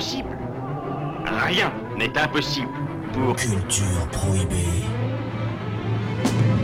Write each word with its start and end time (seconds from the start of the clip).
Impossible 0.00 0.34
Rien 1.26 1.70
n'est 1.98 2.16
impossible 2.16 2.70
pour... 3.12 3.36
Culture 3.36 4.08
prohibée. 4.10 4.54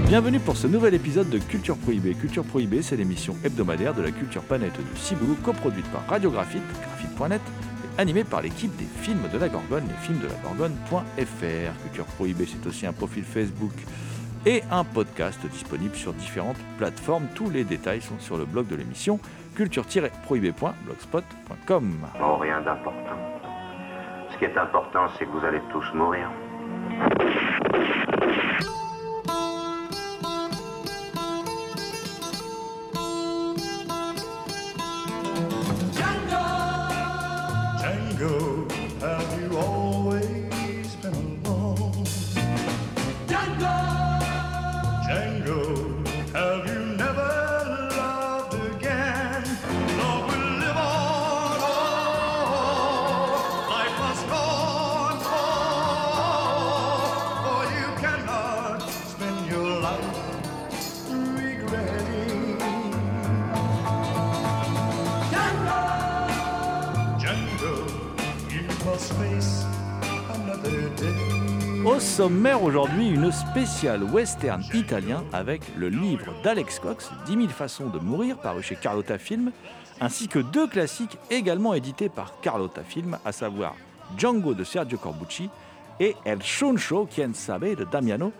Bienvenue 0.06 0.40
pour 0.40 0.56
ce 0.56 0.66
nouvel 0.66 0.94
épisode 0.94 1.28
de 1.28 1.36
Culture 1.36 1.76
Prohibée. 1.76 2.14
Culture 2.14 2.44
Prohibée, 2.44 2.80
c'est 2.80 2.96
l'émission 2.96 3.36
hebdomadaire 3.44 3.92
de 3.92 4.00
la 4.00 4.10
culture 4.10 4.40
planète 4.40 4.72
de 4.72 4.96
Ciboulou, 4.96 5.36
coproduite 5.44 5.84
par 5.92 6.08
Radiographite, 6.08 6.62
graphite.net, 6.80 7.42
et 7.98 8.00
animée 8.00 8.24
par 8.24 8.40
l'équipe 8.40 8.74
des 8.76 8.88
films 9.02 9.28
de 9.30 9.36
la 9.36 9.50
Gorgone, 9.50 9.84
les 9.86 10.06
films 10.06 10.20
de 10.20 10.28
la 10.28 10.34
Gorgone.fr. 10.42 11.82
Culture 11.82 12.06
Prohibée, 12.16 12.46
c'est 12.46 12.66
aussi 12.66 12.86
un 12.86 12.94
profil 12.94 13.24
Facebook 13.24 13.74
et 14.46 14.62
un 14.70 14.84
podcast 14.84 15.46
disponible 15.46 15.94
sur 15.94 16.14
différentes 16.14 16.56
plateformes. 16.78 17.26
Tous 17.34 17.50
les 17.50 17.64
détails 17.64 18.00
sont 18.00 18.18
sur 18.18 18.38
le 18.38 18.46
blog 18.46 18.66
de 18.68 18.76
l'émission 18.76 19.20
culture-prohibée.blogspot.com. 19.56 22.06
Oh, 22.22 22.36
rien 22.36 22.60
d'important. 22.60 23.25
Ce 24.36 24.40
qui 24.40 24.44
est 24.52 24.58
important, 24.58 25.08
c'est 25.18 25.24
que 25.24 25.30
vous 25.30 25.46
allez 25.46 25.62
tous 25.72 25.94
mourir. 25.94 26.28
Sommaire 72.16 72.62
aujourd'hui, 72.62 73.10
une 73.10 73.30
spéciale 73.30 74.02
western 74.02 74.62
italien 74.72 75.22
avec 75.34 75.60
le 75.76 75.90
livre 75.90 76.32
d'Alex 76.42 76.78
Cox, 76.78 77.10
10 77.26 77.32
000 77.32 77.48
façons 77.48 77.88
de 77.88 77.98
mourir, 77.98 78.38
paru 78.38 78.62
chez 78.62 78.74
Carlotta 78.74 79.18
Film, 79.18 79.52
ainsi 80.00 80.26
que 80.26 80.38
deux 80.38 80.66
classiques 80.66 81.18
également 81.30 81.74
édités 81.74 82.08
par 82.08 82.40
Carlotta 82.40 82.82
Film, 82.84 83.18
à 83.26 83.32
savoir 83.32 83.74
Django 84.16 84.54
de 84.54 84.64
Sergio 84.64 84.96
Corbucci 84.96 85.50
et 86.00 86.16
El 86.24 86.42
Shoncho 86.42 87.06
Quien 87.06 87.34
Sabe 87.34 87.76
de 87.76 87.84
Damiano 87.84 88.32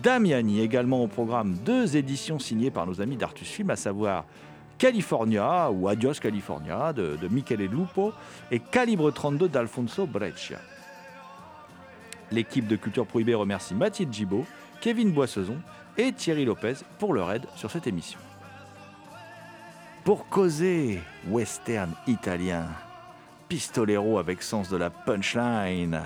Damiani. 0.00 0.60
Également 0.60 1.02
au 1.02 1.08
programme 1.08 1.56
deux 1.64 1.96
éditions 1.96 2.38
signées 2.38 2.70
par 2.70 2.86
nos 2.86 3.00
amis 3.00 3.16
d'Artus 3.16 3.48
Film, 3.48 3.70
à 3.70 3.76
savoir 3.76 4.26
California 4.78 5.72
ou 5.72 5.88
Adios 5.88 6.20
California 6.22 6.92
de, 6.92 7.18
de 7.20 7.26
Michele 7.26 7.66
Lupo 7.66 8.12
et 8.52 8.60
Calibre 8.60 9.10
32 9.10 9.48
d'Alfonso 9.48 10.06
Breccia. 10.06 10.60
L'équipe 12.30 12.66
de 12.66 12.76
Culture 12.76 13.06
Prohibée 13.06 13.34
remercie 13.34 13.74
Mathilde 13.74 14.12
Gibaud, 14.12 14.44
Kevin 14.80 15.12
Boissezon 15.12 15.56
et 15.96 16.12
Thierry 16.12 16.44
Lopez 16.44 16.74
pour 16.98 17.14
leur 17.14 17.32
aide 17.32 17.46
sur 17.56 17.70
cette 17.70 17.86
émission. 17.86 18.18
Pour 20.04 20.28
causer 20.28 21.00
western 21.28 21.92
italien, 22.06 22.66
pistolero 23.48 24.18
avec 24.18 24.42
sens 24.42 24.68
de 24.68 24.76
la 24.76 24.90
punchline, 24.90 26.00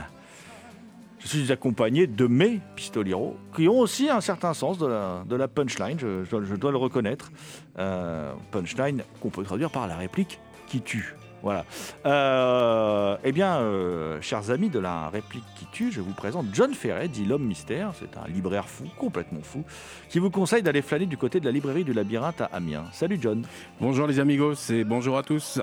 je 1.21 1.28
suis 1.28 1.53
accompagné 1.53 2.06
de 2.06 2.27
mes 2.27 2.61
pistoleros 2.75 3.37
qui 3.55 3.69
ont 3.69 3.78
aussi 3.78 4.11
un 4.11 4.21
certain 4.21 4.55
sens 4.55 4.78
de 4.78 4.87
la, 4.87 5.49
punchline, 5.49 5.99
je 5.99 6.55
dois 6.56 6.72
le 6.72 6.78
reconnaître. 6.78 7.31
Euh, 7.78 8.32
punchline 8.50 9.03
qu'on 9.21 9.31
peut 9.31 9.44
traduire 9.44 9.71
par 9.71 9.87
la 9.87 9.97
réplique 9.97 10.41
qui 10.66 10.81
tue. 10.81 11.15
Voilà. 11.42 11.64
Euh, 12.06 13.16
eh 13.25 13.32
bien, 13.32 13.56
euh, 13.56 14.20
chers 14.20 14.50
amis 14.50 14.70
de 14.70 14.78
la 14.78 15.08
réplique 15.08 15.44
qui 15.56 15.66
tue, 15.72 15.91
je 15.91 16.00
vous 16.00 16.12
présente 16.12 16.47
John 16.53 16.72
Ferret, 16.72 17.08
dit 17.08 17.25
l'homme 17.25 17.44
mystère. 17.44 17.92
C'est 17.98 18.16
un 18.16 18.28
libraire 18.28 18.69
fou, 18.69 18.84
complètement 18.97 19.42
fou, 19.42 19.64
qui 20.08 20.20
vous 20.20 20.31
conseille 20.31 20.62
d'aller 20.62 20.82
flâner 20.82 21.06
du 21.06 21.16
côté 21.16 21.41
de 21.41 21.44
la 21.44 21.50
librairie 21.50 21.84
du 21.84 21.92
labyrinthe 21.92 22.41
à 22.41 22.47
Amiens. 22.52 22.84
Salut 22.92 23.19
John. 23.20 23.44
Bonjour 23.81 24.06
les 24.06 24.20
amigos 24.20 24.70
et 24.70 24.84
bonjour 24.84 25.19
à 25.19 25.22
tous. 25.25 25.60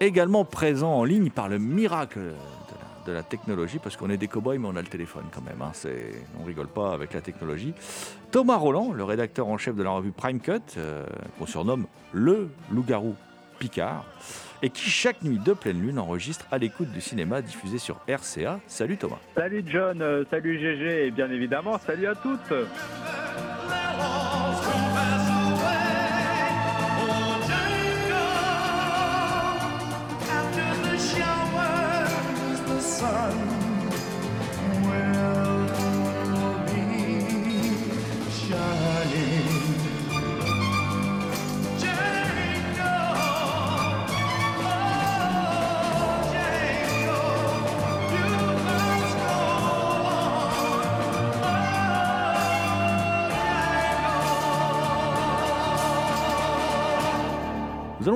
Également 0.00 0.44
présent 0.44 0.92
en 0.92 1.04
ligne 1.04 1.30
par 1.30 1.48
le 1.48 1.60
miracle 1.60 2.18
de 2.18 2.24
la, 2.26 3.06
de 3.06 3.12
la 3.12 3.22
technologie, 3.22 3.78
parce 3.78 3.96
qu'on 3.96 4.10
est 4.10 4.16
des 4.16 4.26
cow-boys, 4.26 4.58
mais 4.58 4.66
on 4.66 4.74
a 4.74 4.82
le 4.82 4.88
téléphone 4.88 5.26
quand 5.32 5.42
même. 5.42 5.62
hein. 5.62 5.70
C'est, 5.72 6.10
on 6.40 6.44
rigole 6.44 6.66
pas 6.66 6.92
avec 6.92 7.14
la 7.14 7.20
technologie. 7.20 7.74
Thomas 8.32 8.56
Roland, 8.56 8.92
le 8.92 9.04
rédacteur 9.04 9.46
en 9.46 9.56
chef 9.56 9.76
de 9.76 9.84
la 9.84 9.90
revue 9.90 10.10
Prime 10.10 10.40
Cut, 10.40 10.58
euh, 10.78 11.06
qu'on 11.38 11.46
surnomme 11.46 11.86
le 12.12 12.50
loup-garou 12.72 13.14
Picard, 13.60 14.04
et 14.62 14.70
qui 14.70 14.90
chaque 14.90 15.22
nuit 15.22 15.38
de 15.38 15.52
pleine 15.52 15.80
lune 15.80 15.98
enregistre 15.98 16.46
à 16.50 16.58
l'écoute 16.58 16.90
du 16.90 17.00
cinéma 17.00 17.42
diffusé 17.42 17.78
sur 17.78 18.00
RCA. 18.08 18.60
Salut 18.66 18.96
Thomas. 18.96 19.18
Salut 19.34 19.64
John, 19.66 20.00
euh, 20.02 20.24
salut 20.30 20.58
GG 20.58 21.06
et 21.06 21.10
bien 21.10 21.30
évidemment 21.30 21.78
salut 21.78 22.06
à 22.06 22.14
toutes. 22.14 22.52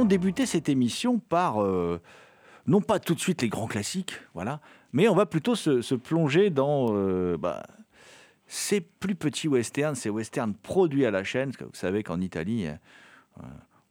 Débuter 0.09 0.47
cette 0.47 0.69
émission 0.69 1.19
par, 1.19 1.63
euh, 1.63 2.01
non 2.67 2.81
pas 2.81 2.99
tout 2.99 3.15
de 3.15 3.21
suite 3.21 3.43
les 3.43 3.49
grands 3.49 3.67
classiques, 3.67 4.15
voilà, 4.35 4.61
mais 4.93 5.09
on 5.09 5.15
va 5.15 5.27
plutôt 5.27 5.55
se, 5.55 5.95
plonger 5.95 6.51
dans 6.51 6.89
euh, 6.91 7.37
bah, 7.37 7.63
ces 8.47 8.81
plus 8.81 9.15
petits 9.15 9.49
westerns, 9.49 9.95
ces 9.95 10.11
westerns 10.11 10.55
produits 10.55 11.07
à 11.07 11.11
la 11.11 11.23
chaîne, 11.23 11.51
parce 11.51 11.59
que 11.59 11.65
vous 11.65 11.71
savez 11.75 12.03
qu'en 12.03 12.21
Italie, 12.21 12.67
euh, 12.67 13.43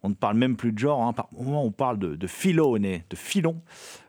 on 0.08 0.10
ne 0.10 0.16
parle 0.16 0.38
même 0.38 0.56
plus 0.56 0.72
de 0.72 0.80
genre, 0.80 1.04
hein, 1.04 1.14
par 1.14 1.28
moment 1.34 1.64
on 1.64 1.72
parle 1.72 2.00
de, 2.00 2.16
de 2.16 2.28
de 2.28 3.16
filon, 3.16 3.62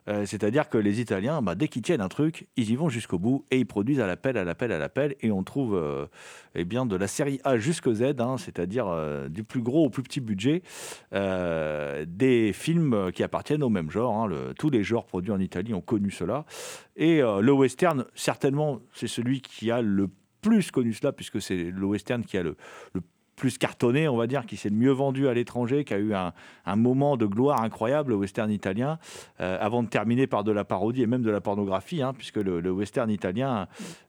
Euh, 0.07 0.25
c'est-à-dire 0.25 0.69
que 0.69 0.79
les 0.79 0.99
Italiens, 0.99 1.41
bah, 1.43 1.53
dès 1.53 1.67
qu'ils 1.67 1.83
tiennent 1.83 2.01
un 2.01 2.09
truc, 2.09 2.47
ils 2.55 2.71
y 2.71 2.75
vont 2.75 2.89
jusqu'au 2.89 3.19
bout 3.19 3.45
et 3.51 3.59
ils 3.59 3.65
produisent 3.67 3.99
à 3.99 4.07
l'appel, 4.07 4.37
à 4.37 4.43
l'appel, 4.43 4.71
à 4.71 4.79
l'appel, 4.79 5.15
et 5.21 5.29
on 5.29 5.43
trouve 5.43 5.75
euh, 5.75 6.07
eh 6.55 6.65
bien, 6.65 6.87
de 6.87 6.95
la 6.95 7.07
série 7.07 7.39
A 7.43 7.57
jusqu'au 7.57 7.93
Z, 7.93 8.15
hein, 8.17 8.37
c'est-à-dire 8.37 8.87
euh, 8.87 9.29
du 9.29 9.43
plus 9.43 9.61
gros 9.61 9.85
au 9.85 9.89
plus 9.91 10.01
petit 10.01 10.19
budget, 10.19 10.63
des 11.11 12.51
films 12.53 13.11
qui 13.13 13.23
appartiennent 13.23 13.61
au 13.63 13.69
même 13.69 13.91
genre. 13.91 14.15
hein. 14.15 14.53
Tous 14.57 14.71
les 14.71 14.83
genres 14.83 15.05
produits 15.05 15.31
en 15.31 15.39
Italie 15.39 15.73
ont 15.75 15.81
connu 15.81 16.09
cela. 16.09 16.45
Et 16.95 17.21
le 17.21 17.51
western, 17.51 18.05
certainement, 18.15 18.79
c'est 18.93 19.07
celui 19.07 19.41
qui 19.41 19.69
a 19.69 19.81
le 19.81 20.07
plus 20.41 20.71
connu 20.71 20.93
cela, 20.93 21.11
puisque 21.11 21.41
c'est 21.41 21.69
le 21.69 21.85
western 21.85 22.23
qui 22.23 22.37
a 22.37 22.43
le, 22.43 22.55
le 22.93 23.01
plus 23.39 23.57
cartonné, 23.57 24.07
on 24.07 24.17
va 24.17 24.27
dire, 24.27 24.45
qui 24.45 24.57
s'est 24.57 24.69
le 24.69 24.75
mieux 24.75 24.91
vendu 24.91 25.27
à 25.27 25.33
l'étranger, 25.33 25.85
qui 25.85 25.93
a 25.93 25.97
eu 25.97 26.13
un, 26.13 26.33
moment 26.75 27.17
de 27.17 27.25
gloire 27.25 27.63
incroyable, 27.63 28.11
le 28.11 28.17
western 28.17 28.51
italien, 28.51 28.99
euh, 29.39 29.57
avant 29.59 29.81
de 29.81 29.87
terminer 29.87 30.27
par 30.27 30.43
de 30.43 30.51
la 30.51 30.65
parodie 30.65 31.01
et 31.01 31.07
même 31.07 31.23
de 31.23 31.31
la 31.31 31.41
pornographie, 31.41 32.01
hein, 32.01 32.13
puisque 32.15 32.37
le, 32.37 32.69
western 32.69 33.09
italien 33.09 33.67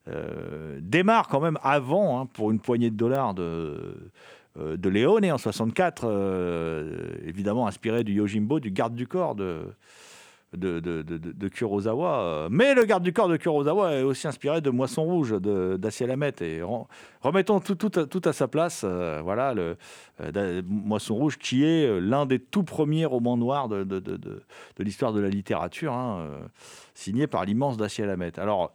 euh, 0.08 0.78
démarre 0.82 1.28
quand 1.28 1.40
même 1.40 1.58
avant, 1.62 2.20
hein, 2.20 2.26
pour 2.26 2.50
une 2.50 2.60
poignée 2.60 2.90
de 2.90 2.96
dollars 2.96 3.32
de, 3.32 3.94
euh, 4.58 4.76
de 4.76 4.88
Leone 4.88 5.30
en 5.30 5.38
64, 5.38 6.02
euh, 6.04 7.14
évidemment 7.24 7.68
inspiré 7.68 8.02
du 8.02 8.14
Yojimbo, 8.14 8.58
du 8.58 8.70
garde 8.72 8.94
du 8.94 9.06
corps 9.06 9.36
de, 9.36 9.62
de, 10.52 10.80
de, 10.80 11.02
de- 11.02 11.18
de 11.18 11.48
Kurosawa. 11.48 12.20
Euh, 12.20 12.48
Mais 12.50 12.74
le 12.74 12.84
garde 12.84 13.02
du 13.04 13.12
corps 13.12 13.28
de 13.28 13.36
Kurosawa 13.36 13.92
est 13.94 14.02
aussi 14.02 14.26
inspiré 14.26 14.60
de 14.60 14.70
Moisson 14.70 15.04
Rouge 15.04 15.32
d'Acier 15.40 16.06
Lamette. 16.06 16.42
Et 16.42 16.60
rem- 16.62 16.86
remettons 17.20 17.60
tout, 17.60 17.76
tout, 17.76 17.92
à, 17.98 18.06
tout 18.06 18.22
à 18.24 18.32
sa 18.32 18.48
place. 18.48 18.82
euh, 18.84 19.20
voilà, 19.22 19.54
le, 19.54 19.76
euh, 20.20 20.62
Moisson 20.66 21.14
Rouge 21.14 21.38
qui 21.38 21.64
est 21.64 22.00
l'un 22.00 22.26
des 22.26 22.38
tout 22.40 22.64
premiers 22.64 23.04
romans 23.06 23.36
noirs 23.36 23.68
de, 23.68 23.84
de, 23.84 24.42
l'histoire 24.78 25.12
de 25.12 25.20
la 25.20 25.28
littérature, 25.28 25.92
hein, 25.92 26.28
signé 26.94 27.26
par 27.26 27.44
l'immense 27.44 27.76
Dacier 27.76 28.06
Lamette. 28.06 28.38
Alors, 28.38 28.74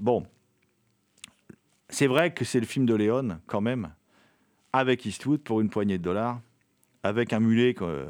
bon, 0.00 0.24
c'est 1.88 2.06
vrai 2.06 2.32
que 2.32 2.44
c'est 2.44 2.60
le 2.60 2.66
film 2.66 2.86
de 2.86 2.94
Léon, 2.94 3.38
quand 3.46 3.60
même, 3.60 3.90
avec 4.72 5.04
Eastwood 5.06 5.40
pour 5.40 5.60
une 5.60 5.68
poignée 5.70 5.98
de 5.98 6.02
dollars, 6.02 6.40
avec 7.02 7.32
un 7.32 7.40
mulet 7.40 7.74
qu'on 7.74 8.06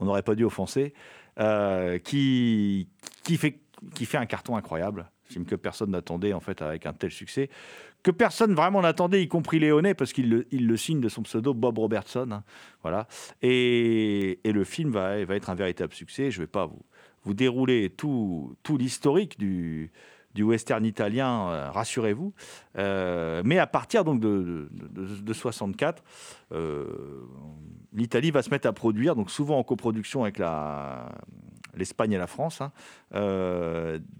n'aurait 0.00 0.22
pas 0.22 0.34
dû 0.34 0.44
offenser, 0.44 0.94
euh, 1.40 1.98
qui, 1.98 2.88
fait, 3.36 3.58
un 4.14 4.26
carton 4.26 4.56
incroyable. 4.56 5.10
Film 5.24 5.46
que 5.46 5.56
personne 5.56 5.90
n'attendait 5.90 6.32
en 6.32 6.40
fait 6.40 6.60
avec 6.60 6.86
un 6.86 6.92
tel 6.92 7.10
succès, 7.10 7.48
que 8.02 8.10
personne 8.10 8.54
vraiment 8.54 8.82
n'attendait, 8.82 9.22
y 9.22 9.28
compris 9.28 9.58
Léonet, 9.58 9.94
parce 9.94 10.12
qu'il 10.12 10.44
le, 10.50 10.76
signe 10.76 11.00
de 11.00 11.08
son 11.08 11.22
pseudo 11.22 11.54
Bob 11.54 11.78
Robertson. 11.78 12.28
hein, 12.30 12.44
voilà. 12.82 13.08
Et, 13.40 14.38
le 14.44 14.64
film 14.64 14.90
va, 14.90 15.18
être 15.18 15.50
un 15.50 15.54
véritable 15.54 15.94
succès. 15.94 16.30
Je 16.30 16.40
ne 16.40 16.44
vais 16.44 16.50
pas 16.50 16.66
vous, 17.24 17.34
dérouler 17.34 17.90
tout 17.90 18.56
l'historique 18.78 19.38
du, 19.38 19.90
du 20.34 20.42
western 20.42 20.84
italien, 20.84 21.48
euh, 21.48 21.70
rassurez-vous. 21.70 22.32
Euh, 22.76 23.42
mais 23.44 23.58
à 23.58 23.66
partir 23.66 24.04
donc 24.04 24.20
de, 24.20 24.68
de, 24.72 25.04
de- 25.06 25.20
de 25.20 25.32
64, 25.32 26.02
euh, 26.52 26.86
l'Italie 27.92 28.30
va 28.30 28.42
se 28.42 28.50
mettre 28.50 28.66
à 28.68 28.72
produire, 28.72 29.14
donc 29.14 29.30
souvent 29.30 29.58
en 29.58 29.62
coproduction 29.62 30.22
avec 30.24 30.40
l'Espagne 31.76 32.12
et 32.12 32.18
la 32.18 32.26
France, 32.26 32.60
hein, 32.60 32.72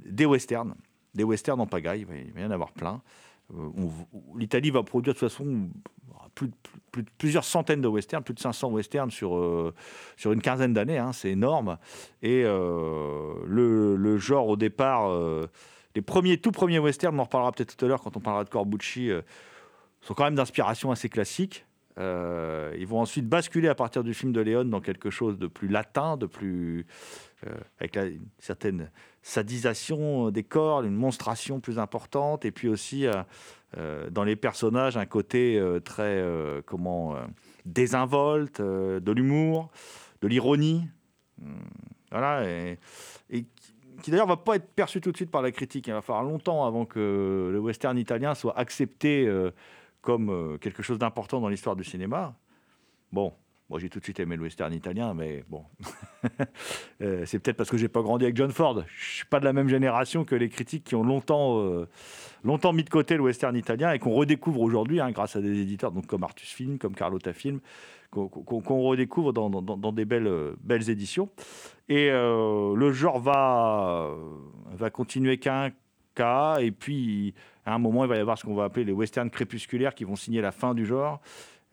des 0.06 0.26
westerns, 0.26 0.74
des 1.14 1.24
westerns 1.24 1.60
en 1.60 1.66
pagaille. 1.66 2.06
Il 2.26 2.32
va 2.32 2.40
y 2.40 2.44
en 2.44 2.50
avoir 2.50 2.72
plein. 2.72 3.00
L'Italie 4.36 4.70
va 4.70 4.82
produire 4.82 5.14
de 5.14 5.18
toute 5.18 5.28
façon 5.28 5.68
plusieurs 7.18 7.44
centaines 7.44 7.80
de 7.80 7.88
westerns, 7.88 8.22
plus 8.24 8.34
de 8.34 8.40
500 8.40 8.70
westerns 8.72 9.10
sur, 9.10 9.72
sur 10.16 10.32
une 10.32 10.40
quinzaine 10.40 10.72
d'années. 10.72 10.98
hein, 10.98 11.12
c'est 11.12 11.30
énorme. 11.30 11.78
Et 12.22 12.42
le, 12.44 14.16
genre, 14.18 14.48
au 14.48 14.56
départ, 14.56 15.10
les 15.94 16.02
premiers, 16.02 16.38
tout 16.38 16.52
premiers 16.52 16.78
westerns, 16.78 17.14
on 17.14 17.20
en 17.20 17.24
reparlera 17.24 17.52
peut-être 17.52 17.76
tout 17.76 17.84
à 17.84 17.88
l'heure 17.88 18.02
quand 18.02 18.16
on 18.16 18.20
parlera 18.20 18.44
de 18.44 18.50
Corbucci, 18.50 19.10
euh, 19.10 19.22
sont 20.00 20.14
quand 20.14 20.24
même 20.24 20.34
d'inspiration 20.34 20.90
assez 20.90 21.08
classique. 21.08 21.66
Euh, 21.96 22.74
ils 22.76 22.86
vont 22.86 23.00
ensuite 23.00 23.28
basculer 23.28 23.68
à 23.68 23.76
partir 23.76 24.02
du 24.02 24.14
film 24.14 24.32
de 24.32 24.40
Léon 24.40 24.64
dans 24.64 24.80
quelque 24.80 25.10
chose 25.10 25.38
de 25.38 25.46
plus 25.46 25.68
latin, 25.68 26.16
de 26.16 26.26
plus 26.26 26.86
euh, 27.46 27.54
avec 27.78 27.96
une 27.96 28.26
certaine 28.38 28.90
sadisation 29.22 30.30
des 30.30 30.42
corps, 30.42 30.82
une 30.82 30.96
monstration 30.96 31.60
plus 31.60 31.78
importante, 31.78 32.44
et 32.44 32.50
puis 32.50 32.68
aussi 32.68 33.06
dans 34.10 34.22
les 34.22 34.36
personnages 34.36 34.96
un 34.96 35.06
côté 35.06 35.60
très 35.84 36.22
comment 36.66 37.16
désinvolte, 37.64 38.60
de 38.60 39.12
l'humour, 39.12 39.70
de 40.20 40.28
l'ironie, 40.28 40.86
Hum, 41.42 41.68
voilà, 42.10 42.48
et, 42.48 42.78
et 43.30 43.44
qui- 44.04 44.10
d'ailleurs 44.10 44.26
va 44.26 44.36
pas 44.36 44.56
être 44.56 44.68
perçu 44.74 45.00
tout 45.00 45.12
de 45.12 45.16
suite 45.16 45.30
par 45.30 45.40
la 45.40 45.50
critique. 45.50 45.86
Il 45.86 45.94
va 45.94 46.02
falloir 46.02 46.22
longtemps 46.24 46.66
avant 46.66 46.84
que 46.84 47.48
le 47.50 47.58
western 47.58 47.96
italien 47.96 48.34
soit 48.34 48.56
accepté 48.58 49.26
euh, 49.26 49.50
comme 50.02 50.28
euh, 50.30 50.58
quelque 50.58 50.82
chose 50.82 50.98
d'important 50.98 51.40
dans 51.40 51.48
l'histoire 51.48 51.74
du 51.74 51.84
cinéma. 51.84 52.34
Bon, 53.12 53.32
j'ai 53.78 53.88
tout 53.88 53.98
de 53.98 54.04
suite 54.04 54.20
aimé 54.20 54.36
le 54.36 54.42
western 54.42 54.72
italien, 54.72 55.14
mais 55.14 55.44
bon, 55.48 55.64
Euh, 57.02 57.24
c'est 57.26 57.38
peut-être 57.38 57.56
parce 57.56 57.70
que 57.70 57.76
j'ai 57.76 57.88
pas 57.88 58.02
grandi 58.02 58.24
avec 58.24 58.36
John 58.36 58.50
Ford. 58.50 58.82
Je 58.86 59.16
suis 59.16 59.26
pas 59.26 59.40
de 59.40 59.44
la 59.44 59.52
même 59.52 59.68
génération 59.68 60.24
que 60.24 60.34
les 60.34 60.48
critiques 60.48 60.84
qui 60.84 60.94
ont 60.94 61.02
longtemps, 61.02 61.60
euh, 61.60 61.88
longtemps 62.44 62.72
mis 62.72 62.84
de 62.84 62.88
côté 62.88 63.16
le 63.16 63.22
western 63.22 63.54
italien 63.56 63.92
et 63.92 63.98
qu'on 63.98 64.12
redécouvre 64.12 64.60
aujourd'hui 64.60 65.00
hein, 65.00 65.10
grâce 65.10 65.36
à 65.36 65.40
des 65.40 65.60
éditeurs 65.60 65.90
donc 65.90 66.06
comme 66.06 66.22
Artus 66.22 66.50
Film, 66.50 66.78
comme 66.78 66.94
Carlotta 66.94 67.32
Film, 67.32 67.60
qu'on 68.10 68.28
redécouvre 68.80 69.32
dans, 69.32 69.92
des 69.92 70.04
belles, 70.04 70.28
euh, 70.28 70.54
éditions. 70.88 71.28
Et 71.88 72.10
le 72.10 72.92
genre 72.92 73.18
va, 73.18 74.08
va 74.72 74.90
continuer 74.90 75.38
qu'un 75.38 75.72
cas, 76.14 76.58
et 76.60 76.70
puis 76.70 77.34
à 77.66 77.74
un 77.74 77.78
moment, 77.78 78.04
il 78.04 78.08
va 78.08 78.16
y 78.16 78.20
avoir 78.20 78.38
ce 78.38 78.44
qu'on 78.44 78.54
va 78.54 78.64
appeler 78.64 78.84
les 78.84 78.92
westerns 78.92 79.30
crépusculaires 79.30 79.94
qui 79.94 80.04
vont 80.04 80.16
signer 80.16 80.40
la 80.40 80.52
fin 80.52 80.74
du 80.74 80.84
genre. 80.84 81.20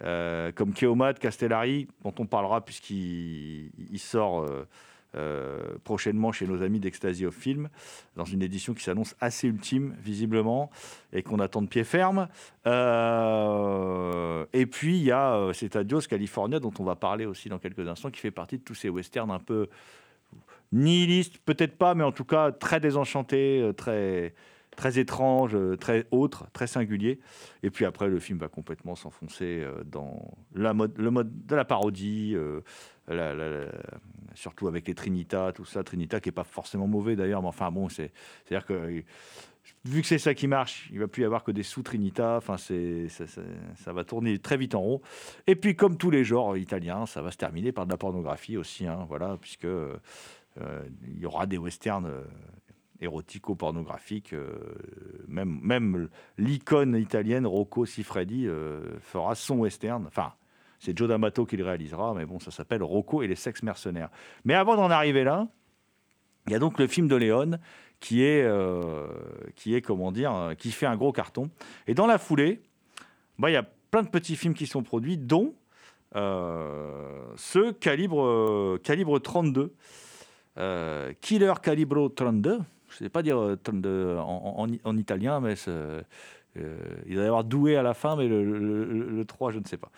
Euh, 0.04 0.52
comme 0.52 0.74
Keomat, 0.74 1.14
Castellari, 1.16 1.88
dont 2.04 2.14
on 2.18 2.26
parlera 2.26 2.62
puisqu'il 2.62 3.72
il 3.92 4.00
sort 4.00 4.42
euh, 4.42 4.68
euh, 5.16 5.76
prochainement 5.84 6.32
chez 6.32 6.48
nos 6.48 6.64
amis 6.64 6.80
d'Ecstasy 6.80 7.26
of 7.26 7.36
Film, 7.36 7.70
dans 8.16 8.26
une 8.26 8.42
édition 8.42 8.74
qui 8.74 8.84
s'annonce 8.84 9.16
assez 9.20 9.48
ultime, 9.48 9.96
visiblement, 10.02 10.72
et 11.14 11.22
qu'on 11.22 11.40
attend 11.40 11.62
de 11.62 11.68
pied 11.68 11.84
ferme. 11.84 12.28
Et 14.54 14.66
puis, 14.66 14.98
il 14.98 15.04
y 15.04 15.12
a 15.12 15.52
cet 15.54 15.76
Adios 15.76 16.02
California, 16.02 16.60
dont 16.60 16.74
on 16.80 16.84
va 16.84 16.96
parler 16.96 17.26
aussi 17.26 17.50
dans 17.50 17.60
quelques 17.60 17.88
instants, 17.88 18.10
qui 18.10 18.22
fait 18.22 18.32
partie 18.32 18.58
de 18.58 18.64
tous 18.64 18.76
ces 18.76 18.90
westerns 18.90 19.32
un 19.32 19.40
peu 19.40 19.68
nihilistes, 20.72 21.38
peut-être 21.40 21.78
pas, 21.78 21.94
mais 21.94 22.06
en 22.06 22.14
tout 22.14 22.24
cas 22.24 22.52
très 22.52 22.80
désenchantés, 22.80 23.72
très, 23.76 24.34
très 24.76 25.00
étranges, 25.00 25.56
euh, 25.56 25.76
très 25.76 26.06
autres, 26.12 26.48
très 26.54 26.68
singuliers. 26.68 27.20
Et 27.64 27.70
puis 27.70 27.86
après, 27.86 28.08
le 28.08 28.20
film 28.20 28.40
va 28.40 28.48
complètement 28.48 28.96
s'enfoncer 28.96 29.62
euh, 29.62 29.84
dans 29.84 30.34
le 30.54 30.74
mode 30.74 31.46
de 31.46 31.56
la 31.56 31.66
parodie, 31.66 32.34
euh, 32.36 32.62
surtout 34.34 34.68
avec 34.68 34.88
les 34.88 34.96
Trinitas, 34.96 35.52
tout 35.52 35.66
ça. 35.66 35.84
Trinita 35.84 36.20
qui 36.20 36.30
n'est 36.30 36.34
pas 36.34 36.44
forcément 36.44 36.88
mauvais 36.88 37.16
d'ailleurs, 37.16 37.42
mais 37.42 37.50
enfin 37.50 37.72
bon, 37.72 37.90
c'est- 37.90 38.12
c'est-à-dire 38.46 38.66
que 38.66 39.04
vu 39.86 40.02
que 40.02 40.08
c'est 40.08 40.18
ça 40.20 40.34
qui 40.34 40.48
marche, 40.48 40.90
il 40.92 41.00
va 41.00 41.08
plus 41.08 41.24
y 41.24 41.26
avoir 41.26 41.44
que 41.44 41.52
des 41.52 41.64
sous-Trinita. 41.64 42.38
Enfin, 42.38 42.56
ça, 42.58 43.94
va 43.94 44.04
tourner 44.04 44.40
très 44.40 44.58
vite 44.58 44.76
en 44.76 44.82
rond. 44.82 45.02
Et 45.48 45.56
puis, 45.56 45.76
comme 45.76 45.98
tous 45.98 46.12
les 46.12 46.24
genres 46.24 46.58
italiens, 46.58 47.06
ça 47.06 47.22
va 47.22 47.32
se 47.32 47.38
terminer 47.38 47.72
par 47.72 47.86
de 47.86 47.92
la 47.92 47.98
pornographie 47.98 48.58
aussi, 48.58 48.88
hein, 48.88 49.06
voilà, 49.08 49.38
puisque 49.40 49.68
il 50.58 51.20
y 51.20 51.26
aura 51.26 51.46
des 51.46 51.58
westerns. 51.58 52.10
Érotico-pornographiques, 53.02 54.34
euh, 54.34 54.54
même, 55.28 55.60
même 55.62 56.10
l'icône 56.38 56.96
italienne 56.96 57.46
Rocco 57.46 57.86
Siffredi 57.86 58.48
euh, 58.48 59.00
fera 59.02 59.36
son 59.36 59.60
western. 59.60 60.06
Enfin, 60.08 60.34
c'est 60.80 60.98
Joe 60.98 61.10
D'Amato 61.10 61.46
qui 61.46 61.58
le 61.58 61.66
réalisera, 61.66 62.14
mais 62.14 62.26
bon, 62.26 62.40
ça 62.40 62.52
s'appelle 62.52 62.84
Rocco 62.84 63.22
et 63.22 63.28
les 63.28 63.36
sexes 63.36 63.64
mercenaires. 63.64 64.10
Mais 64.46 64.54
avant 64.54 64.76
d'en 64.76 64.90
arriver 64.90 65.24
là, 65.24 65.48
il 66.48 66.54
y 66.54 66.56
a 66.56 66.60
donc 66.60 66.80
le 66.80 66.88
film 66.88 67.08
de 67.08 67.16
Léon 67.16 67.60
qui 68.00 68.24
est, 68.24 68.44
euh, 68.44 69.08
qui 69.56 69.76
est 69.76 69.82
comment 69.82 70.12
dire, 70.12 70.54
qui 70.58 70.72
fait 70.72 70.88
un 70.88 70.96
gros 70.96 71.12
carton. 71.12 71.50
Et 71.88 71.94
dans 71.94 72.08
la 72.08 72.18
foulée, 72.18 72.62
bah, 73.38 73.50
il 73.50 73.54
y 73.54 73.58
a 73.58 73.64
plein 73.92 74.02
de 74.02 74.10
petits 74.10 74.36
films 74.36 74.54
qui 74.54 74.68
sont 74.68 74.84
produits, 74.84 75.18
dont 75.18 75.54
ce 76.14 77.72
calibre, 77.72 78.78
calibre 78.84 79.20
32, 79.20 79.74
euh, 80.58 81.14
Killer 81.22 81.54
Calibro 81.62 82.10
32. 82.10 82.60
Je 82.92 83.04
ne 83.04 83.08
sais 83.08 83.10
pas 83.10 83.22
dire 83.24 83.40
euh, 83.40 83.56
32 83.62 84.18
en, 84.18 84.66
en- 84.68 84.68
en 84.90 84.98
italien, 84.98 85.40
mais 85.40 85.56
euh, 85.68 86.02
il 87.08 87.16
va 87.18 87.24
y 87.24 87.26
avoir 87.26 87.44
doué 87.44 87.78
à 87.78 87.82
la 87.84 87.94
fin, 87.94 88.16
mais 88.16 88.28
le, 88.28 88.44
le- 88.44 88.84
le- 88.86 89.10
le 89.10 89.26
3, 89.26 89.52
je 89.52 89.60
ne 89.60 89.64
sais 89.66 89.78
pas. 89.78 89.90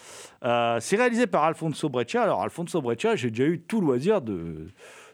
Euh, 0.45 0.77
c'est 0.79 0.95
réalisé 0.95 1.25
par 1.27 1.43
Alfonso 1.43 1.89
Breccia. 1.89 2.21
Alors, 2.21 2.41
Alfonso 2.43 2.81
Breccia, 2.81 3.15
j'ai 3.15 3.29
déjà 3.31 3.45
eu 3.45 3.59
tout 3.59 3.81
loisir 3.81 4.21
de, 4.21 4.67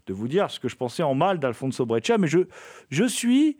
vous 0.09 0.27
dire 0.27 0.50
ce 0.51 0.59
que 0.59 0.67
je 0.67 0.75
pensais 0.75 1.03
en 1.03 1.13
mal 1.15 1.39
d'Alfonso 1.39 1.86
Breccia, 1.86 2.17
mais 2.17 2.27
je, 2.27 2.39
suis 3.05 3.57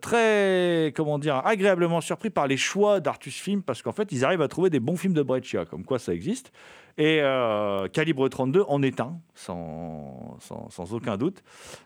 très, 0.00 0.92
comment 0.94 1.18
dire, 1.18 1.42
agréablement 1.44 2.00
surpris 2.00 2.30
par 2.30 2.46
les 2.46 2.56
choix 2.56 3.00
d'Artus 3.00 3.34
Film, 3.38 3.62
parce 3.62 3.82
qu'en 3.82 3.92
fait, 3.92 4.12
ils 4.12 4.24
arrivent 4.24 4.42
à 4.42 4.48
trouver 4.48 4.70
des 4.70 4.80
bons 4.80 4.96
films 4.96 5.14
de 5.14 5.22
Breccia, 5.22 5.64
comme 5.64 5.84
quoi 5.84 5.98
ça 5.98 6.14
existe. 6.14 6.52
Et 7.00 7.20
euh, 7.22 7.86
Calibre 7.86 8.28
32 8.28 8.64
en 8.66 8.82
est 8.82 8.98
un, 9.00 9.20
sans, 9.34 10.36
sans, 10.40 10.92
aucun 10.92 11.16
doute. 11.16 11.44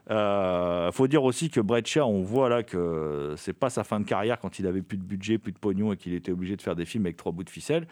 Il 0.09 0.91
faut 0.93 1.07
dire 1.07 1.23
aussi 1.23 1.51
que 1.51 1.61
Breccia, 1.61 2.07
on 2.07 2.23
voit 2.23 2.49
là 2.49 2.63
que 2.63 3.35
c'est 3.37 3.53
pas 3.53 3.69
sa 3.69 3.85
fin 3.85 4.01
de 4.01 4.07
carrière 4.07 4.39
quand 4.41 4.59
il 4.59 4.67
avait 4.67 4.81
plus 4.81 4.97
de 4.97 5.03
budget, 5.05 5.37
plus 5.37 5.53
de 5.53 5.59
pognon 5.59 5.93
et 5.93 5.99
qu'il 5.99 6.15
était 6.15 6.33
obligé 6.33 6.57
de 6.57 6.63
faire 6.63 6.75
des 6.77 6.87
films 6.87 7.05
avec 7.05 7.19
trois 7.19 7.31
bouts 7.31 7.45
de 7.45 7.51
ficelle. 7.51 7.87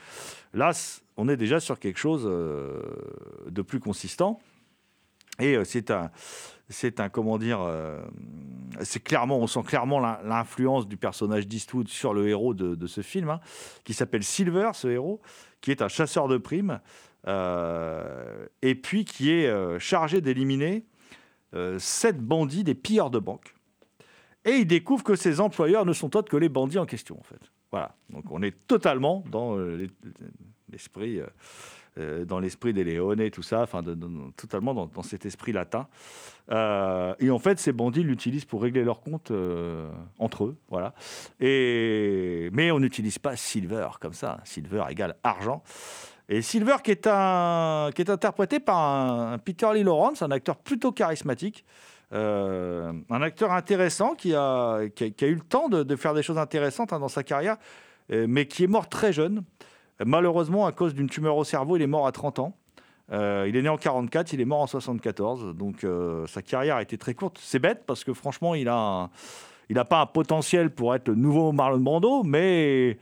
Là, 0.54 0.70
on 1.18 1.28
est 1.28 1.36
déjà 1.36 1.60
sur 1.60 1.78
quelque 1.78 1.98
chose 1.98 2.22
euh, 2.24 2.80
de 3.50 3.60
plus 3.60 3.80
consistant. 3.80 4.40
Et 5.40 5.56
euh, 5.56 5.64
c'est 5.64 5.90
un, 5.90 6.10
c'est 6.70 7.00
un, 7.00 7.10
comment 7.10 7.36
dire, 7.36 7.60
euh, 7.60 8.00
c'est 8.80 9.02
clairement, 9.02 9.38
on 9.38 9.46
sent 9.46 9.62
clairement 9.66 10.00
l'in- 10.00 10.20
l'influence 10.24 10.88
du 10.88 10.96
personnage 10.96 11.46
d'Eastwood 11.46 11.88
sur 11.88 12.14
le 12.14 12.28
héros 12.28 12.54
de, 12.54 12.86
ce 12.86 13.02
film, 13.02 13.28
hein, 13.28 13.40
qui 13.84 13.92
s'appelle 13.92 14.22
Silver, 14.24 14.70
ce 14.72 14.88
héros, 14.88 15.20
qui 15.60 15.70
est 15.70 15.82
un 15.82 15.88
chasseur 15.88 16.28
de 16.28 16.38
primes, 16.38 16.70
euh, 16.70 16.78
et 17.26 18.74
puis 18.74 19.04
qui 19.04 19.30
est 19.30 19.46
euh, 19.46 19.78
chargé 19.78 20.20
d'éliminer 20.20 20.84
euh, 21.54 21.78
sept 21.78 22.18
bandits 22.18 22.64
des 22.64 22.74
pilleurs 22.74 23.10
de 23.10 23.18
banque. 23.18 23.54
Et 24.44 24.52
il 24.52 24.66
découvre 24.66 25.04
que 25.04 25.16
ses 25.16 25.40
employeurs 25.40 25.84
ne 25.84 25.92
sont 25.92 26.16
autres 26.16 26.30
que 26.30 26.36
les 26.36 26.48
bandits 26.48 26.78
en 26.78 26.86
question, 26.86 27.18
en 27.18 27.22
fait. 27.22 27.40
Voilà. 27.70 27.94
Donc 28.08 28.24
on 28.30 28.42
est 28.42 28.66
totalement 28.66 29.22
dans 29.30 29.56
euh, 29.58 29.76
l'es- 29.76 29.90
l'esprit, 30.72 31.20
euh, 31.20 31.26
euh, 31.98 32.24
dans 32.24 32.40
l'esprit 32.40 32.72
des 32.72 32.84
Léones 32.84 33.28
tout 33.30 33.42
ça, 33.42 33.62
enfin, 33.62 33.82
totalement 34.36 34.72
dans, 34.74 35.02
cet 35.02 35.26
esprit 35.26 35.52
latin. 35.52 35.88
Euh, 36.50 37.14
et 37.18 37.30
en 37.30 37.38
fait, 37.38 37.58
ces 37.58 37.72
bandits 37.72 38.02
l'utilisent 38.02 38.44
pour 38.44 38.62
régler 38.62 38.82
leurs 38.82 39.00
comptes 39.00 39.30
euh, 39.30 39.90
entre 40.18 40.44
eux, 40.44 40.56
voilà. 40.68 40.94
Et 41.38 42.48
mais 42.52 42.70
on 42.70 42.80
n'utilise 42.80 43.18
pas 43.18 43.36
Silver 43.36 43.88
comme 44.00 44.14
ça. 44.14 44.40
Silver 44.44 44.84
égale 44.88 45.16
argent. 45.22 45.62
Et 46.32 46.42
Silver 46.42 46.76
qui 46.84 46.92
est 46.92 47.08
interprété 47.08 48.60
par 48.60 48.78
un, 48.78 49.38
Peter 49.38 49.66
Lee 49.74 49.82
Lawrence, 49.82 50.22
un 50.22 50.30
acteur 50.30 50.56
plutôt 50.56 50.92
charismatique. 50.92 51.64
Euh, 52.12 52.92
un 53.10 53.22
acteur 53.22 53.52
intéressant 53.52 54.14
qui 54.14 54.34
a, 54.34 54.80
eu 54.80 55.34
le 55.34 55.40
temps 55.40 55.68
de, 55.68 55.96
faire 55.96 56.14
des 56.14 56.22
choses 56.22 56.38
intéressantes 56.38 56.92
hein, 56.92 57.00
dans 57.00 57.08
sa 57.08 57.24
carrière, 57.24 57.56
euh, 58.12 58.26
mais 58.28 58.46
qui 58.46 58.62
est 58.62 58.68
mort 58.68 58.88
très 58.88 59.12
jeune. 59.12 59.42
Malheureusement, 60.04 60.66
à 60.66 60.72
cause 60.72 60.94
d'une 60.94 61.08
tumeur 61.08 61.36
au 61.36 61.44
cerveau, 61.44 61.76
il 61.76 61.82
est 61.82 61.88
mort 61.88 62.06
à 62.06 62.12
30 62.12 62.38
ans. 62.38 62.56
Euh, 63.10 63.46
il 63.48 63.56
est 63.56 63.62
né 63.62 63.68
en 63.68 63.76
44, 63.76 64.32
il 64.32 64.40
est 64.40 64.44
mort 64.44 64.60
en 64.60 64.68
74, 64.68 65.56
donc 65.56 65.84
sa 66.28 66.42
carrière 66.42 66.76
a 66.76 66.82
été 66.82 66.96
très 66.96 67.14
courte. 67.14 67.38
C'est 67.42 67.58
bête 67.58 67.82
parce 67.86 68.04
que 68.04 68.14
franchement, 68.14 68.54
il 68.54 68.66
n'a 68.66 69.10
pas 69.84 70.00
un 70.00 70.06
potentiel 70.06 70.70
pour 70.70 70.94
être 70.94 71.08
le 71.08 71.16
nouveau 71.16 71.50
Marlon 71.50 71.80
Brando, 71.80 72.22
mais 72.22 72.98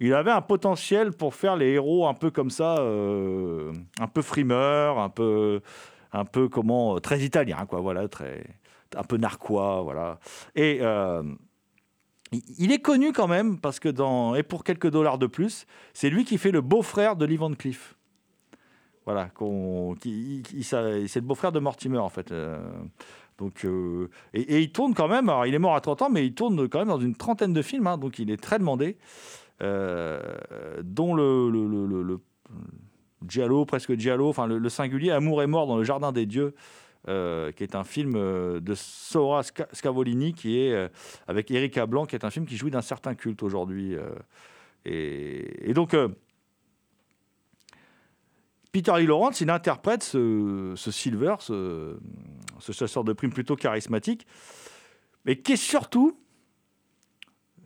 il 0.00 0.12
avait 0.14 0.30
un 0.30 0.42
potentiel 0.42 1.12
pour 1.12 1.34
faire 1.34 1.56
les 1.56 1.72
héros 1.72 2.06
un 2.06 2.14
peu 2.14 2.30
comme 2.30 2.50
ça, 2.50 2.76
euh, 2.78 3.72
un 3.98 4.06
peu 4.08 4.22
frimeur, 4.22 4.98
un 4.98 5.08
peu, 5.08 5.60
un 6.12 6.24
peu 6.24 6.48
comment, 6.48 6.98
très 7.00 7.20
italien, 7.20 7.64
quoi, 7.66 7.80
voilà, 7.80 8.06
très, 8.08 8.44
un 8.94 9.02
peu 9.04 9.16
narquois, 9.16 9.82
voilà. 9.82 10.18
Et 10.54 10.78
euh, 10.82 11.22
il- 12.58 12.72
est 12.72 12.80
connu 12.80 13.12
quand 13.12 13.28
même 13.28 13.58
parce 13.58 13.80
que 13.80 13.88
dans 13.88 14.34
et 14.34 14.42
pour 14.42 14.64
quelques 14.64 14.90
dollars 14.90 15.18
de 15.18 15.26
plus, 15.26 15.66
c'est 15.94 16.10
lui 16.10 16.24
qui 16.24 16.38
fait 16.38 16.50
le 16.50 16.60
beau-frère 16.60 17.16
de 17.16 17.24
Lee 17.24 17.36
Van. 17.36 17.52
Voilà, 19.04 19.30
c'est 20.02 21.14
le 21.14 21.20
beau-frère 21.20 21.52
de 21.52 21.60
Mortimer 21.60 21.98
en 21.98 22.08
fait. 22.08 22.32
euh, 22.32 22.58
donc, 23.38 23.64
euh, 23.64 24.08
et, 24.32 24.40
et 24.40 24.60
il 24.62 24.72
tourne 24.72 24.94
quand 24.94 25.08
même. 25.08 25.28
Alors, 25.28 25.44
il 25.46 25.54
est 25.54 25.58
mort 25.58 25.74
à 25.76 25.80
30 25.80 26.02
ans, 26.02 26.08
mais 26.10 26.24
il 26.26 26.34
tourne 26.34 26.68
quand 26.68 26.78
même 26.78 26.88
dans 26.88 26.98
une 26.98 27.14
trentaine 27.14 27.52
de 27.52 27.62
films, 27.62 27.86
hein, 27.86 27.98
donc 27.98 28.18
il 28.18 28.30
est 28.30 28.42
très 28.42 28.58
demandé. 28.58 28.96
Euh, 29.62 30.20
dont 30.82 31.14
le, 31.14 31.50
le, 31.50 32.20
Giallo, 33.26 33.64
presque 33.64 33.94
Giallo, 33.94 34.28
enfin 34.28 34.46
le, 34.46 34.68
singulier 34.68 35.10
Amour 35.10 35.42
et 35.42 35.46
mort 35.46 35.66
dans 35.66 35.76
le 35.76 35.84
jardin 35.84 36.12
des 36.12 36.26
dieux, 36.26 36.54
euh, 37.08 37.52
qui 37.52 37.62
est 37.62 37.74
un 37.74 37.84
film 37.84 38.14
euh, 38.16 38.60
de 38.60 38.74
Sora 38.74 39.42
Sca- 39.42 39.68
Scavolini, 39.72 40.34
qui 40.34 40.58
est 40.58 40.72
euh, 40.72 40.88
avec 41.26 41.50
Erika 41.50 41.86
Blanc, 41.86 42.04
qui 42.06 42.16
est 42.16 42.24
un 42.24 42.30
film 42.30 42.46
qui 42.46 42.56
jouit 42.56 42.70
d'un 42.70 42.82
certain 42.82 43.14
culte 43.14 43.42
aujourd'hui. 43.42 43.96
et, 44.84 45.72
donc, 45.72 45.96
Peter 48.72 48.92
Lee 48.98 49.06
Lawrence, 49.06 49.40
il 49.40 49.50
interprète 49.50 50.02
ce, 50.02 50.74
Silver, 50.76 51.36
ce 51.40 51.98
chasseur 52.72 53.04
de 53.04 53.12
primes 53.12 53.32
plutôt 53.32 53.56
charismatique, 53.56 54.26
mais 55.24 55.36
qui 55.36 55.52
est 55.52 55.56
surtout, 55.56 56.18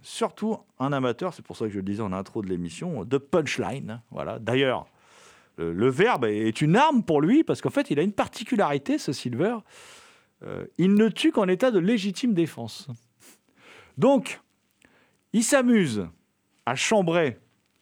surtout 0.02 0.58
un 0.78 0.92
amateur, 0.92 1.34
c'est 1.34 1.42
pour 1.42 1.56
ça 1.56 1.66
que 1.66 1.70
je 1.70 1.76
le 1.76 1.82
disais 1.82 2.02
en 2.02 2.12
intro 2.12 2.42
de 2.42 2.48
l'émission, 2.48 3.04
de 3.04 3.18
punchline. 3.18 4.02
Voilà. 4.10 4.38
D'ailleurs, 4.38 4.86
le, 5.58 5.88
verbe 5.88 6.24
est 6.24 6.60
une 6.60 6.76
arme 6.76 7.02
pour 7.02 7.20
lui, 7.20 7.44
parce 7.44 7.60
qu'en 7.60 7.70
fait, 7.70 7.90
il 7.90 7.98
a 7.98 8.02
une 8.02 8.12
particularité, 8.12 8.98
ce 8.98 9.12
Silver. 9.12 9.56
Euh, 10.42 10.64
il 10.78 10.94
ne 10.94 11.08
tue 11.08 11.32
qu'en 11.32 11.48
état 11.48 11.70
de 11.70 11.78
légitime 11.78 12.32
défense. 12.32 12.88
Donc, 13.98 14.40
il 15.32 15.44
s'amuse 15.44 16.06
à 16.66 16.74
chambrer 16.74 17.38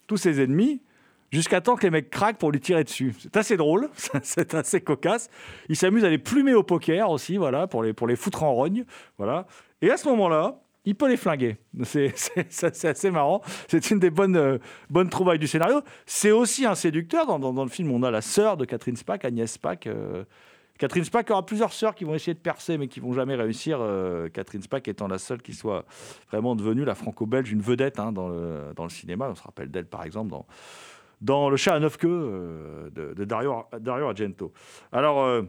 tous 0.07 0.17
ses 0.17 0.41
ennemis 0.41 0.83
jusqu'à 1.31 1.61
temps 1.61 1.77
que 1.77 1.83
les 1.83 1.91
mecs 1.91 2.11
craquent 2.11 2.39
pour 2.39 2.51
lui 2.51 2.61
tirer 2.61 2.85
dessus. 2.85 3.15
C'est 3.19 3.37
assez 3.37 3.57
drôle, 3.57 3.91
c'est 4.23 4.55
assez 4.55 4.81
cocasse. 4.81 5.31
Il 5.69 5.77
s'amuse 5.77 6.05
à 6.05 6.11
les 6.11 6.19
plumer 6.19 6.55
au 6.55 6.63
poker 6.63 7.11
aussi, 7.11 7.37
voilà, 7.37 7.67
pour 7.67 7.83
les, 7.83 7.93
pour 7.93 8.07
les 8.07 8.17
foutre 8.17 8.43
en 8.43 8.55
rogne. 8.55 8.85
Voilà. 9.19 9.47
Et 9.83 9.91
à 9.91 9.97
ce 9.97 10.09
moment-là, 10.09 10.61
il 10.85 10.95
peut 10.95 11.09
les 11.09 11.17
flinguer. 11.17 11.57
C'est 11.85 12.85
assez 12.85 13.11
marrant. 13.11 13.43
C'est 13.69 13.91
une 13.91 13.99
des 13.99 14.11
bonnes, 14.11 14.37
euh, 14.37 14.59
bonnes 14.89 15.09
trouvailles 15.11 15.39
du 15.39 15.47
scénario. 15.47 15.83
C'est 16.07 16.31
aussi 16.31 16.65
un 16.67 16.75
séducteur. 16.75 17.27
Dans, 17.27 17.65
le 17.65 17.71
film, 17.71 17.91
on 17.93 18.03
a 18.03 18.11
la 18.11 18.23
sœur 18.23 18.57
de 18.57 18.65
Catherine 18.65 18.97
Spack, 18.97 19.25
Agnès 19.25 19.51
Spack. 19.53 19.87
euh, 19.87 20.25
Catherine 20.79 21.05
Spack 21.05 21.31
aura 21.31 21.45
plusieurs 21.45 21.73
sœurs 21.73 21.95
qui 21.95 22.05
vont 22.05 22.15
essayer 22.15 22.35
de 22.35 22.39
percer, 22.39 22.79
mais 22.79 22.89
qui 22.89 23.01
vont 23.01 23.13
jamais 23.13 23.35
réussir. 23.35 23.79
euh, 23.81 24.29
Catherine 24.29 24.63
Spack 24.63 24.89
étant 24.89 25.09
la 25.09 25.19
seule 25.19 25.43
qui 25.43 25.53
soit 25.53 25.85
vraiment 26.31 26.55
devenue 26.55 26.85
la 26.85 26.95
franco-belge, 26.95 27.51
une 27.53 27.61
vedette 27.61 27.99
hein, 27.99 28.13
dans, 28.13 28.29
le, 28.29 28.89
cinéma. 28.89 29.29
On 29.29 29.35
se 29.35 29.43
rappelle 29.43 29.71
d'elle, 29.71 29.87
par 29.87 30.05
exemple, 30.05 30.31
dans, 30.31 30.47
dans 31.21 31.51
Le 31.51 31.57
chat 31.57 31.75
à 31.75 31.81
neuf 31.81 31.97
queues 31.97 32.91
de, 32.95 33.13
de 33.13 33.25
Dario, 33.25 33.65
Dario 33.81 34.07
Argento. 34.07 34.53
Alors, 34.93 35.43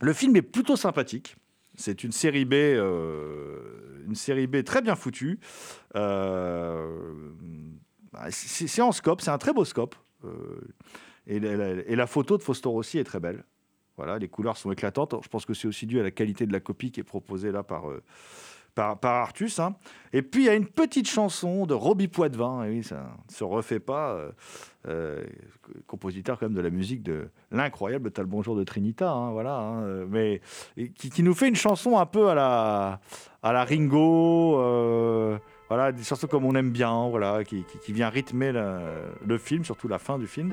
le 0.00 0.12
film 0.12 0.36
est 0.36 0.42
plutôt 0.42 0.76
sympathique. 0.76 1.36
C'est 1.76 2.04
une 2.04 2.12
série 2.12 2.44
B, 2.44 2.54
euh, 2.54 4.04
une 4.06 4.14
série 4.14 4.46
B 4.46 4.62
très 4.64 4.82
bien 4.82 4.96
foutue. 4.96 5.38
Euh, 5.94 7.12
bah, 8.12 8.26
c'est 8.30 8.82
en 8.82 8.92
scope, 8.92 9.20
c'est 9.20 9.30
un 9.30 9.38
très 9.38 9.52
beau 9.52 9.64
scope. 9.64 9.94
Euh, 10.24 10.60
et, 11.26 11.38
la, 11.96 12.06
photo 12.06 12.38
de 12.38 12.42
Fausto 12.42 12.70
Rossi 12.70 12.98
est 12.98 13.04
très 13.04 13.20
belle. 13.20 13.44
Voilà, 13.96 14.18
les 14.18 14.28
couleurs 14.28 14.56
sont 14.56 14.70
éclatantes. 14.72 15.14
Je 15.22 15.28
pense 15.28 15.44
que 15.44 15.54
c'est 15.54 15.68
aussi 15.68 15.86
dû 15.86 16.00
à 16.00 16.02
la 16.02 16.10
qualité 16.10 16.46
de 16.46 16.52
la 16.52 16.60
copie 16.60 16.90
qui 16.90 17.00
est 17.00 17.04
proposée 17.04 17.50
là 17.50 17.62
par, 17.62 17.84
par, 18.76 19.00
par 19.00 19.14
Artus. 19.14 19.58
hein. 19.58 19.74
Et 20.12 20.22
puis, 20.22 20.44
il 20.44 20.46
y 20.46 20.48
a 20.48 20.54
une 20.54 20.66
petite 20.68 21.08
chanson 21.08 21.66
de 21.66 21.74
Robbie 21.74 22.06
Poitvin. 22.06 22.64
Et 22.64 22.70
oui, 22.70 22.84
ça 22.84 23.08
ne 23.28 23.34
se 23.34 23.42
refait 23.42 23.80
pas. 23.80 24.12
euh, 24.12 24.30
euh, 24.86 25.24
compositeur 25.88 26.38
quand 26.38 26.46
même 26.46 26.54
de 26.54 26.60
la 26.60 26.70
musique 26.70 27.02
de 27.02 27.28
l'incroyable 27.50 28.12
T'as 28.12 28.22
le 28.22 28.28
bonjour 28.28 28.54
de 28.54 28.62
Trinita. 28.62 29.10
hein, 29.10 29.32
voilà, 29.32 29.56
hein, 29.56 29.82
euh, 29.82 30.06
mais 30.08 30.40
qui, 30.94 31.24
nous 31.24 31.34
fait 31.34 31.48
une 31.48 31.56
chanson 31.56 31.98
un 31.98 32.06
peu 32.06 32.28
à 32.28 32.34
la, 32.36 33.00
à 33.42 33.52
la 33.52 33.64
Ringo. 33.64 34.52
voilà, 35.68 35.90
des 35.90 36.04
chansons 36.04 36.28
comme 36.28 36.44
on 36.44 36.54
aime 36.54 36.70
bien, 36.70 37.08
voilà, 37.08 37.42
qui, 37.42 37.64
vient 37.88 38.08
rythmer 38.10 38.52
le 38.52 39.38
film, 39.38 39.64
surtout 39.64 39.88
la 39.88 39.98
fin 39.98 40.18
du 40.18 40.28
film. 40.28 40.52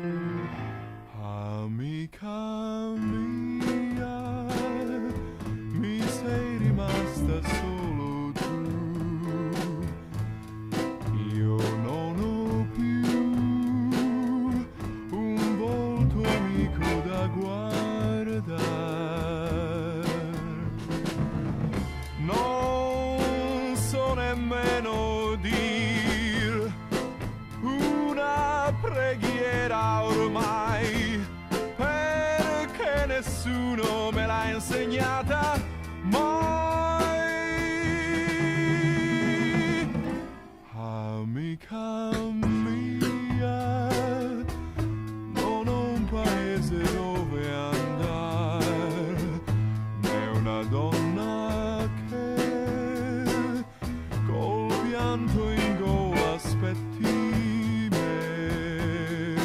Col 55.13 55.19
pianto 55.25 55.49
in 55.51 55.77
gola 55.77 56.33
aspetti 56.33 57.87
me. 57.91 59.35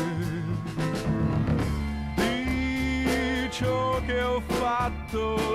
Di 2.15 3.49
ciò 3.51 4.01
che 4.07 4.23
ho 4.23 4.41
fatto 4.47 5.48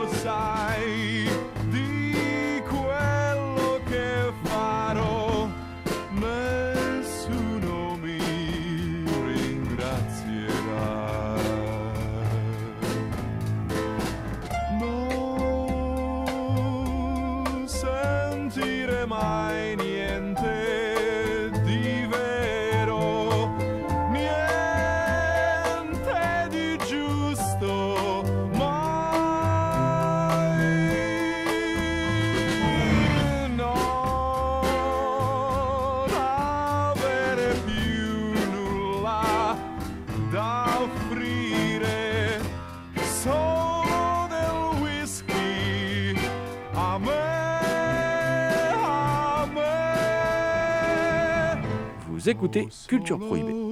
Culture 52.88 53.20
Prohibée. 53.20 53.63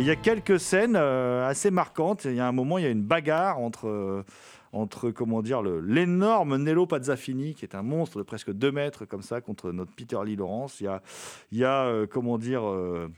Et 0.00 0.02
il 0.02 0.06
y 0.06 0.10
a 0.10 0.16
quelques 0.16 0.58
scènes 0.58 0.96
euh, 0.96 1.46
assez 1.46 1.70
marquantes. 1.70 2.24
Il 2.24 2.34
y 2.34 2.40
a 2.40 2.48
un 2.48 2.52
moment, 2.52 2.78
il 2.78 2.84
y 2.84 2.86
a 2.86 2.90
une 2.90 3.02
bagarre 3.02 3.58
entre, 3.58 3.86
euh, 3.86 4.24
entre 4.72 5.10
comment 5.10 5.42
dire, 5.42 5.60
l'énorme 5.60 6.56
Nello 6.56 6.86
Pazzafini, 6.86 7.54
qui 7.54 7.66
est 7.66 7.74
un 7.74 7.82
monstre 7.82 8.16
de 8.16 8.22
presque 8.22 8.50
2 8.50 8.72
mètres, 8.72 9.04
comme 9.04 9.20
ça, 9.20 9.42
contre 9.42 9.72
notre 9.72 9.92
Peter 9.94 10.16
Lee 10.24 10.36
Lawrence. 10.36 10.80
Il 10.80 10.84
y 10.84 10.86
a, 10.86 11.02
il 11.52 11.58
y 11.58 11.64
a 11.66 11.84
euh, 11.84 12.06
comment 12.06 12.38
dire, 12.38 12.66
euh, 12.66 13.10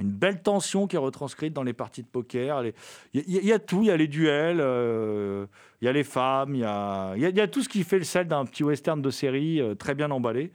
une 0.00 0.08
belle 0.10 0.40
tension 0.40 0.86
qui 0.86 0.96
est 0.96 0.98
retranscrite 0.98 1.52
dans 1.52 1.64
les 1.64 1.74
parties 1.74 2.02
de 2.02 2.08
poker. 2.08 2.64
Il 3.12 3.22
y, 3.28 3.52
a- 3.52 3.58
tout. 3.58 3.82
Il 3.82 3.88
y 3.88 3.90
a 3.90 3.96
les 3.98 4.08
duels, 4.08 4.60
euh, 4.62 5.44
il 5.82 5.84
y 5.84 5.88
a 5.88 5.92
les 5.92 6.02
femmes, 6.04 6.54
il 6.54 6.62
y 6.62 6.64
a, 6.64 7.12
il 7.14 7.20
y 7.36 7.40
a- 7.42 7.46
tout 7.46 7.60
ce 7.62 7.68
qui 7.68 7.84
fait 7.84 7.98
le 7.98 8.04
sel 8.04 8.26
d'un 8.26 8.46
petit 8.46 8.64
western 8.64 9.02
de 9.02 9.10
série, 9.10 9.60
euh, 9.60 9.74
très 9.74 9.94
bien 9.94 10.10
emballé. 10.10 10.50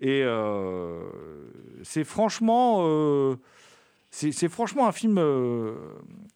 Et 0.00 0.22
euh, 0.24 0.98
c'est 1.84 2.02
franchement. 2.02 3.36
C'est 4.10 4.48
franchement 4.48 4.88
un 4.88 4.92
film, 4.92 5.18
euh, 5.18 5.74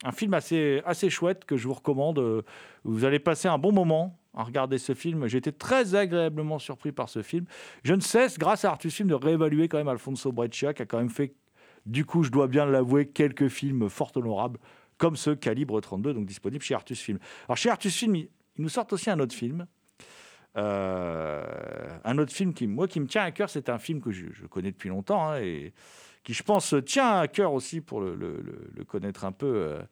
un 0.04 0.12
film 0.12 0.34
assez, 0.34 0.82
assez 0.84 1.08
chouette 1.08 1.44
que 1.44 1.56
je 1.56 1.66
vous 1.66 1.74
recommande. 1.74 2.18
Euh, 2.18 2.42
Vous 2.84 3.04
allez 3.04 3.18
passer 3.18 3.48
un 3.48 3.58
bon 3.58 3.72
moment 3.72 4.18
à 4.34 4.44
regarder 4.44 4.78
ce 4.78 4.94
film. 4.94 5.26
J'ai 5.26 5.38
été 5.38 5.52
très 5.52 5.94
agréablement 5.94 6.58
surpris 6.58 6.92
par 6.92 7.08
ce 7.08 7.22
film. 7.22 7.46
Je 7.82 7.94
ne 7.94 8.00
cesse, 8.00 8.38
grâce 8.38 8.64
à 8.64 8.70
Artus 8.70 8.94
Film, 8.94 9.08
de 9.08 9.14
réévaluer 9.14 9.68
quand 9.68 9.78
même 9.78 9.88
Alfonso 9.88 10.32
Breccia, 10.32 10.74
qui 10.74 10.82
a 10.82 10.86
quand 10.86 10.98
même 10.98 11.10
fait, 11.10 11.34
du 11.86 12.04
coup, 12.04 12.22
je 12.22 12.30
dois 12.30 12.46
bien 12.46 12.66
l'avouer, 12.66 13.06
quelques 13.06 13.48
films 13.48 13.88
fort 13.88 14.12
honorables, 14.16 14.58
comme 14.98 15.16
ce 15.16 15.30
Calibre 15.30 15.80
32, 15.80 16.14
donc 16.14 16.26
disponible 16.26 16.62
chez 16.62 16.74
Artus 16.74 17.00
Film. 17.00 17.18
Alors 17.48 17.56
chez 17.56 17.70
Artus 17.70 17.96
Film, 17.96 18.16
ils 18.16 18.28
nous 18.58 18.68
sortent 18.68 18.92
aussi 18.92 19.10
un 19.10 19.18
autre 19.18 19.34
film. 19.34 19.66
Euh, 20.58 21.42
un 22.04 22.18
autre 22.18 22.32
film 22.32 22.52
qui, 22.52 22.66
moi, 22.66 22.86
qui 22.86 23.00
me 23.00 23.06
tient 23.06 23.22
à 23.22 23.30
cœur, 23.30 23.48
c'est 23.48 23.70
un 23.70 23.78
film 23.78 24.02
que 24.02 24.10
je, 24.10 24.26
je 24.32 24.46
connais 24.46 24.70
depuis 24.70 24.90
longtemps 24.90 25.30
hein, 25.30 25.40
et 25.40 25.72
qui, 26.22 26.34
je 26.34 26.42
pense, 26.42 26.74
tient 26.86 27.18
à 27.18 27.28
cœur 27.28 27.52
aussi 27.52 27.80
pour 27.80 28.00
le, 28.00 28.84
connaître 28.86 29.24
un 29.24 29.32
peu 29.32 29.46
euh, 29.46 29.82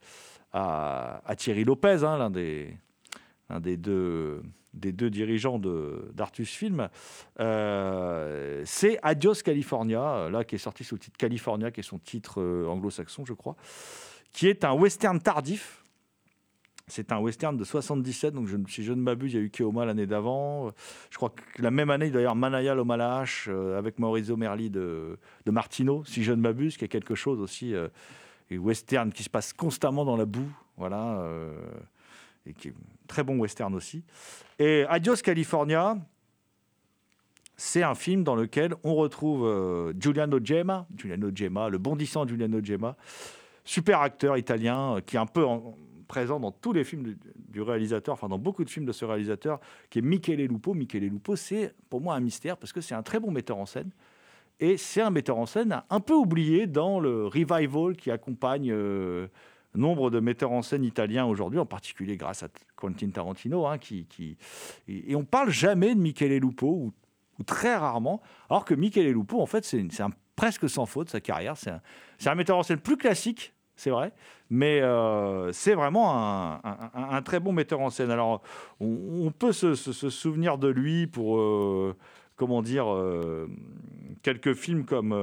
à, 0.53 1.35
Thierry 1.37 1.63
Lopez, 1.63 2.03
hein, 2.03 2.17
l'un 2.17 2.29
des, 2.29 2.77
des 3.59 3.77
deux, 3.77 4.41
des 4.73 4.91
deux 4.91 5.09
dirigeants 5.09 5.59
d'Artus 5.59 6.49
Film. 6.49 6.89
Euh, 7.39 8.61
c'est 8.65 8.99
Adios 9.03 9.35
California, 9.43 10.29
là 10.29 10.43
qui 10.43 10.55
est 10.55 10.59
sorti 10.59 10.83
sous 10.83 10.95
le 10.95 10.99
titre 10.99 11.17
California, 11.17 11.71
qui 11.71 11.81
est 11.81 11.83
son 11.83 11.99
titre 11.99 12.41
euh, 12.41 12.67
anglo-saxon, 12.67 13.25
je 13.25 13.33
crois, 13.33 13.55
qui 14.33 14.47
est 14.47 14.63
un 14.63 14.73
western 14.73 15.19
tardif. 15.19 15.80
C'est 16.91 17.13
un 17.13 17.19
western 17.19 17.55
de 17.55 17.63
77, 17.63 18.33
donc 18.33 18.49
si 18.67 18.83
je 18.83 18.91
ne 18.91 19.01
m'abuse, 19.01 19.31
il 19.31 19.37
y 19.37 19.39
a 19.39 19.43
eu 19.43 19.49
Keoma 19.49 19.85
l'année 19.85 20.07
d'avant. 20.07 20.71
Je 21.09 21.15
crois 21.15 21.29
que 21.29 21.61
la 21.61 21.71
même 21.71 21.89
année, 21.89 22.11
d'ailleurs, 22.11 22.35
Manaya 22.35 22.75
Lomalache 22.75 23.47
euh, 23.49 23.77
avec 23.77 23.97
Maurizio 23.97 24.35
Merli 24.35 24.69
de, 24.69 25.17
Martino, 25.45 26.03
si 26.03 26.21
je 26.21 26.33
ne 26.33 26.41
m'abuse, 26.41 26.75
qui 26.75 26.83
est 26.83 26.89
quelque 26.89 27.15
chose 27.15 27.39
aussi, 27.39 27.73
euh, 27.73 27.87
et 28.49 28.57
western 28.57 29.13
qui 29.13 29.23
se 29.23 29.29
passe 29.29 29.53
constamment 29.53 30.03
dans 30.03 30.17
la 30.17 30.25
boue, 30.25 30.51
voilà, 30.75 31.21
euh, 31.21 31.55
et 32.45 32.53
qui 32.53 32.67
est 32.67 32.71
un 32.71 33.07
très 33.07 33.23
bon 33.23 33.37
western 33.39 33.73
aussi. 33.73 34.03
Et 34.59 34.83
Adios 34.89 35.15
California, 35.23 35.95
c'est 37.55 37.83
un 37.83 37.95
film 37.95 38.25
dans 38.25 38.35
lequel 38.35 38.75
on 38.83 38.95
retrouve 38.95 39.45
euh, 39.45 39.93
Giuliano 39.97 40.39
Gemma, 40.43 40.87
Giuliano 40.93 41.29
Gemma, 41.33 41.69
le 41.69 41.77
bondissant 41.77 42.27
Giuliano 42.27 42.59
Gemma, 42.61 42.97
super 43.63 44.01
acteur 44.01 44.37
italien 44.37 44.99
qui 45.05 45.15
est 45.15 45.19
un 45.19 45.25
peu 45.25 45.45
présent 46.11 46.41
dans 46.41 46.51
tous 46.51 46.73
les 46.73 46.83
films 46.83 47.15
du, 47.37 47.61
réalisateur, 47.61 48.13
enfin 48.15 48.27
dans 48.27 48.37
beaucoup 48.37 48.65
de 48.65 48.69
films 48.69 48.85
de 48.85 48.91
ce 48.91 49.05
réalisateur, 49.05 49.61
qui 49.89 49.99
est 49.99 50.01
Michele 50.01 50.45
Lupo. 50.45 50.73
Michele 50.73 51.07
Lupo, 51.07 51.37
c'est 51.37 51.73
pour 51.89 52.01
moi 52.01 52.15
un 52.15 52.19
mystère 52.19 52.57
parce 52.57 52.73
que 52.73 52.81
c'est 52.81 52.93
un 52.93 53.01
très 53.01 53.21
bon 53.21 53.31
metteur 53.31 53.57
en 53.57 53.65
scène. 53.65 53.91
Et 54.59 54.75
c'est 54.75 54.99
un 55.01 55.09
metteur 55.09 55.37
en 55.37 55.45
scène 55.45 55.81
un 55.89 55.99
peu 56.01 56.13
oublié 56.13 56.67
dans 56.67 56.99
le 56.99 57.27
revival 57.27 57.95
qui 57.95 58.11
accompagne 58.11 58.71
euh, 58.73 59.27
nombre 59.73 60.09
de 60.09 60.19
metteurs 60.19 60.51
en 60.51 60.61
scène 60.61 60.83
italiens 60.83 61.25
aujourd'hui, 61.25 61.59
en 61.59 61.65
particulier 61.65 62.17
grâce 62.17 62.43
à 62.43 62.49
Quentin 62.75 63.09
Tarantino. 63.09 63.65
hein, 63.65 63.77
qui, 63.77 64.05
qui- 64.07 64.35
Et, 64.89 65.15
on 65.15 65.23
parle 65.23 65.49
jamais 65.49 65.95
de 65.95 65.99
Michele 66.01 66.37
Lupo, 66.39 66.67
ou, 66.67 66.93
très 67.45 67.77
rarement, 67.77 68.21
alors 68.49 68.65
que 68.65 68.73
Michele 68.73 69.13
Lupo, 69.13 69.39
en 69.41 69.45
fait, 69.45 69.63
c'est 69.63 69.81
presque 70.35 70.69
sans 70.69 70.85
faute 70.85 71.09
sa 71.09 71.21
carrière. 71.21 71.55
C'est 71.55 72.29
un 72.29 72.35
metteur 72.35 72.57
en 72.57 72.63
scène 72.63 72.79
plus 72.81 72.97
classique, 72.97 73.53
c'est 73.81 73.89
vrai, 73.89 74.13
mais 74.51 74.79
euh, 74.81 75.51
c'est 75.53 75.73
vraiment 75.73 76.13
un, 76.13 77.21
très 77.23 77.39
bon 77.39 77.51
metteur 77.51 77.79
en 77.79 77.89
scène. 77.89 78.11
Alors, 78.11 78.43
on, 78.79 79.31
peut 79.31 79.53
se, 79.53 79.73
souvenir 79.73 80.59
de 80.59 80.67
lui 80.67 81.07
pour, 81.07 81.39
euh, 81.39 81.95
comment 82.35 82.61
dire, 82.61 82.93
euh, 82.93 83.49
quelques 84.21 84.53
films 84.53 84.85
comme 84.85 85.13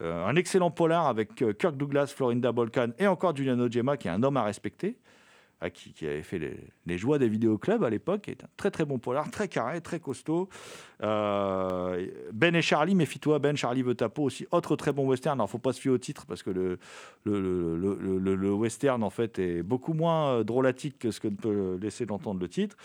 un 0.00 0.34
excellent 0.34 0.72
polar 0.72 1.06
avec 1.06 1.36
Kirk 1.58 1.76
Douglas, 1.76 2.12
Florinda 2.14 2.50
Bolkan 2.50 2.88
et 2.98 3.06
encore 3.06 3.36
Giuliano 3.36 3.70
Gemma, 3.70 3.96
qui 3.96 4.08
est 4.08 4.10
un 4.10 4.24
homme 4.24 4.36
à 4.36 4.42
respecter. 4.42 4.96
Qui, 5.72 6.06
avait 6.06 6.22
fait 6.22 6.38
les, 6.86 6.98
joies 6.98 7.18
des 7.18 7.28
vidéoclubs 7.28 7.82
à 7.82 7.90
l'époque, 7.90 8.28
est 8.28 8.44
un 8.44 8.48
très 8.56 8.70
très 8.70 8.84
bon 8.84 8.98
polar, 8.98 9.30
très 9.30 9.48
carré, 9.48 9.80
très 9.80 10.00
costaud. 10.00 10.48
Euh, 11.02 12.06
ben 12.32 12.54
et 12.54 12.62
Charlie, 12.62 12.94
méfie-toi, 12.94 13.38
Ben, 13.38 13.56
Charlie 13.56 13.82
veut 13.82 13.94
ta 13.94 14.08
peau 14.08 14.24
aussi, 14.24 14.46
autre 14.50 14.76
très 14.76 14.92
bon 14.92 15.06
western. 15.06 15.40
Alors, 15.40 15.48
faut 15.48 15.58
pas 15.58 15.72
se 15.72 15.80
fier 15.80 15.90
au 15.90 15.98
titre 15.98 16.26
parce 16.26 16.42
que 16.42 16.50
le, 16.50 16.78
western 18.52 19.02
en 19.02 19.10
fait 19.10 19.38
est 19.38 19.62
beaucoup 19.62 19.94
moins 19.94 20.28
euh, 20.28 20.44
drôlatique 20.44 20.98
que 20.98 21.10
ce 21.10 21.20
que 21.20 21.28
peut 21.28 21.78
laisser 21.80 22.04
d'entendre 22.06 22.40
le 22.40 22.48
titre. 22.48 22.76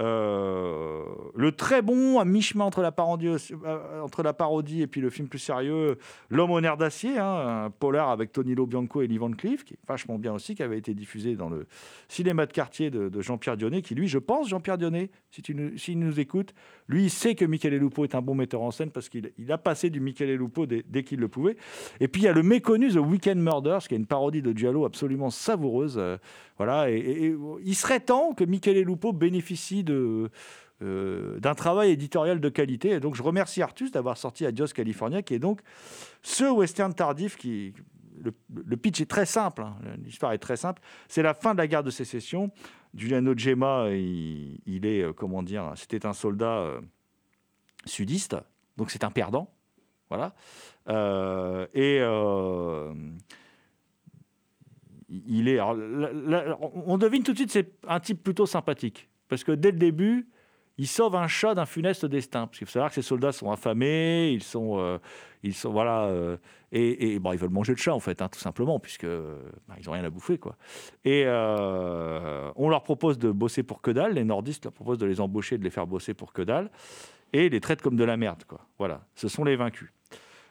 Euh, 0.00 1.04
le 1.34 1.52
très 1.52 1.82
bon, 1.82 2.18
à 2.18 2.24
mi-chemin 2.24 2.64
entre, 2.64 2.80
la 2.80 2.92
parodie 2.92 3.28
aussi- 3.28 3.54
euh, 3.64 4.00
entre 4.00 4.22
la 4.22 4.32
parodie 4.32 4.82
et 4.82 4.86
puis 4.86 5.00
le 5.00 5.10
film 5.10 5.28
plus 5.28 5.38
sérieux, 5.38 5.98
L'homme 6.30 6.50
au 6.50 6.60
nerf 6.60 6.76
d'acier, 6.76 7.18
hein, 7.18 7.64
un 7.66 7.70
polar 7.70 8.08
avec 8.10 8.32
Tonilo 8.32 8.66
Bianco 8.66 9.02
et 9.02 9.06
Lee 9.06 9.18
Van 9.18 9.30
Cleef, 9.30 9.64
qui 9.64 9.74
est 9.74 9.78
vachement 9.86 10.18
bien 10.18 10.32
aussi, 10.32 10.54
qui 10.54 10.62
avait 10.62 10.78
été 10.78 10.94
diffusé 10.94 11.36
dans 11.36 11.50
le 11.50 11.66
cinéma 12.08 12.46
de 12.46 12.52
quartier 12.52 12.90
de, 12.90 13.20
Jean-Pierre 13.20 13.56
Dionnet, 13.56 13.82
qui 13.82 13.94
lui, 13.94 14.08
je 14.08 14.18
pense, 14.18 14.48
Jean-Pierre 14.48 14.78
Dionnet, 14.78 15.10
si 15.30 15.42
nous, 15.54 15.76
s'il 15.76 15.98
nous 15.98 16.18
écoute, 16.18 16.54
lui, 16.88 17.04
il 17.04 17.10
sait 17.10 17.34
que 17.34 17.44
Michele 17.44 17.76
Lupo 17.76 18.04
est 18.04 18.14
un 18.14 18.22
bon 18.22 18.34
metteur 18.34 18.62
en 18.62 18.70
scène 18.70 18.90
parce 18.90 19.08
qu'il 19.08 19.30
il 19.38 19.52
a 19.52 19.58
passé 19.58 19.90
du 19.90 20.00
Michele 20.00 20.34
Lupo 20.36 20.66
dès, 20.66 20.84
dès 20.88 21.02
qu'il 21.04 21.20
le 21.20 21.28
pouvait. 21.28 21.56
Et 22.00 22.08
puis 22.08 22.22
il 22.22 22.24
y 22.24 22.28
a 22.28 22.32
le 22.32 22.42
méconnu 22.42 22.88
The 22.90 22.96
Weekend 22.96 23.40
Murders, 23.40 23.86
qui 23.86 23.94
est 23.94 23.98
une 23.98 24.06
parodie 24.06 24.42
de 24.42 24.56
Giallo 24.56 24.84
absolument 24.84 25.30
savoureuse. 25.30 25.96
euh, 25.98 26.16
voilà, 26.58 26.90
et 26.90 27.34
il 27.64 27.74
serait 27.74 27.98
temps 27.98 28.34
que 28.34 28.44
Michele 28.44 28.84
Lupo 28.84 29.12
bénéficie 29.12 29.81
euh, 29.90 31.38
d'un 31.38 31.54
travail 31.54 31.90
éditorial 31.90 32.40
de 32.40 32.48
qualité. 32.48 32.90
Et 32.90 33.00
donc 33.00 33.14
je 33.14 33.22
remercie 33.22 33.62
Artus 33.62 33.92
d'avoir 33.92 34.16
sorti 34.16 34.44
Adios 34.44 34.68
California, 34.74 35.22
qui 35.22 35.34
est 35.34 35.38
donc 35.38 35.60
ce 36.22 36.44
western 36.44 36.92
tardif 36.92 37.36
qui 37.36 37.72
le, 38.20 38.76
pitch 38.76 39.00
est 39.00 39.10
très 39.10 39.26
simple, 39.26 39.62
hein, 39.62 39.76
l'histoire 40.04 40.32
est 40.32 40.38
très 40.38 40.56
simple. 40.56 40.82
C'est 41.08 41.22
la 41.22 41.34
fin 41.34 41.52
de 41.52 41.58
la 41.58 41.66
guerre 41.66 41.82
de 41.82 41.90
sécession. 41.90 42.50
Giuliano 42.94 43.36
Gemma, 43.36 43.90
il, 43.90 44.86
est, 44.86 45.02
euh, 45.02 45.12
comment 45.12 45.42
dire, 45.42 45.72
c'était 45.76 46.04
un 46.04 46.12
soldat 46.12 46.58
euh, 46.58 46.80
sudiste, 47.84 48.36
donc 48.76 48.90
c'est 48.90 49.04
un 49.04 49.10
perdant. 49.10 49.52
Voilà. 50.08 50.34
Et 51.74 52.00
il 55.08 55.48
est. 55.48 55.60
on 55.60 56.98
devine 56.98 57.22
tout 57.22 57.32
de 57.32 57.38
suite, 57.38 57.50
c'est 57.50 57.72
un 57.86 58.00
type 58.00 58.22
plutôt 58.22 58.46
sympathique. 58.46 59.08
Parce 59.32 59.44
que 59.44 59.52
dès 59.52 59.70
le 59.70 59.78
début, 59.78 60.28
il 60.76 60.86
sauve 60.86 61.16
un 61.16 61.26
chat 61.26 61.54
d'un 61.54 61.64
funeste 61.64 62.04
destin. 62.04 62.46
Parce 62.46 62.58
qu'il 62.58 62.66
faut 62.66 62.72
savoir 62.74 62.90
que 62.90 62.96
ces 62.96 63.00
soldats 63.00 63.32
sont 63.32 63.50
affamés, 63.50 64.30
ils 64.30 64.42
sont. 64.42 64.78
euh, 64.78 64.98
ils 65.42 65.54
sont 65.54 65.72
voilà. 65.72 66.02
euh, 66.02 66.36
et, 66.70 67.14
ils 67.14 67.38
veulent 67.38 67.48
manger 67.48 67.72
le 67.72 67.78
chat, 67.78 67.94
en 67.94 67.98
fait, 67.98 68.20
hein, 68.20 68.28
tout 68.28 68.38
simplement, 68.38 68.78
puisque 68.78 69.06
bah, 69.06 69.74
ils 69.80 69.86
n'ont 69.86 69.92
rien 69.92 70.04
à 70.04 70.10
bouffer, 70.10 70.36
quoi. 70.36 70.56
Et 71.06 71.22
euh, 71.24 72.52
on 72.56 72.68
leur 72.68 72.82
propose 72.82 73.18
de 73.18 73.30
bosser 73.30 73.62
pour 73.62 73.80
que 73.80 73.90
dalle. 73.90 74.12
Les 74.12 74.24
nordistes 74.24 74.64
leur 74.64 74.74
proposent 74.74 74.98
de 74.98 75.06
les 75.06 75.18
embaucher, 75.22 75.56
de 75.56 75.64
les 75.64 75.70
faire 75.70 75.86
bosser 75.86 76.12
pour 76.12 76.34
que 76.34 76.42
dalle. 76.42 76.70
Et 77.32 77.46
ils 77.46 77.52
les 77.52 77.60
traitent 77.62 77.80
comme 77.80 77.96
de 77.96 78.04
la 78.04 78.18
merde, 78.18 78.44
quoi. 78.46 78.60
Voilà. 78.78 79.00
Ce 79.14 79.28
sont 79.28 79.44
les 79.44 79.56
vaincus. 79.56 79.88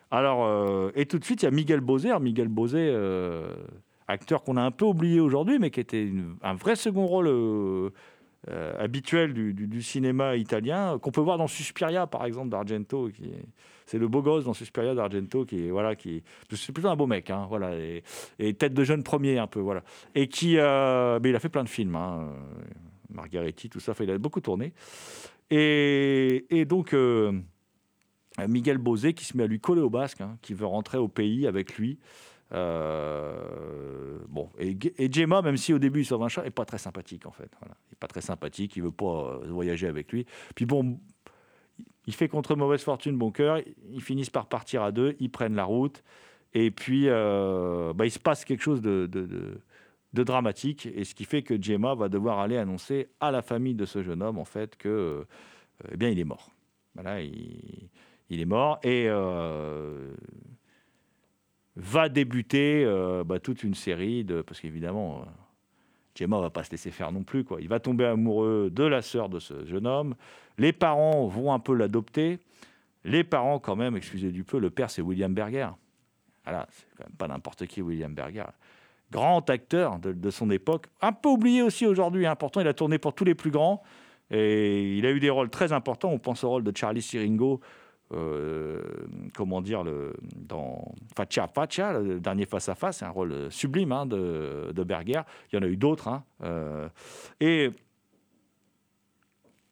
Alors, 0.09 0.89
et 0.95 1.05
tout 1.05 1.19
de 1.19 1.23
suite, 1.23 1.43
il 1.43 1.45
y 1.45 1.47
a 1.47 1.51
Miguel. 1.51 1.83
Alors, 2.05 2.19
Miguel 2.19 2.49
euh, 2.73 3.53
acteur 4.07 4.41
qu'on 4.41 4.57
a 4.57 4.63
un 4.63 4.71
peu 4.71 4.85
oublié 4.85 5.19
aujourd'hui, 5.19 5.59
mais 5.59 5.69
qui 5.69 5.79
était 5.79 6.11
un 6.41 6.55
vrai 6.55 6.75
second 6.75 7.05
rôle 7.05 7.29
euh, 8.49 8.73
habituel 8.79 9.33
du, 9.33 9.81
cinéma 9.83 10.35
italien, 10.35 10.97
qu'on 10.99 11.11
peut 11.11 11.21
voir 11.21 11.37
dans 11.37 11.47
Suspiria, 11.47 12.07
par 12.07 12.25
exemple, 12.25 12.49
d'Argento. 12.49 13.09
qui 13.09 13.25
est- 13.25 13.45
C'est 13.85 13.99
le 13.99 14.07
beau 14.07 14.21
gosse 14.21 14.45
dans 14.45 14.53
Suspiria 14.53 14.95
d'Argento, 14.95 15.45
qui 15.45 15.67
est, 15.67 15.69
voilà, 15.69 15.95
qui 15.95 16.17
est- 16.17 16.23
c'est 16.55 16.71
plutôt 16.71 16.87
un 16.89 16.95
beau 16.95 17.07
mec, 17.07 17.29
hein, 17.29 17.45
voilà, 17.49 17.71
et, 17.75 18.53
tête 18.53 18.73
de 18.73 18.83
jeune 18.83 19.03
premier, 19.03 19.37
un 19.37 19.47
peu, 19.47 19.59
voilà. 19.59 19.83
Et 20.15 20.27
qui, 20.27 20.57
euh, 20.57 21.19
mais 21.21 21.29
il 21.29 21.35
a 21.35 21.39
fait 21.39 21.49
plein 21.49 21.63
de 21.63 21.69
films, 21.69 21.95
hein, 21.95 22.29
euh, 23.37 23.51
tout 23.69 23.79
ça, 23.79 23.93
il 23.99 24.09
a 24.09 24.17
beaucoup 24.17 24.39
tourné. 24.39 24.73
Et, 25.49 26.45
et 26.49 26.65
donc, 26.65 26.95
Miguel 28.47 28.77
Bosé 28.77 29.13
qui 29.13 29.25
se 29.25 29.35
met 29.35 29.43
à 29.43 29.47
lui 29.47 29.59
coller 29.59 29.81
au 29.81 29.89
basque, 29.89 30.21
hein, 30.21 30.37
qui 30.41 30.53
veut 30.53 30.65
rentrer 30.65 30.97
au 30.97 31.07
pays 31.07 31.47
avec 31.47 31.77
lui. 31.77 31.99
Euh, 32.53 34.17
bon, 34.27 34.49
et, 34.59 35.11
Gemma, 35.11 35.41
même 35.41 35.57
si 35.57 35.73
au 35.73 35.79
début 35.79 36.01
il 36.01 36.05
sauve 36.05 36.23
un 36.23 36.27
chat, 36.27 36.45
est 36.45 36.51
pas 36.51 36.65
très 36.65 36.77
sympathique 36.77 37.25
en 37.25 37.31
fait. 37.31 37.51
Il 37.63 37.93
est 37.93 37.99
pas 37.99 38.07
très 38.07 38.21
sympathique, 38.21 38.75
il 38.75 38.83
veut 38.83 38.91
pas 38.91 39.05
euh, 39.05 39.47
voyager 39.47 39.87
avec 39.87 40.11
lui. 40.11 40.25
Puis 40.55 40.65
bon, 40.65 40.99
il 42.07 42.13
fait 42.13 42.27
contre 42.27 42.55
mauvaise 42.55 42.83
fortune 42.83 43.17
bon 43.17 43.31
cœur. 43.31 43.59
Ils 43.89 44.01
finissent 44.01 44.29
par 44.29 44.47
partir 44.47 44.83
à 44.83 44.91
deux, 44.91 45.15
ils 45.19 45.31
prennent 45.31 45.55
la 45.55 45.63
route, 45.63 46.03
et 46.53 46.71
puis 46.71 47.05
euh, 47.07 47.93
bah, 47.93 48.05
il 48.05 48.11
se 48.11 48.19
passe 48.19 48.43
quelque 48.43 48.63
chose 48.63 48.81
de, 48.81 49.07
dramatique, 50.13 50.87
et 50.93 51.05
ce 51.05 51.15
qui 51.15 51.23
fait 51.23 51.43
que 51.43 51.61
Gemma 51.61 51.95
va 51.95 52.09
devoir 52.09 52.39
aller 52.39 52.57
annoncer 52.57 53.07
à 53.21 53.31
la 53.31 53.41
famille 53.41 53.75
de 53.75 53.85
ce 53.85 54.03
jeune 54.03 54.21
homme 54.21 54.37
en 54.37 54.45
fait 54.45 54.75
que, 54.75 54.89
euh, 54.89 55.23
eh 55.91 55.97
bien, 55.97 56.09
il 56.09 56.19
est 56.19 56.25
mort. 56.25 56.51
Voilà, 56.95 57.21
il, 57.21 57.89
il 58.29 58.41
est 58.41 58.45
mort 58.45 58.79
et 58.83 59.07
va 61.81 62.09
débuter 62.09 62.83
euh, 62.85 63.23
bah, 63.23 63.39
toute 63.39 63.63
une 63.63 63.75
série 63.75 64.23
de 64.23 64.41
parce 64.41 64.59
qu'évidemment. 64.59 65.21
euh, 65.21 65.25
Gemma 66.13 66.41
va 66.41 66.49
pas 66.49 66.63
se 66.63 66.71
laisser 66.71 66.91
faire 66.91 67.11
non 67.11 67.23
plus. 67.23 67.45
Quoi. 67.45 67.61
Il 67.61 67.69
va 67.69 67.79
tomber 67.79 68.05
amoureux 68.05 68.69
de 68.69 68.83
la 68.83 69.01
sœur 69.01 69.29
de 69.29 69.39
ce 69.39 69.65
jeune 69.65 69.87
homme. 69.87 70.13
Les 70.57 70.73
parents 70.73 71.25
vont 71.27 71.53
un 71.53 71.59
peu 71.59 71.73
l'adopter. 71.73 72.39
Les 73.05 73.23
parents, 73.23 73.59
quand 73.59 73.77
même, 73.77 73.95
excusez 73.95 74.29
du 74.29 74.43
peu, 74.43 74.59
le 74.59 74.69
père, 74.69 74.89
c'est 74.89 75.01
William 75.01 75.33
Berger. 75.33 75.69
Voilà, 76.43 76.67
c'est 76.69 76.85
quand 76.97 77.05
même 77.05 77.15
pas 77.15 77.27
n'importe 77.29 77.65
qui, 77.65 77.81
William 77.81 78.13
Berger. 78.13 78.43
Grand 79.09 79.49
acteur 79.49 79.99
de, 79.99 80.11
de 80.11 80.29
son 80.29 80.51
époque. 80.51 80.87
Un 81.01 81.13
peu 81.13 81.29
oublié 81.29 81.61
aussi 81.61 81.85
aujourd'hui. 81.87 82.25
hein. 82.25 82.35
Pourtant, 82.35 82.59
il 82.59 82.67
a 82.67 82.73
tourné 82.73 82.97
pour 82.97 83.13
tous 83.13 83.23
les 83.23 83.33
plus 83.33 83.49
grands. 83.49 83.81
Et 84.29 84.97
il 84.97 85.05
a 85.05 85.11
eu 85.11 85.19
des 85.21 85.29
rôles 85.29 85.49
très 85.49 85.71
importants. 85.71 86.09
On 86.09 86.19
pense 86.19 86.43
au 86.43 86.49
rôle 86.49 86.63
de 86.63 86.75
Charlie 86.75 87.01
Siringo, 87.01 87.61
euh, 88.13 88.81
comment 89.35 89.61
dire, 89.61 89.83
le, 89.83 90.13
dans 90.35 90.93
Faccia 91.15 91.47
Faccia, 91.47 91.99
le 91.99 92.19
dernier 92.19 92.45
face 92.45 92.69
à 92.69 92.75
face, 92.75 92.97
c'est 92.97 93.05
un 93.05 93.09
rôle 93.09 93.51
sublime 93.51 93.91
hein, 93.91 94.05
de, 94.05 94.71
de 94.73 94.83
Berger. 94.83 95.21
Il 95.51 95.55
y 95.55 95.59
en 95.59 95.63
a 95.63 95.67
eu 95.67 95.77
d'autres. 95.77 96.07
hein. 96.07 96.23
Euh, 96.43 96.89
et 97.39 97.69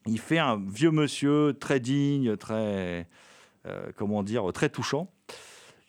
il 0.05 0.19
fait 0.19 0.39
un 0.39 0.57
vieux 0.57 0.91
monsieur 0.91 1.55
très 1.59 1.79
digne, 1.79 2.37
très, 2.37 3.07
euh, 3.65 3.91
comment 3.95 4.23
dire, 4.23 4.51
très 4.53 4.69
touchant. 4.69 5.11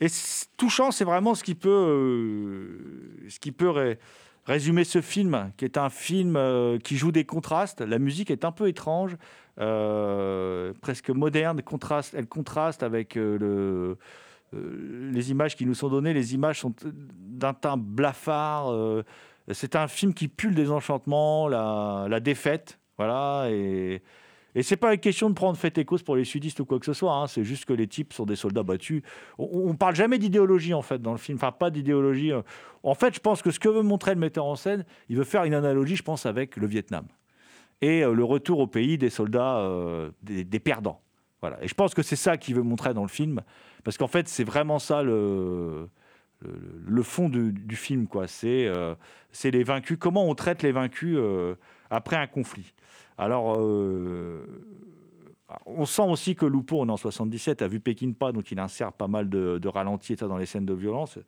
Et 0.00 0.08
touchant, 0.56 0.90
c'est 0.90 1.04
vraiment 1.04 1.34
ce 1.34 1.44
qui 1.44 1.54
peut, 1.54 2.78
ce 3.28 3.38
qui 3.38 3.52
peut 3.52 3.68
ré- 3.70 3.98
résumer 4.46 4.84
ce 4.84 5.00
film, 5.00 5.52
qui 5.56 5.64
est 5.66 5.76
un 5.76 5.90
film 5.90 6.38
qui 6.82 6.96
joue 6.96 7.12
des 7.12 7.24
contrastes. 7.24 7.82
La 7.82 7.98
musique 7.98 8.30
est 8.30 8.44
un 8.44 8.52
peu 8.52 8.68
étrange, 8.68 9.16
euh, 9.60 10.72
presque 10.80 11.10
moderne. 11.10 11.60
Elle 12.14 12.26
contraste 12.26 12.82
avec 12.82 13.16
euh, 13.16 13.94
euh, 14.54 15.10
les 15.12 15.30
images 15.30 15.56
qui 15.56 15.66
nous 15.66 15.74
sont 15.74 15.88
données. 15.88 16.14
Les 16.14 16.34
images 16.34 16.60
sont 16.60 16.74
d'un 16.82 17.52
teint 17.52 17.76
blafard. 17.76 18.72
c'est 19.52 19.76
un 19.76 19.88
film 19.88 20.14
qui 20.14 20.28
pue 20.28 20.48
le 20.48 20.54
désenchantement, 20.54 21.48
la, 21.48 22.20
défaite. 22.20 22.78
Voilà. 22.96 23.48
Et, 23.50 24.02
et 24.54 24.62
c'est 24.62 24.76
pas 24.76 24.94
une 24.94 25.00
question 25.00 25.28
de 25.28 25.34
prendre 25.34 25.56
fait 25.56 25.76
et 25.78 25.84
cause 25.84 26.02
pour 26.02 26.16
les 26.16 26.24
sudistes 26.24 26.58
ou 26.60 26.64
quoi 26.64 26.78
que 26.78 26.86
ce 26.86 26.92
soit. 26.92 27.14
hein, 27.14 27.26
C'est 27.26 27.44
juste 27.44 27.66
que 27.66 27.72
les 27.72 27.86
types 27.86 28.12
sont 28.12 28.26
des 28.26 28.36
soldats 28.36 28.62
battus. 28.62 29.02
On, 29.38 29.68
on 29.70 29.74
parle 29.74 29.94
jamais 29.94 30.18
d'idéologie 30.18 30.74
en 30.74 30.82
fait 30.82 31.00
dans 31.00 31.12
le 31.12 31.18
film. 31.18 31.36
Enfin, 31.36 31.52
pas 31.52 31.70
d'idéologie. 31.70 32.32
En 32.82 32.94
fait, 32.94 33.14
je 33.14 33.20
pense 33.20 33.42
que 33.42 33.50
ce 33.50 33.60
que 33.60 33.68
veut 33.68 33.82
montrer 33.82 34.14
le 34.14 34.20
metteur 34.20 34.46
en 34.46 34.56
scène, 34.56 34.86
il 35.08 35.16
veut 35.16 35.24
faire 35.24 35.44
une 35.44 35.54
analogie, 35.54 35.96
je 35.96 36.02
pense, 36.02 36.24
avec 36.24 36.56
le 36.56 36.66
Vietnam 36.66 37.06
et 37.82 38.02
euh, 38.02 38.12
le 38.12 38.24
retour 38.24 38.58
au 38.58 38.66
pays 38.66 38.98
des 38.98 39.10
soldats, 39.10 39.58
euh, 39.58 40.10
des, 40.22 40.60
perdants. 40.60 41.00
Voilà. 41.40 41.62
Et 41.62 41.68
je 41.68 41.74
pense 41.74 41.94
que 41.94 42.02
c'est 42.02 42.16
ça 42.16 42.36
qu'il 42.36 42.54
veut 42.54 42.62
montrer 42.62 42.94
dans 42.94 43.02
le 43.02 43.08
film, 43.08 43.40
parce 43.84 43.96
qu'en 43.96 44.08
fait, 44.08 44.28
c'est 44.28 44.44
vraiment 44.44 44.78
ça 44.78 45.02
le, 45.02 45.88
fond 47.02 47.28
du, 47.28 47.76
film, 47.76 48.06
quoi. 48.06 48.26
C'est 48.26 48.66
euh, 48.66 48.94
les 49.44 49.64
vaincus. 49.64 49.96
Comment 49.98 50.28
on 50.28 50.34
traite 50.34 50.62
les 50.62 50.72
vaincus 50.72 51.16
euh, 51.18 51.54
après 51.88 52.16
un 52.16 52.26
conflit? 52.26 52.74
Alors. 53.16 53.58
on 55.66 55.84
sent 55.84 56.02
aussi 56.02 56.34
que 56.36 56.46
Lupo, 56.46 56.82
en 56.82 56.96
77, 56.96 57.62
a 57.62 57.68
vu 57.68 57.80
Pékin 57.80 58.12
pas, 58.12 58.32
donc 58.32 58.50
il 58.50 58.58
insère 58.58 58.92
pas 58.92 59.08
mal 59.08 59.28
de, 59.28 59.58
de 59.58 59.68
ralentis 59.68 60.16
dans 60.16 60.38
les 60.38 60.46
scènes 60.46 60.66
de 60.66 60.74
violence. 60.74 61.18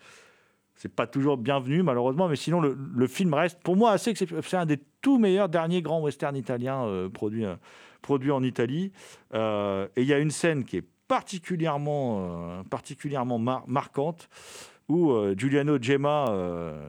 C'est 0.75 0.93
pas 0.95 1.07
toujours 1.07 1.37
bienvenu, 1.37 1.83
malheureusement, 1.83 2.29
mais 2.29 2.37
sinon, 2.37 2.61
le, 2.61 3.07
film 3.07 3.35
reste, 3.35 3.61
pour 3.63 3.77
moi, 3.77 3.93
assez. 3.93 4.15
C'est 4.15 4.57
un 4.57 4.67
des 4.67 4.81
tout 5.01 5.19
meilleurs 5.19 5.49
derniers 5.49 5.83
grands 5.83 6.01
westerns 6.03 6.37
italiens 6.37 6.85
euh, 6.85 7.09
produits, 7.09 7.45
euh, 7.45 7.55
produits 8.01 8.31
en 8.33 8.43
Italie. 8.43 8.91
Euh, 9.35 9.87
et 9.97 10.03
il 10.03 10.09
y 10.09 10.13
a 10.15 10.19
une 10.19 10.31
scène 10.31 10.65
qui 10.65 10.79
est 10.79 10.85
particulièrement, 11.09 12.65
particulièrement 12.71 13.39
mar- 13.39 13.65
marquante 13.67 14.29
où 14.89 15.13
Giuliano 15.37 15.77
Gemma 15.81 16.27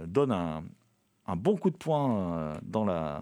donne 0.08 0.32
un, 0.32 1.36
bon 1.36 1.58
coup 1.58 1.70
de 1.70 1.76
poing 1.78 2.54
dans 2.64 2.86
la, 2.86 3.22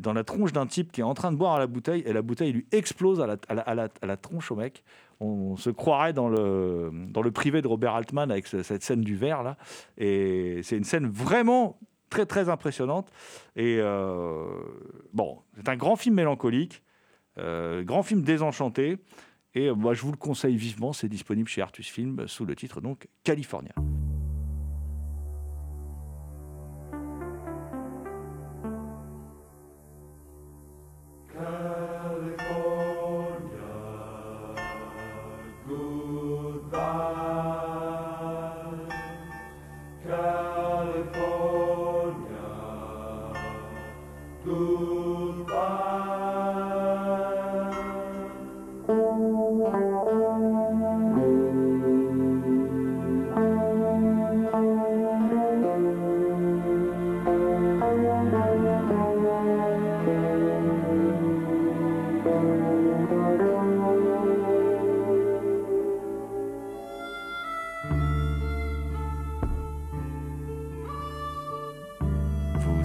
dans 0.00 0.12
la 0.12 0.24
tronche 0.24 0.52
d'un 0.52 0.66
type 0.66 0.90
qui 0.92 1.00
est 1.00 1.04
en 1.04 1.14
train 1.14 1.30
de 1.32 1.36
boire 1.36 1.54
à 1.54 1.58
la 1.60 1.66
bouteille 1.66 2.02
et 2.04 2.12
la 2.12 2.22
bouteille 2.22 2.52
lui 2.52 2.66
explose 2.72 3.20
à 3.20 3.26
la- 3.26 3.36
à 3.48 3.74
la- 3.74 3.88
à 4.02 4.06
la 4.06 4.16
tronche 4.16 4.50
au 4.50 4.56
mec. 4.56 4.82
On 5.24 5.56
se 5.56 5.70
croirait 5.70 6.12
dans 6.12 6.28
le, 6.28 6.90
dans 7.10 7.22
le 7.22 7.30
privé 7.30 7.62
de 7.62 7.68
Robert 7.68 7.94
Altman 7.94 8.30
avec 8.30 8.46
ce- 8.48 8.62
cette 8.64 8.82
scène 8.82 9.02
du 9.02 9.14
verre 9.14 9.42
là. 9.44 9.56
Et 9.98 10.60
c'est 10.64 10.76
une 10.76 10.84
scène 10.84 11.06
vraiment 11.06 11.78
très 12.10 12.26
très 12.26 12.48
impressionnante. 12.48 13.08
Et 13.54 13.78
euh, 13.80 14.46
bon, 15.12 15.38
c'est 15.56 15.68
un 15.68 15.76
grand 15.76 15.94
film 15.96 16.16
mélancolique, 16.16 16.82
euh, 17.38 17.84
grand 17.84 18.02
film 18.02 18.22
désenchanté. 18.22 18.98
Et 19.54 19.68
euh, 19.68 19.74
moi, 19.74 19.94
je 19.94 20.02
vous 20.02 20.10
le 20.10 20.16
conseille 20.16 20.56
vivement. 20.56 20.92
C'est 20.92 21.08
disponible 21.08 21.48
chez 21.48 21.62
Artus 21.62 21.88
Film 21.88 22.26
sous 22.26 22.44
le 22.44 22.56
titre 22.56 22.80
donc 22.80 23.06
California. 23.22 23.72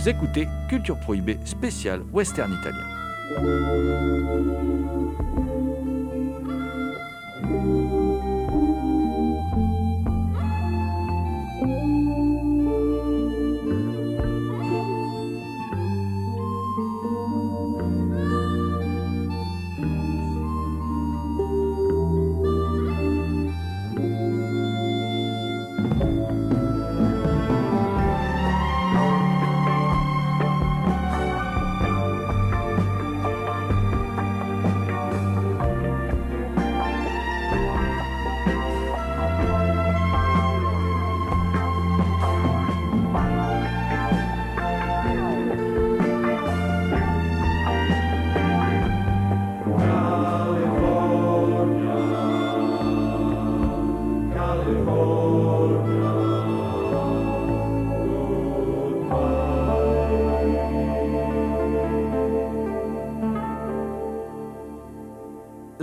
Écoutez 0.07 0.47
Culture 0.69 0.97
Prohibée 0.97 1.37
spéciale 1.43 2.01
western 2.13 2.53
italien. 2.53 2.85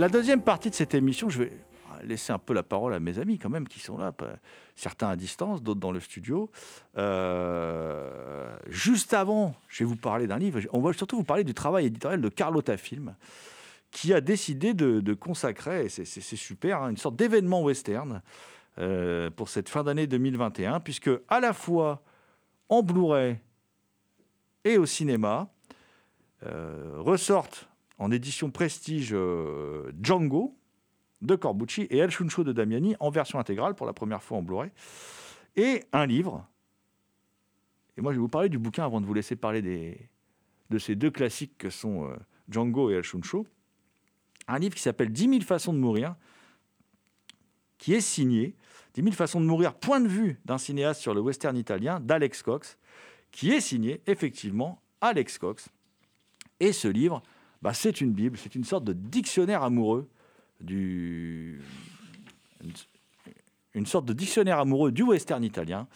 La 0.05 0.09
deuxième 0.09 0.43
partie 0.43 0.69
de 0.69 0.75
cette 0.75 0.93
émission, 0.93 1.29
je 1.29 1.41
vais 1.41 1.51
laisser 2.03 2.31
un 2.31 2.37
peu 2.37 2.53
la 2.53 2.61
parole 2.61 2.93
à 2.93 2.99
mes 2.99 3.17
amis 3.17 3.39
quand 3.39 3.49
même 3.49 3.67
qui 3.67 3.79
sont 3.79 3.97
là, 3.97 4.13
certains 4.75 5.09
à 5.09 5.15
distance, 5.15 5.63
d'autres 5.63 5.79
dans 5.79 5.91
le 5.91 5.99
studio. 5.99 6.51
Euh, 6.95 8.55
juste 8.67 9.15
avant, 9.15 9.55
je 9.67 9.83
vais 9.83 9.87
vous 9.87 9.95
parler 9.95 10.27
d'un 10.27 10.37
livre. 10.37 10.59
On 10.73 10.79
va 10.79 10.93
surtout 10.93 11.17
vous 11.17 11.23
parler 11.23 11.43
du 11.43 11.55
travail 11.55 11.87
éditorial 11.87 12.21
de 12.21 12.29
Carlotta 12.29 12.77
Film, 12.77 13.15
qui 13.89 14.13
a 14.13 14.21
décidé 14.21 14.75
de, 14.75 14.99
de 14.99 15.13
consacrer, 15.15 15.89
c'est 15.89 16.05
super, 16.21 16.83
hein, 16.83 16.91
une 16.91 16.97
sorte 16.97 17.15
d'événement 17.15 17.63
western 17.63 18.21
euh, 18.77 19.31
pour 19.31 19.49
cette 19.49 19.69
fin 19.69 19.83
d'année 19.83 20.05
2021, 20.05 20.81
puisque 20.81 21.09
à 21.29 21.39
la 21.39 21.51
fois 21.51 22.03
en 22.69 22.83
Blu-ray 22.83 23.39
et 24.65 24.77
au 24.77 24.85
cinéma 24.85 25.49
euh, 26.45 26.93
ressortent 26.99 27.67
en 27.97 28.11
édition 28.11 28.51
prestige 28.51 29.11
euh, 29.13 29.91
Django 30.01 30.57
de 31.21 31.35
Corbucci 31.35 31.83
et 31.83 31.97
El 31.97 32.11
Chuncho 32.11 32.43
de 32.43 32.51
Damiani 32.51 32.95
en 32.99 33.09
version 33.09 33.39
intégrale 33.39 33.75
pour 33.75 33.85
la 33.85 33.93
première 33.93 34.21
fois 34.21 34.37
en 34.37 34.41
Blu-ray 34.41 34.71
et 35.55 35.83
un 35.93 36.05
livre. 36.05 36.47
Et 37.97 38.01
moi, 38.01 38.11
je 38.11 38.17
vais 38.17 38.21
vous 38.21 38.27
parler 38.27 38.49
du 38.49 38.59
bouquin 38.59 38.83
avant 38.83 38.99
de 38.99 39.05
vous 39.05 39.13
laisser 39.13 39.35
parler 39.35 39.61
des, 39.61 40.09
de 40.69 40.77
ces 40.77 40.95
deux 40.95 41.11
classiques 41.11 41.57
que 41.57 41.69
sont 41.69 42.09
euh, 42.09 42.15
Django 42.49 42.91
et 42.91 42.95
El 42.95 43.03
Chuncho. 43.03 43.47
Un 44.47 44.59
livre 44.59 44.75
qui 44.75 44.81
s'appelle 44.81 45.11
10 45.11 45.29
000 45.29 45.41
façons 45.41 45.73
de 45.73 45.79
mourir, 45.79 46.15
qui 47.77 47.93
est 47.93 48.01
signé 48.01 48.55
10 48.95 49.03
000 49.03 49.15
façons 49.15 49.41
de 49.41 49.45
mourir, 49.45 49.73
point 49.73 49.99
de 49.99 50.07
vue 50.07 50.39
d'un 50.45 50.57
cinéaste 50.57 51.01
sur 51.01 51.13
le 51.13 51.21
western 51.21 51.55
italien, 51.57 51.99
d'Alex 51.99 52.43
Cox, 52.43 52.77
qui 53.31 53.51
est 53.51 53.61
signé 53.61 54.01
effectivement 54.07 54.81
Alex 55.01 55.37
Cox. 55.37 55.69
Et 56.59 56.71
ce 56.71 56.87
livre, 56.87 57.21
bah, 57.61 57.73
c'est 57.73 58.01
une 58.01 58.11
Bible, 58.13 58.37
c'est 58.37 58.55
une 58.55 58.63
sorte 58.63 58.83
de 58.83 58.93
dictionnaire 58.93 59.63
amoureux 59.63 60.07
du. 60.61 61.61
Une 63.73 63.85
sorte 63.85 64.05
de 64.05 64.13
dictionnaire 64.13 64.59
amoureux 64.59 64.91
du 64.91 65.03
western 65.03 65.43
italien. 65.43 65.87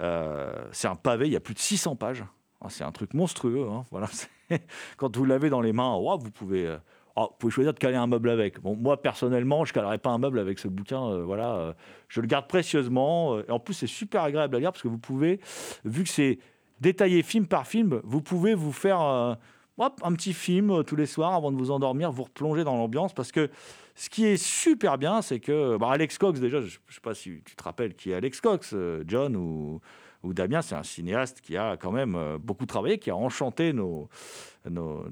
Euh, 0.00 0.52
c'est 0.72 0.86
un 0.86 0.94
pavé, 0.94 1.26
il 1.26 1.32
y 1.32 1.36
a 1.36 1.40
plus 1.40 1.54
de 1.54 1.58
600 1.58 1.96
pages. 1.96 2.24
Ah, 2.60 2.68
C'est 2.70 2.84
un 2.84 2.92
truc 2.92 3.12
monstrueux. 3.12 3.66
hein, 3.68 3.84
Voilà. 3.90 4.08
Quand 4.96 5.16
vous 5.16 5.24
l'avez 5.24 5.50
dans 5.50 5.60
les 5.60 5.72
mains, 5.72 5.96
ouah, 5.96 6.16
vous 6.16 6.30
pouvez. 6.30 6.66
euh, 6.66 6.76
ah, 7.16 7.22
vous 7.30 7.36
pouvez 7.38 7.50
choisir 7.52 7.72
de 7.74 7.78
caler 7.78 7.96
un 7.96 8.06
meuble 8.06 8.30
avec. 8.30 8.62
Moi, 8.62 9.00
personnellement, 9.02 9.64
je 9.64 9.70
ne 9.72 9.74
calerai 9.74 9.98
pas 9.98 10.10
un 10.10 10.18
meuble 10.18 10.38
avec 10.38 10.58
ce 10.60 10.68
bouquin. 10.68 11.02
euh, 11.10 11.24
voilà, 11.24 11.74
je 12.08 12.20
le 12.20 12.26
garde 12.28 12.46
précieusement. 12.46 13.40
et 13.40 13.50
en 13.50 13.58
plus, 13.58 13.74
c'est 13.74 13.86
super 13.88 14.22
agréable 14.22 14.54
à 14.56 14.60
lire 14.60 14.70
parce 14.72 14.82
que 14.82 14.88
vous 14.88 14.98
pouvez, 14.98 15.40
vu 15.84 16.04
que 16.04 16.10
c'est 16.10 16.38
détaillé 16.80 17.22
film 17.24 17.46
par 17.46 17.66
film, 17.66 18.00
vous 18.04 18.20
pouvez 18.20 18.54
vous 18.54 18.72
faire 18.72 19.36
un 19.78 20.12
petit 20.12 20.32
film 20.32 20.70
euh, 20.70 20.82
tous 20.82 20.96
les 20.96 21.06
soirs 21.06 21.34
avant 21.34 21.50
de 21.50 21.56
vous 21.56 21.70
endormir, 21.70 22.12
vous 22.12 22.24
replonger 22.24 22.64
dans 22.64 22.76
l'ambiance. 22.76 23.12
Parce 23.12 23.32
que 23.32 23.50
ce 23.94 24.08
qui 24.08 24.26
est 24.26 24.36
super 24.36 24.98
bien, 24.98 25.22
c'est 25.22 25.40
que 25.40 25.76
bah, 25.76 25.90
Alex 25.90 26.18
Cox, 26.18 26.40
déjà, 26.40 26.60
je 26.60 26.66
ne 26.66 26.92
sais 26.92 27.00
pas 27.02 27.14
si 27.14 27.42
tu 27.44 27.56
te 27.56 27.62
rappelles 27.62 27.94
qui 27.94 28.10
est 28.10 28.14
Alex 28.14 28.40
Cox, 28.40 28.70
euh, 28.74 29.04
John 29.06 29.36
ou, 29.36 29.80
ou 30.24 30.32
Damien, 30.34 30.62
c'est 30.62 30.74
un 30.74 30.82
cinéaste 30.82 31.40
qui 31.40 31.56
a 31.56 31.76
quand 31.76 31.92
même 31.92 32.16
euh, 32.16 32.38
beaucoup 32.38 32.66
travaillé, 32.66 32.98
qui 32.98 33.10
a 33.10 33.16
enchanté 33.16 33.72
nos. 33.72 34.08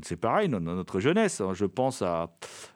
c'est 0.03 0.16
pareil, 0.16 0.48
no- 0.48 0.59
no- 0.59 0.75
notre 0.75 0.98
jeunesse. 1.01 1.40
hein. 1.42 1.53
Je 1.53 1.66
pense 1.66 2.01
à, 2.03 2.31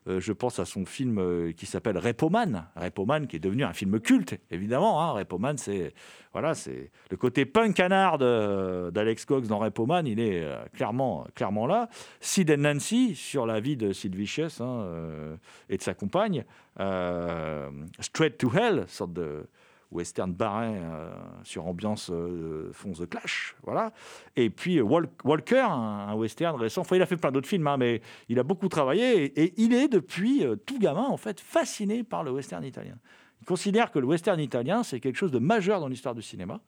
euh, 0.09 0.21
je 0.21 0.33
pense 0.33 0.59
à 0.59 0.65
son 0.67 0.85
film 0.85 1.19
euh, 1.19 1.53
qui 1.53 1.65
s'appelle 1.67 1.97
Repoman. 1.99 2.67
Repoman, 2.77 3.27
qui 3.27 3.37
est 3.37 3.41
devenu 3.41 3.65
un 3.65 3.73
film 3.73 3.99
culte, 4.01 4.39
évidemment. 4.51 5.03
Hein. 5.03 5.13
Repoman, 5.13 5.57
c'est 5.57 5.95
voilà, 6.33 6.55
c'est 6.55 6.91
le 7.11 7.17
côté 7.17 7.47
punk 7.47 7.75
canard 7.75 8.19
d'Alex 8.19 9.25
Cox 9.25 9.49
dans 9.49 9.59
Repoman. 9.59 10.07
Il 10.07 10.21
est 10.21 10.47
clairement, 10.75 11.27
clairement 11.35 11.67
là. 11.67 11.89
Sid 12.21 12.51
and 12.51 12.59
Nancy 12.59 13.15
sur 13.15 13.47
la 13.47 13.59
vie 13.61 13.79
de 13.79 13.95
Sid 13.95 14.15
Vicious 14.15 14.61
hein, 14.61 14.87
et 15.71 15.79
de 15.79 15.83
sa 15.83 15.95
compagne. 15.95 16.45
Straight 18.01 18.37
to 18.39 18.51
Hell, 18.55 18.85
sorte 18.89 19.15
de 19.15 19.47
western 19.91 20.33
barin 20.33 20.75
euh, 20.75 21.11
sur 21.45 21.67
ambiance 21.67 22.11
euh, 22.11 22.73
Clash, 23.09 23.57
voilà. 23.63 23.93
Et 24.35 24.51
puis 24.51 24.79
euh, 24.79 24.83
Wal- 24.83 25.09
Walker, 25.25 25.67
un, 25.69 26.15
western 26.15 26.59
récent. 26.59 26.81
Enfin, 26.83 26.97
il 26.97 27.03
a 27.03 27.07
fait 27.07 27.17
plein 27.17 27.33
d'autres 27.33 27.49
films, 27.49 27.67
hein, 27.67 27.77
mais 27.77 28.01
il 28.29 28.39
a 28.39 28.43
beaucoup 28.43 28.69
travaillé 28.69 29.25
et, 29.41 29.55
il 29.57 29.73
est 29.73 29.89
depuis 29.89 30.45
euh, 30.45 30.57
tout 30.57 30.79
gamin 30.79 31.05
en 31.05 31.17
fait 31.17 31.41
fasciné 31.41 32.03
par 32.03 32.25
le 32.25 32.33
western 32.33 32.65
italien. 32.65 32.97
Il 33.41 33.47
considère 33.47 33.91
que 33.91 33.99
le 33.99 34.07
western 34.07 34.41
italien 34.41 34.83
c'est 34.83 35.01
quelque 35.01 35.17
chose 35.17 35.33
de 35.33 35.39
majeur 35.39 35.81
dans 35.81 35.89
l'histoire 35.89 36.15
du 36.15 36.23
cinéma. 36.23 36.61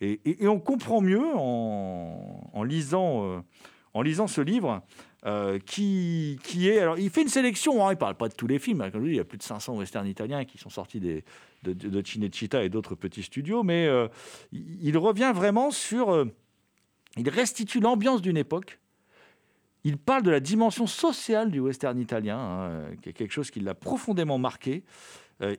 Et, 0.00 0.48
on 0.48 0.58
comprend 0.58 1.02
mieux 1.02 1.34
en, 1.34 2.62
lisant, 2.64 3.44
en 3.92 4.02
lisant 4.02 4.26
ce 4.26 4.40
livre 4.40 4.82
euh, 5.26 5.58
qui, 5.58 6.38
est. 6.68 6.78
Alors, 6.78 6.98
il 6.98 7.10
fait 7.10 7.22
une 7.22 7.28
sélection, 7.28 7.84
hein, 7.84 7.90
il 7.90 7.94
ne 7.94 7.98
parle 7.98 8.14
pas 8.14 8.28
de 8.28 8.34
tous 8.34 8.46
les 8.46 8.58
films. 8.58 8.80
hein, 8.82 8.90
comme 8.90 9.02
je 9.02 9.06
dis, 9.08 9.14
il 9.14 9.16
y 9.16 9.20
a 9.20 9.24
plus 9.24 9.38
de 9.38 9.42
500 9.42 9.76
westerns 9.76 10.06
italiens 10.06 10.44
qui 10.44 10.58
sont 10.58 10.70
sortis 10.70 11.00
de, 11.00 11.22
de, 11.64 12.02
Cinecittà 12.06 12.62
et 12.62 12.68
d'autres 12.68 12.94
petits 12.94 13.24
studios, 13.24 13.62
mais 13.64 13.86
euh, 13.86 14.06
il, 14.52 14.96
revient 14.96 15.32
vraiment 15.34 15.70
sur. 15.72 16.10
euh, 16.10 16.24
il 17.16 17.28
restitue 17.28 17.80
l'ambiance 17.80 18.22
d'une 18.22 18.36
époque. 18.36 18.78
Il 19.82 19.96
parle 19.96 20.22
de 20.22 20.30
la 20.30 20.40
dimension 20.40 20.86
sociale 20.86 21.50
du 21.50 21.60
western 21.60 21.98
italien, 21.98 22.38
hein, 22.38 22.82
qui 23.02 23.08
est 23.08 23.12
quelque 23.12 23.32
chose 23.32 23.50
qui 23.50 23.60
l'a 23.60 23.74
profondément 23.74 24.38
marqué. 24.38 24.84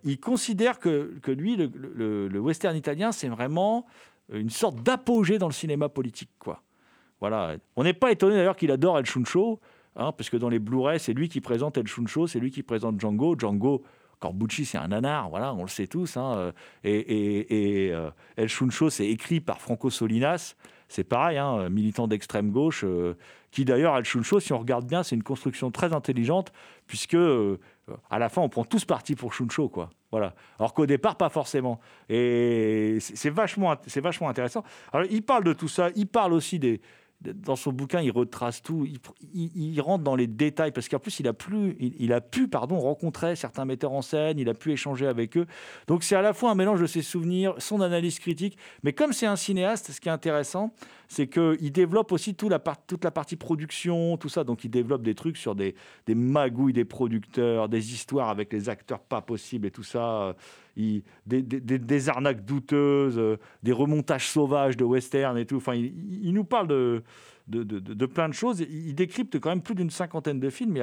Il 0.04 0.20
considère 0.20 0.78
que, 0.78 1.18
que 1.22 1.32
lui, 1.32 1.56
le- 1.56 2.28
le 2.28 2.40
western 2.40 2.76
italien, 2.76 3.14
c'est 3.14 3.30
vraiment 3.30 3.86
une 4.32 4.50
sorte 4.50 4.84
d'apogée 4.84 5.38
dans 5.38 5.48
le 5.48 5.54
cinéma 5.54 5.88
politique. 5.88 6.32
Quoi. 6.38 6.62
Voilà. 7.22 7.56
On 7.76 7.84
n'est 7.84 7.94
pas 7.94 8.12
étonné 8.12 8.36
d'ailleurs 8.36 8.56
qu'il 8.56 8.72
adore 8.72 8.98
El 9.00 9.06
Chuncho, 9.06 9.60
hein, 9.96 10.12
parce 10.12 10.30
que 10.30 10.38
dans 10.38 10.50
les 10.50 10.60
Blu-ray, 10.60 11.00
c'est 11.00 11.14
lui 11.14 11.30
qui 11.30 11.42
présente 11.42 11.78
El 11.78 11.88
Chuncho, 11.88 12.28
c'est 12.28 12.40
lui 12.40 12.52
qui 12.52 12.64
présente 12.64 13.00
Django. 13.00 13.36
Django, 13.38 13.84
Corbucci, 14.20 14.66
c'est 14.66 14.78
un 14.78 14.90
nanar, 14.90 15.30
voilà, 15.30 15.54
on 15.54 15.62
le 15.64 15.68
sait 15.70 15.88
tous. 15.88 16.18
hein, 16.18 16.34
euh, 16.38 16.52
et 16.84 17.88
et- 17.88 17.94
euh, 17.94 18.10
El 18.38 18.48
Chuncho, 18.50 18.90
c'est 18.90 19.08
écrit 19.08 19.40
par 19.42 19.60
Franco 19.62 19.90
Solinas. 19.90 20.56
C'est 20.92 21.04
pareil, 21.04 21.38
hein, 21.38 21.70
militant 21.70 22.08
d'extrême 22.08 22.50
gauche, 22.50 22.84
euh, 22.84 23.14
qui 23.52 23.64
d'ailleurs, 23.64 23.96
El 23.96 24.06
Chuncho, 24.06 24.40
si 24.40 24.54
on 24.54 24.58
regarde 24.60 24.86
bien, 24.88 25.04
c'est 25.04 25.16
une 25.16 25.22
construction 25.24 25.70
très 25.72 25.94
intelligente, 25.94 26.52
puisque 26.88 27.14
euh, 27.14 27.60
à 28.10 28.18
la 28.18 28.28
fin, 28.30 28.42
on 28.42 28.50
prend 28.50 28.64
tous 28.66 28.86
parti 28.86 29.16
pour 29.16 29.32
Chuncho, 29.34 29.70
quoi. 29.70 29.92
Voilà. 30.12 30.34
Alors 30.58 30.74
qu'au 30.74 30.88
départ, 30.88 31.16
pas 31.16 31.30
forcément. 31.30 31.80
Et 32.10 32.98
c'est 33.00 33.30
vachement, 33.30 33.76
c'est 33.86 34.02
vachement 34.02 34.30
intéressant. 34.30 34.64
Alors, 34.92 35.06
il 35.12 35.22
parle 35.22 35.44
de 35.44 35.54
tout 35.54 35.68
ça. 35.68 35.90
Il 35.96 36.08
parle 36.08 36.34
aussi 36.34 36.58
des. 36.58 36.82
Dans 37.22 37.58
son 37.58 37.74
bouquin, 37.74 38.00
il 38.02 38.12
retrace 38.12 38.62
tout. 38.62 38.88
Il, 39.34 39.82
rentre 39.82 40.06
dans 40.06 40.16
les 40.16 40.28
détails 40.28 40.72
parce 40.72 40.88
qu'en 40.88 41.00
plus, 41.00 41.20
il 41.20 41.28
a, 41.28 41.34
plus, 41.34 41.76
il, 41.80 42.14
a 42.14 42.22
pu 42.22 42.48
pardon, 42.48 42.80
rencontrer 42.80 43.36
certains 43.36 43.66
metteurs 43.66 43.92
en 43.92 44.02
scène, 44.02 44.40
il 44.40 44.48
a 44.48 44.54
pu 44.54 44.72
échanger 44.72 45.06
avec 45.06 45.36
eux. 45.36 45.46
Donc, 45.88 46.04
c'est 46.04 46.16
à 46.16 46.22
la 46.22 46.32
fois 46.32 46.52
un 46.52 46.56
mélange 46.56 46.80
de 46.80 46.88
ses 46.88 47.02
souvenirs, 47.02 47.56
son 47.58 47.82
analyse 47.82 48.20
critique. 48.20 48.58
Mais 48.84 48.94
comme 48.94 49.12
c'est 49.12 49.26
un 49.26 49.36
cinéaste, 49.36 49.92
ce 49.92 50.00
qui 50.00 50.08
est 50.08 50.12
intéressant, 50.12 50.74
c'est 51.10 51.28
qu'il 51.28 51.72
développe 51.74 52.14
aussi 52.14 52.36
toute 52.36 52.52
la 52.52 53.12
partie 53.12 53.36
production, 53.36 54.16
tout 54.16 54.30
ça. 54.30 54.46
Donc, 54.46 54.64
il 54.64 54.70
développe 54.70 55.02
des 55.02 55.16
trucs 55.16 55.38
sur 55.38 55.56
des 55.56 55.76
magouilles 56.08 56.74
des 56.74 56.86
producteurs, 56.86 57.68
des 57.68 57.94
histoires 57.94 58.30
avec 58.30 58.54
les 58.54 58.70
acteurs 58.70 59.02
pas 59.02 59.22
possibles 59.22 59.68
et 59.68 59.72
tout 59.72 59.84
ça. 59.84 60.36
Des, 60.76 62.10
arnaques 62.10 62.46
douteuses, 62.46 63.18
euh, 63.18 63.38
des 63.64 63.72
remontages 63.72 64.30
sauvages 64.30 64.78
de 64.78 64.84
western 64.84 65.38
et 65.38 65.46
tout. 65.46 65.58
Enfin, 65.58 65.74
il, 65.74 66.34
nous 66.34 66.44
parle 66.44 66.68
de, 66.68 67.04
de, 67.48 68.06
plein 68.06 68.30
de 68.30 68.34
choses. 68.34 68.62
Il, 68.62 68.94
décrypte 68.96 69.40
quand 69.40 69.50
même 69.50 69.62
plus 69.62 69.76
d'une 69.76 69.90
cinquantaine 69.90 70.40
de 70.40 70.50
films. 70.50 70.78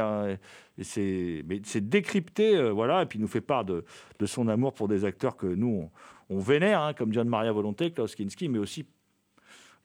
C'est, 0.82 1.42
décrypté, 1.80 2.56
euh, 2.56 2.72
voilà. 2.72 3.02
Et 3.02 3.06
puis 3.06 3.18
il 3.18 3.22
nous 3.22 3.28
fait 3.28 3.40
part 3.40 3.64
de, 3.64 3.84
de 4.18 4.26
son 4.26 4.48
amour 4.48 4.74
pour 4.74 4.88
des 4.88 5.04
acteurs 5.04 5.36
que 5.36 5.46
nous 5.46 5.90
on, 6.28 6.36
on 6.36 6.38
vénère, 6.38 6.80
hein, 6.80 6.92
comme 6.92 7.12
John 7.12 7.28
Maria 7.28 7.52
Volonté, 7.52 7.90
Klaus 7.90 8.14
Kinski, 8.14 8.48
mais 8.48 8.58
aussi 8.58 8.86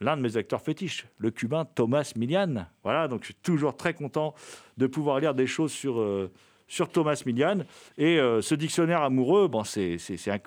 l'un 0.02 0.18
de 0.18 0.22
mes 0.22 0.36
acteurs 0.36 0.62
fétiches, 0.62 1.06
le 1.18 1.32
cubain 1.32 1.64
Thomas 1.64 2.12
Milian. 2.16 2.66
Voilà, 2.84 3.08
donc 3.08 3.22
je 3.22 3.26
suis 3.28 3.36
toujours 3.36 3.78
très 3.78 3.94
content 3.94 4.34
de 4.78 4.88
pouvoir 4.88 5.20
lire 5.20 5.36
des 5.36 5.48
choses 5.48 5.72
sur, 5.72 6.00
euh, 6.00 6.32
sur 6.72 6.88
Thomas 6.88 7.22
Milian. 7.26 7.60
Et 7.98 8.18
euh, 8.18 8.42
ce 8.42 8.56
dictionnaire 8.56 9.02
amoureux, 9.02 9.50
bon, 9.50 9.66
c'est, 9.66 9.98
un, 10.28 10.40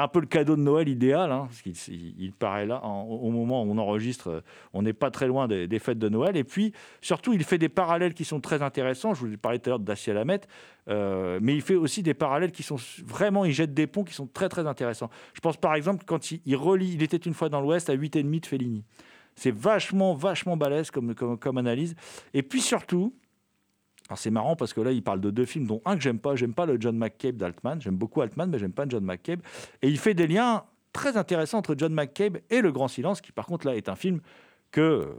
un 0.00 0.08
peu 0.08 0.20
le 0.20 0.26
cadeau 0.26 0.54
de 0.54 0.60
Noël 0.60 0.88
idéal, 0.88 1.32
hein, 1.32 1.48
parce 1.48 1.60
qu'il 1.60 1.74
il- 2.20 2.32
paraît 2.32 2.66
là, 2.66 2.80
au 2.84 3.30
moment 3.30 3.64
où 3.64 3.70
on 3.70 3.78
enregistre, 3.78 4.28
euh, 4.30 4.40
on 4.72 4.82
n'est 4.82 4.92
pas 4.92 5.10
très 5.10 5.26
loin 5.26 5.48
des, 5.48 5.78
fêtes 5.80 5.98
de 5.98 6.08
Noël. 6.08 6.36
Et 6.36 6.44
puis, 6.44 6.72
surtout, 7.00 7.32
il 7.32 7.42
fait 7.42 7.58
des 7.58 7.68
parallèles 7.68 8.14
qui 8.14 8.24
sont 8.24 8.40
très 8.40 8.62
intéressants. 8.62 9.12
Je 9.12 9.26
vous 9.26 9.32
ai 9.32 9.36
parlé 9.36 9.58
tout 9.58 9.70
à 9.70 9.72
l'heure 9.72 9.80
de 9.80 10.12
Lamette, 10.12 10.46
euh, 10.88 11.40
mais 11.42 11.54
il 11.54 11.62
fait 11.62 11.74
aussi 11.74 12.04
des 12.04 12.14
parallèles 12.14 12.52
qui 12.52 12.62
sont 12.62 12.76
vraiment, 13.04 13.44
il 13.44 13.52
jette 13.52 13.74
des 13.74 13.88
ponts 13.88 14.04
qui 14.04 14.14
sont 14.14 14.28
très 14.28 14.48
très 14.48 14.68
intéressants. 14.68 15.10
Je 15.34 15.40
pense 15.40 15.56
par 15.56 15.74
exemple 15.74 16.04
quand 16.06 16.30
il, 16.30 16.56
relie 16.56 16.92
Il 16.94 17.02
était 17.02 17.16
une 17.16 17.34
fois 17.34 17.48
dans 17.48 17.60
l'Ouest 17.60 17.90
à 17.90 17.94
8 17.94 18.16
et 18.16 18.22
demi 18.22 18.38
de 18.38 18.46
Fellini. 18.46 18.84
C'est 19.34 19.54
vachement 19.54 20.14
vachement 20.14 20.56
balèze 20.56 20.90
comme, 20.90 21.14
comme 21.14 21.58
analyse. 21.58 21.96
Et 22.34 22.42
puis 22.42 22.60
surtout, 22.60 23.14
c'est 24.16 24.30
marrant 24.30 24.56
parce 24.56 24.72
que 24.72 24.80
là 24.80 24.92
il 24.92 25.02
parle 25.02 25.20
de 25.20 25.30
deux 25.30 25.44
films 25.44 25.66
dont 25.66 25.80
un 25.84 25.96
que 25.96 26.02
j'aime 26.02 26.18
pas, 26.18 26.36
j'aime 26.36 26.54
pas 26.54 26.66
le 26.66 26.76
John 26.80 26.96
McCabe 26.96 27.36
d'Altman, 27.36 27.80
j'aime 27.80 27.96
beaucoup 27.96 28.20
Altman 28.20 28.50
mais 28.50 28.58
j'aime 28.58 28.72
pas 28.72 28.84
John 28.88 29.04
McCabe. 29.04 29.40
Et 29.82 29.88
il 29.88 29.98
fait 29.98 30.14
des 30.14 30.26
liens 30.26 30.64
très 30.92 31.16
intéressants 31.16 31.58
entre 31.58 31.74
John 31.76 31.92
McCabe 31.92 32.38
et 32.50 32.60
Le 32.60 32.72
Grand 32.72 32.88
Silence 32.88 33.20
qui 33.20 33.32
par 33.32 33.46
contre 33.46 33.66
là 33.66 33.76
est 33.76 33.88
un 33.88 33.96
film 33.96 34.20
que, 34.72 35.14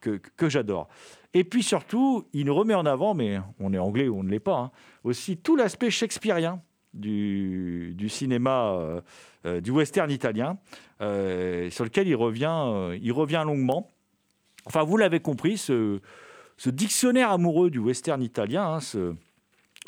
que, 0.00 0.48
j'adore. 0.48 0.88
Et 1.34 1.44
puis 1.44 1.62
surtout, 1.62 2.26
il 2.32 2.46
nous 2.46 2.54
remet 2.54 2.74
en 2.74 2.86
avant, 2.86 3.14
mais 3.14 3.38
on 3.60 3.72
est 3.72 3.78
anglais 3.78 4.08
ou 4.08 4.20
on 4.20 4.22
ne 4.22 4.30
l'est 4.30 4.40
pas, 4.40 4.56
hein, 4.56 4.70
aussi 5.04 5.36
tout 5.36 5.56
l'aspect 5.56 5.90
shakespearien 5.90 6.62
du, 6.94 7.92
du 7.96 8.08
cinéma, 8.08 8.72
euh, 8.72 9.00
euh, 9.46 9.60
du 9.60 9.70
western 9.70 10.10
italien, 10.10 10.58
euh, 11.00 11.70
sur 11.70 11.84
lequel 11.84 12.08
il 12.08 12.16
revient, 12.16 12.96
il 13.00 13.12
revient 13.12 13.42
longuement. 13.44 13.90
Enfin, 14.66 14.82
vous 14.82 14.96
l'avez 14.96 15.20
compris, 15.20 15.58
ce, 15.58 16.00
ce 16.56 16.70
dictionnaire 16.70 17.30
amoureux 17.30 17.70
du 17.70 17.78
western 17.78 18.22
italien, 18.22 18.74
hein, 18.74 18.80
ce 18.80 19.14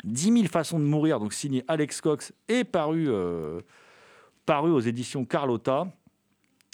10 0.03 0.33
000 0.33 0.45
façons 0.45 0.79
de 0.79 0.85
mourir, 0.85 1.19
donc 1.19 1.33
signé 1.33 1.63
Alex 1.67 2.01
Cox, 2.01 2.33
est 2.47 2.63
paru, 2.63 3.05
euh, 3.07 3.61
paru 4.45 4.71
aux 4.71 4.79
éditions 4.79 5.25
Carlotta. 5.25 5.87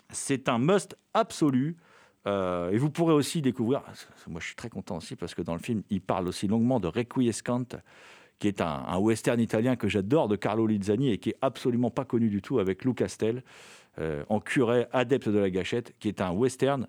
C'est 0.10 0.50
un 0.50 0.60
must 0.60 0.96
absolu. 1.14 1.78
Euh, 2.26 2.72
et 2.72 2.78
vous 2.78 2.90
pourrez 2.90 3.14
aussi 3.14 3.42
découvrir, 3.42 3.84
moi 4.28 4.40
je 4.40 4.48
suis 4.48 4.56
très 4.56 4.70
content 4.70 4.98
aussi 4.98 5.18
parce 5.18 5.36
que 5.36 5.42
dans 5.42 5.54
le 5.54 5.60
film, 5.60 5.84
il 5.90 6.00
parle 6.00 6.28
aussi 6.28 6.48
longuement 6.48 6.80
de 6.80 6.88
Requiescant, 6.88 7.66
qui 8.40 8.48
est 8.48 8.62
un, 8.62 8.98
western 8.98 9.40
italien 9.40 9.76
que 9.76 9.90
j'adore 9.90 10.30
de 10.30 10.38
Carlo 10.38 10.66
Lizzani 10.66 11.12
et 11.12 11.18
qui 11.18 11.32
est 11.32 11.38
absolument 11.42 11.92
pas 11.92 12.06
connu 12.06 12.30
du 12.30 12.42
tout 12.42 12.60
avec 12.60 12.86
Lou 12.86 12.94
Castel, 12.94 13.44
euh, 14.00 14.24
en 14.30 14.40
curé 14.40 14.88
adepte 14.94 15.28
de 15.28 15.38
la 15.38 15.50
gâchette, 15.50 15.94
qui 16.00 16.08
est 16.08 16.22
un 16.22 16.32
western 16.32 16.88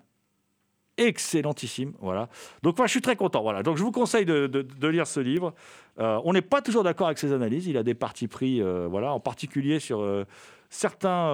excellentissime. 0.97 1.93
Voilà. 1.99 2.29
Donc 2.63 2.77
moi 2.77 2.87
je 2.87 2.91
suis 2.91 3.01
très 3.01 3.15
content. 3.15 3.41
Voilà. 3.41 3.63
Donc 3.63 3.77
je 3.77 3.83
vous 3.83 3.91
conseille 3.91 4.25
de, 4.25 4.87
lire 4.87 5.07
ce 5.07 5.19
livre. 5.19 5.53
Euh, 5.99 6.19
on 6.23 6.33
n'est 6.33 6.41
pas 6.41 6.61
toujours 6.61 6.83
d'accord 6.83 7.07
avec 7.07 7.17
ses 7.19 7.31
analyses. 7.31 7.67
Il 7.67 7.77
a 7.77 7.83
des 7.83 7.93
partis 7.93 8.27
pris, 8.27 8.61
euh, 8.61 8.87
voilà, 8.89 9.13
en 9.13 9.19
particulier 9.19 9.79
sur 9.79 10.01
euh, 10.01 10.25
certains, 10.69 11.33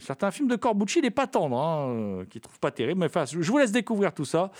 certains 0.00 0.30
films 0.30 0.48
de 0.48 0.56
Corbucci, 0.56 0.98
il 0.98 1.02
n'est 1.02 1.10
pas 1.10 1.26
tendre, 1.26 1.58
hein, 1.58 1.88
euh, 1.88 2.24
qu'il 2.24 2.40
trouve 2.40 2.58
pas 2.58 2.70
terrible. 2.70 3.00
Mais 3.00 3.06
enfin, 3.06 3.24
je 3.24 3.38
vous 3.38 3.58
laisse 3.58 3.72
découvrir 3.72 4.12
tout 4.12 4.24
ça. 4.24 4.50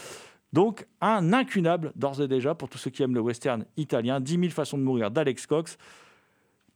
Donc, 0.53 0.87
un 1.01 1.33
incunable, 1.33 1.93
d'ores 1.97 2.21
et 2.21 2.29
déjà, 2.29 2.55
pour 2.55 2.69
tous 2.69 2.79
ceux 2.79 2.91
qui 2.91 3.03
aiment 3.03 3.15
le 3.15 3.21
western 3.21 3.65
italien, 3.77 4.21
10 4.21 4.39
000 4.39 4.51
façons 4.51 4.77
de 4.77 4.83
mourir 4.83 5.11
d'Alex 5.11 5.47
Cox, 5.47 5.79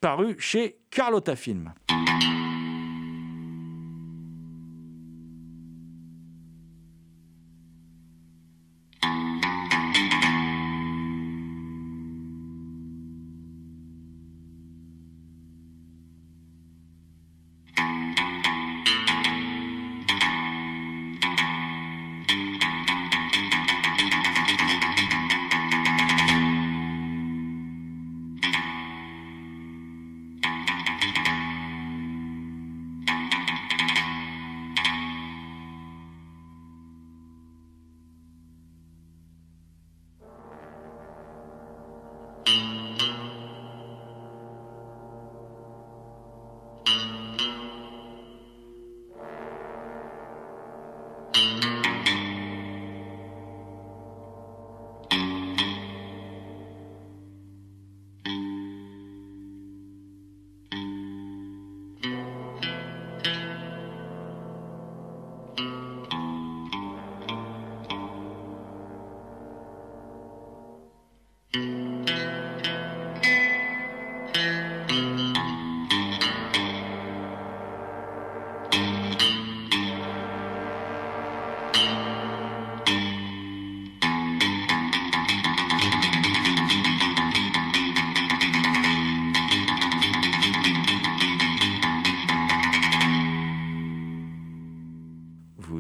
paru 0.00 0.36
chez 0.38 0.78
Carlotta 0.90 1.36
Film. 1.36 1.74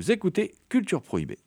Écoutez 0.08 0.54
Culture 0.68 1.02
Prohibée. 1.02 1.38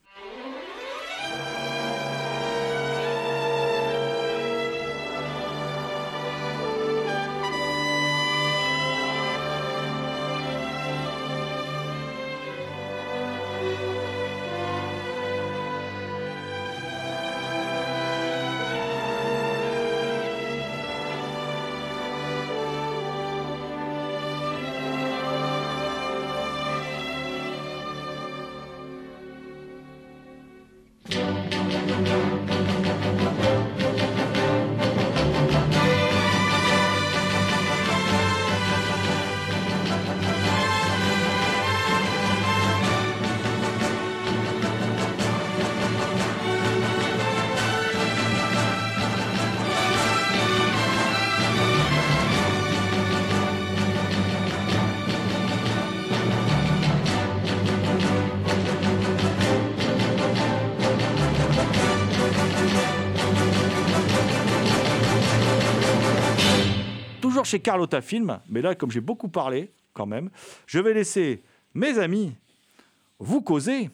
Chez 67.49 67.59
Carlotta 67.59 68.01
Film, 68.01 68.39
mais 68.49 68.61
là, 68.61 68.75
comme 68.75 68.91
j'ai 68.91 69.01
beaucoup 69.01 69.27
parlé 69.27 69.71
quand 69.93 70.05
même, 70.05 70.29
je 70.67 70.79
vais 70.79 70.93
laisser 70.93 71.41
mes 71.73 71.97
amis 71.99 72.33
vous 73.19 73.41
causer 73.41 73.89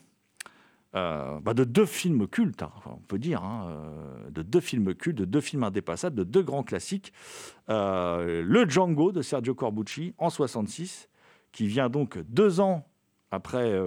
euh, 0.96 1.40
bah, 1.42 1.54
de 1.54 1.64
deux 1.64 1.86
films 1.86 2.28
cultes, 2.28 2.64
hein, 2.64 2.72
on 2.86 2.96
peut 2.98 3.20
dire, 3.20 3.44
hein, 3.44 3.68
euh, 3.70 4.30
de 4.30 4.42
deux 4.42 4.60
films 4.62 4.94
cultes, 4.94 5.18
de 5.18 5.26
deux 5.26 5.42
films 5.42 5.64
indépassables, 5.64 6.16
de 6.16 6.24
deux 6.24 6.42
grands 6.44 6.64
classiques. 6.64 7.12
Euh, 7.70 8.42
le 8.46 8.70
Django 8.70 9.12
de 9.12 9.22
Sergio 9.22 9.56
Corbucci 9.56 10.14
en 10.18 10.30
66, 10.30 11.10
qui 11.52 11.68
vient 11.68 11.90
donc 11.90 12.18
deux 12.30 12.60
ans 12.62 12.86
après, 13.32 13.78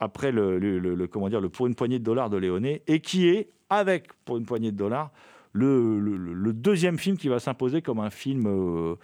après 0.00 0.32
le- 0.32 0.58
le- 0.58 1.06
comment 1.06 1.28
dire, 1.28 1.40
le 1.40 1.48
Pour 1.48 1.66
une 1.68 1.74
poignée 1.76 1.98
de 2.00 2.04
dollars 2.04 2.30
de 2.30 2.36
Léoné, 2.36 2.82
et 2.88 3.00
qui 3.00 3.28
est, 3.28 3.50
avec 3.70 4.12
Pour 4.24 4.36
une 4.38 4.44
poignée 4.46 4.72
de 4.72 4.76
dollars, 4.76 5.10
le, 5.52 6.52
deuxième 6.52 6.98
film 6.98 7.16
qui 7.16 7.28
va 7.28 7.40
s'imposer 7.40 7.82
comme 7.82 8.00
un 8.00 8.10
film 8.10 8.46
euh, 8.46 8.96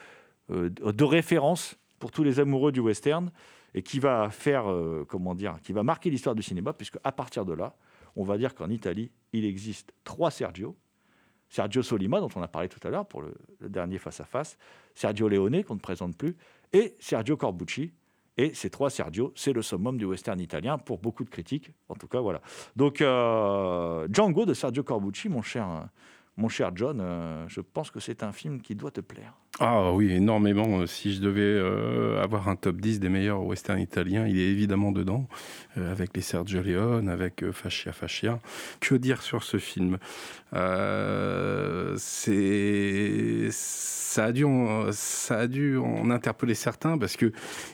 euh, 0.50 0.70
de 0.70 1.04
référence 1.04 1.76
pour 1.98 2.10
tous 2.10 2.24
les 2.24 2.40
amoureux 2.40 2.72
du 2.72 2.80
western 2.80 3.30
et 3.74 3.82
qui 3.82 3.98
va 3.98 4.30
faire, 4.30 4.70
euh, 4.70 5.04
comment 5.08 5.34
dire, 5.34 5.56
qui 5.62 5.72
va 5.72 5.82
marquer 5.82 6.10
l'histoire 6.10 6.34
du 6.34 6.42
cinéma, 6.42 6.72
puisque 6.72 6.98
à 7.04 7.12
partir 7.12 7.44
de 7.44 7.52
là, 7.52 7.74
on 8.16 8.24
va 8.24 8.38
dire 8.38 8.54
qu'en 8.54 8.70
Italie, 8.70 9.10
il 9.32 9.44
existe 9.44 9.92
trois 10.04 10.30
Sergio. 10.30 10.76
Sergio 11.50 11.82
Solima, 11.82 12.20
dont 12.20 12.28
on 12.34 12.42
a 12.42 12.48
parlé 12.48 12.68
tout 12.68 12.86
à 12.86 12.90
l'heure 12.90 13.06
pour 13.06 13.22
le, 13.22 13.34
dernier 13.60 13.98
face-à-face, 13.98 14.58
Sergio 14.94 15.28
Leone, 15.28 15.64
qu'on 15.64 15.74
ne 15.74 15.80
présente 15.80 16.16
plus, 16.16 16.36
et 16.72 16.94
Sergio 16.98 17.36
Corbucci. 17.36 17.92
Et 18.36 18.54
ces 18.54 18.70
trois 18.70 18.88
Sergio, 18.88 19.32
c'est 19.34 19.52
le 19.52 19.62
summum 19.62 19.98
du 19.98 20.04
western 20.04 20.38
italien 20.38 20.78
pour 20.78 20.98
beaucoup 20.98 21.24
de 21.24 21.30
critiques. 21.30 21.72
En 21.88 21.96
tout 21.96 22.06
cas, 22.06 22.20
voilà. 22.20 22.40
Donc, 22.76 22.98
Django 22.98 24.46
de 24.46 24.54
Sergio 24.54 24.84
Corbucci, 24.84 25.28
mon 25.28 25.42
cher, 25.42 25.88
mon 26.38 26.48
cher 26.48 26.70
John, 26.74 27.00
euh, 27.00 27.44
je 27.48 27.60
pense 27.60 27.90
que 27.90 27.98
c'est 27.98 28.22
un 28.22 28.30
film 28.30 28.62
qui 28.62 28.76
doit 28.76 28.92
te 28.92 29.00
plaire. 29.00 29.34
Ah 29.58 29.92
oui, 29.92 30.12
énormément. 30.12 30.80
Euh, 30.80 30.86
Si 30.86 31.12
je 31.12 31.20
devais 31.20 31.40
euh, 31.42 32.22
avoir 32.22 32.48
un 32.48 32.54
top 32.54 32.76
10 32.76 33.00
des 33.00 33.08
meilleurs 33.08 33.42
westerns 33.44 33.80
italiens, 33.80 34.24
il 34.24 34.38
est 34.38 34.48
évidemment 34.48 34.92
dedans, 34.92 35.26
avec 35.76 36.14
les 36.14 36.22
Sergio 36.22 36.62
Leone, 36.62 37.08
avec 37.08 37.50
Fascia 37.50 37.92
Fascia. 37.92 38.38
Que 38.78 38.94
dire 38.94 39.20
sur 39.20 39.42
ce 39.42 39.56
film? 39.56 39.98
C'est 41.96 43.48
ça 44.08 44.24
a 44.24 44.32
dû 44.32 44.44
en, 44.44 44.90
ça 44.90 45.40
a 45.40 45.46
dû 45.46 45.78
interpeller 46.10 46.54
certains 46.54 46.96
parce 46.96 47.16
que 47.16 47.30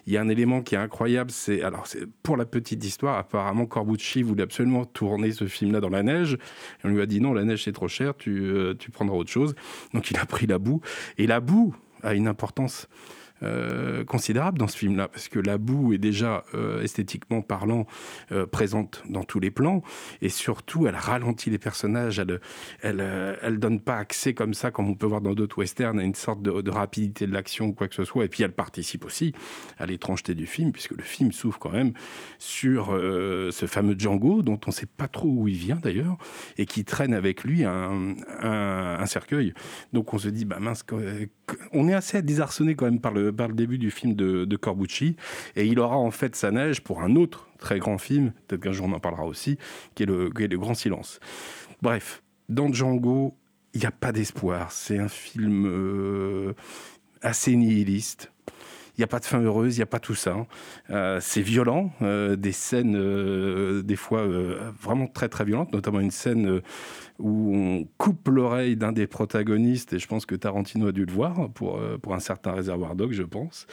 il 0.07 0.13
y 0.13 0.17
a 0.17 0.21
un 0.21 0.29
élément 0.29 0.63
qui 0.63 0.75
est 0.75 0.79
incroyable. 0.79 1.31
C'est 1.31 1.63
alors 1.63 1.87
pour 2.23 2.37
la 2.37 2.45
petite 2.45 2.85
histoire. 2.85 3.17
Apparemment, 3.17 3.67
Corbucci 3.67 4.23
voulait 4.23 4.43
absolument 4.43 4.85
tourner 4.85 5.31
ce 5.33 5.47
film-là 5.47 5.81
dans 5.81 5.89
la 5.89 6.03
neige. 6.03 6.37
On 6.83 6.89
lui 6.89 7.01
a 7.01 7.07
dit 7.07 7.21
non, 7.21 7.33
la 7.33 7.45
neige 7.45 7.65
c'est 7.65 7.73
trop 7.73 7.89
cher. 7.89 8.15
Euh, 8.55 8.75
tu 8.75 8.91
prendras 8.91 9.17
autre 9.17 9.31
chose. 9.31 9.55
Donc 9.93 10.11
il 10.11 10.19
a 10.19 10.27
pris 10.27 10.47
la 10.47 10.59
boue. 10.59 10.81
Et 11.19 11.27
la 11.27 11.41
boue 11.41 11.75
a 12.03 12.15
une 12.15 12.29
importance 12.29 12.89
considérable 14.07 14.59
dans 14.59 14.69
ce 14.69 14.79
film-là, 14.79 15.09
parce 15.09 15.29
que 15.29 15.39
la 15.39 15.59
boue 15.59 15.93
est 15.93 15.99
déjà 15.99 16.45
euh, 16.55 16.83
esthétiquement 16.83 17.43
parlant 17.43 17.87
euh, 18.33 18.47
présente 18.47 19.03
dans 19.09 19.25
tous 19.25 19.41
les 19.41 19.51
plans, 19.51 19.83
et 20.23 20.29
surtout 20.29 20.87
elle 20.87 20.97
ralentit 20.97 21.51
les 21.51 21.59
personnages, 21.59 22.19
elle, 22.19 22.41
elle, 22.83 23.01
euh, 23.01 23.57
donne 23.57 23.81
pas 23.81 23.97
accès 23.97 24.35
comme 24.35 24.55
ça, 24.55 24.71
comme 24.71 24.89
on 24.89 24.95
peut 24.95 25.07
voir 25.07 25.21
dans 25.21 25.35
d'autres 25.35 25.59
westerns, 25.59 25.99
à 25.99 26.03
une 26.03 26.15
sorte 26.15 26.43
de, 26.43 26.71
rapidité 26.71 27.27
de 27.27 27.33
l'action 27.33 27.67
ou 27.67 27.73
quoi 27.73 27.89
que 27.89 27.95
ce 27.95 28.05
soit, 28.05 28.25
et 28.25 28.29
puis 28.29 28.43
elle 28.43 28.53
participe 28.53 29.05
aussi 29.05 29.33
à 29.79 29.87
l'étrangeté 29.87 30.35
du 30.35 30.47
film, 30.47 30.73
puisque 30.73 30.93
le 30.93 31.03
film 31.03 31.33
s'ouvre 31.33 31.59
quand 31.59 31.73
même 31.73 31.93
sur 32.39 32.95
euh, 32.95 33.51
ce 33.51 33.67
fameux 33.67 33.95
Django, 33.99 34.43
dont 34.43 34.61
on 34.67 34.71
sait 34.71 34.87
pas 34.87 35.09
trop 35.09 35.29
où 35.29 35.49
il 35.49 35.57
vient 35.57 35.79
d'ailleurs, 35.83 36.17
et 36.59 36.67
qui 36.67 36.85
traîne 36.85 37.15
avec 37.15 37.45
lui 37.45 37.65
un, 37.65 38.15
un, 38.41 39.07
cercueil. 39.07 39.55
Donc 39.93 40.15
on 40.15 40.19
se 40.19 40.29
dit, 40.29 40.45
bah 40.45 40.59
mince, 40.61 40.85
on 41.73 41.89
est 41.89 41.95
assez 41.95 42.23
désarçonné 42.23 42.75
quand 42.75 42.87
même 42.87 43.01
par 43.01 43.13
le, 43.13 43.24
par 43.31 43.49
le 43.49 43.55
début 43.55 43.79
du 43.79 43.91
film 43.91 44.15
de, 44.15 44.57
Corbucci, 44.57 45.17
et 45.57 45.67
il 45.67 45.79
aura 45.79 45.97
en 45.97 46.11
fait 46.11 46.37
sa 46.37 46.51
neige 46.51 46.83
pour 46.83 47.03
un 47.03 47.17
autre 47.17 47.49
très 47.59 47.79
grand 47.79 47.99
film, 47.99 48.33
peut-être 48.47 48.63
qu'un 48.63 48.73
jour 48.73 48.87
on 48.89 48.93
en 48.93 49.01
parlera 49.01 49.25
aussi, 49.25 49.59
qui 49.95 50.05
est 50.05 50.07
le, 50.07 50.31
qui 50.31 50.45
est 50.45 50.49
le 50.49 50.59
Grand 50.59 50.75
Silence. 50.75 51.21
Bref, 51.83 52.23
dans 52.49 52.73
Django, 52.73 53.35
il 53.75 53.81
n'y 53.81 53.87
a 53.87 53.91
pas 53.91 54.13
d'espoir. 54.13 54.73
C'est 54.73 54.99
un 54.99 55.09
film 55.09 55.67
euh, 55.67 56.55
assez 57.23 57.55
nihiliste. 57.57 58.31
Il 58.97 59.01
n'y 59.01 59.05
a 59.05 59.09
pas 59.09 59.19
de 59.19 59.25
fin 59.25 59.41
heureuse, 59.41 59.75
il 59.75 59.81
n'y 59.81 59.83
a 59.83 59.87
pas 59.87 59.99
tout 59.99 60.15
ça. 60.15 60.47
Euh, 60.91 61.19
c'est 61.21 61.43
violent, 61.43 61.91
euh, 62.01 62.37
des 62.37 62.53
scènes 62.53 63.83
des 63.83 63.97
fois 63.97 64.25
vraiment 64.81 65.09
très 65.09 65.29
très 65.29 65.45
violentes, 65.45 65.73
notamment 65.73 65.99
une 65.99 66.13
scène 66.13 66.63
où 67.19 67.55
on 67.55 67.89
coupe 67.97 68.29
l'oreille 68.29 68.77
d'un 68.77 68.93
des 68.93 69.07
protagonistes, 69.07 69.93
et 69.93 69.99
je 69.99 70.07
pense 70.09 70.27
que 70.27 70.35
Tarantino 70.35 70.89
a 70.89 70.93
dû 70.93 71.05
le 71.05 71.13
voir 71.13 71.49
pour, 71.51 71.77
euh, 71.77 71.97
pour 71.97 72.15
un 72.15 72.21
certain 72.21 72.53
réservoir 72.53 72.97
dog, 72.97 73.13
je 73.13 73.23
pense. 73.23 73.67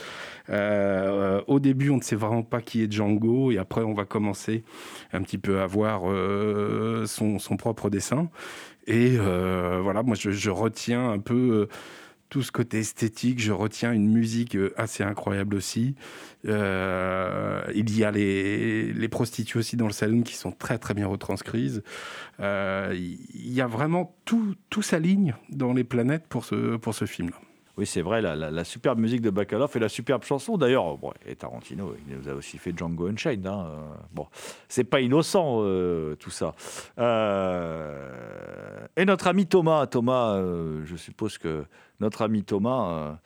Euh, 0.49 1.41
au 1.47 1.59
début, 1.59 1.89
on 1.89 1.97
ne 1.97 2.03
sait 2.03 2.15
vraiment 2.15 2.43
pas 2.43 2.61
qui 2.61 2.83
est 2.83 2.91
Django, 2.91 3.51
et 3.51 3.57
après, 3.57 3.81
on 3.81 3.93
va 3.93 4.05
commencer 4.05 4.63
un 5.11 5.21
petit 5.23 5.39
peu 5.39 5.59
à 5.59 5.65
voir 5.65 6.03
euh, 6.05 7.05
son, 7.07 7.39
son 7.39 7.57
propre 7.57 7.89
dessin. 7.89 8.29
Et 8.87 9.15
euh, 9.17 9.79
voilà, 9.81 10.03
moi, 10.03 10.15
je, 10.15 10.49
retiens 10.49 11.11
un 11.11 11.19
peu 11.19 11.33
euh, 11.33 11.69
tout 12.31 12.41
ce 12.41 12.51
côté 12.51 12.79
esthétique. 12.79 13.39
Je 13.39 13.51
retiens 13.51 13.91
une 13.91 14.09
musique 14.09 14.55
euh, 14.55 14.73
assez 14.77 15.03
incroyable 15.03 15.53
aussi. 15.53 15.95
Euh, 16.47 17.61
il 17.75 17.95
y 17.95 18.03
a 18.05 18.09
les, 18.09 18.93
les 18.93 19.09
prostituées 19.09 19.59
aussi 19.59 19.75
dans 19.75 19.85
le 19.85 19.91
salon 19.93 20.21
qui 20.21 20.33
sont 20.35 20.51
très 20.51 20.79
très 20.79 20.93
bien 20.95 21.07
retranscrites. 21.07 21.83
Euh, 22.39 22.95
il 22.97 23.53
y 23.53 23.61
a 23.61 23.67
vraiment 23.67 24.15
tout, 24.25 24.55
tout 24.69 24.81
s'aligne 24.81 25.35
dans 25.49 25.73
les 25.73 25.83
planètes 25.83 26.25
pour 26.27 26.45
ce, 26.45 26.77
pour 26.77 26.95
ce 26.95 27.05
film-là. 27.05 27.35
Oui, 27.77 27.85
c'est 27.85 28.01
vrai, 28.01 28.21
la, 28.21 28.35
la- 28.35 28.63
superbe 28.63 28.99
musique 28.99 29.21
de 29.21 29.29
Bacalov 29.29 29.71
et 29.75 29.79
la 29.79 29.89
superbe 29.89 30.23
chanson. 30.23 30.57
D'ailleurs, 30.57 30.97
et 31.25 31.35
Tarantino, 31.35 31.95
il 32.07 32.17
nous 32.17 32.29
a 32.29 32.33
aussi 32.33 32.57
fait 32.57 32.77
Django 32.77 33.07
Unchained. 33.07 33.47
Hein, 33.47 33.65
euh, 33.67 33.93
bon, 34.13 34.27
c'est 34.67 34.83
pas 34.83 34.99
innocent 35.01 35.63
tout 36.19 36.29
ça. 36.29 36.53
Et 38.97 39.05
notre 39.05 39.27
ami 39.27 39.47
Thomas, 39.47 39.87
Thomas, 39.87 40.37
je 40.83 40.95
suppose 40.95 41.37
que 41.37 41.63
notre 42.01 42.23
ami 42.23 42.43
Thomas, 42.43 43.19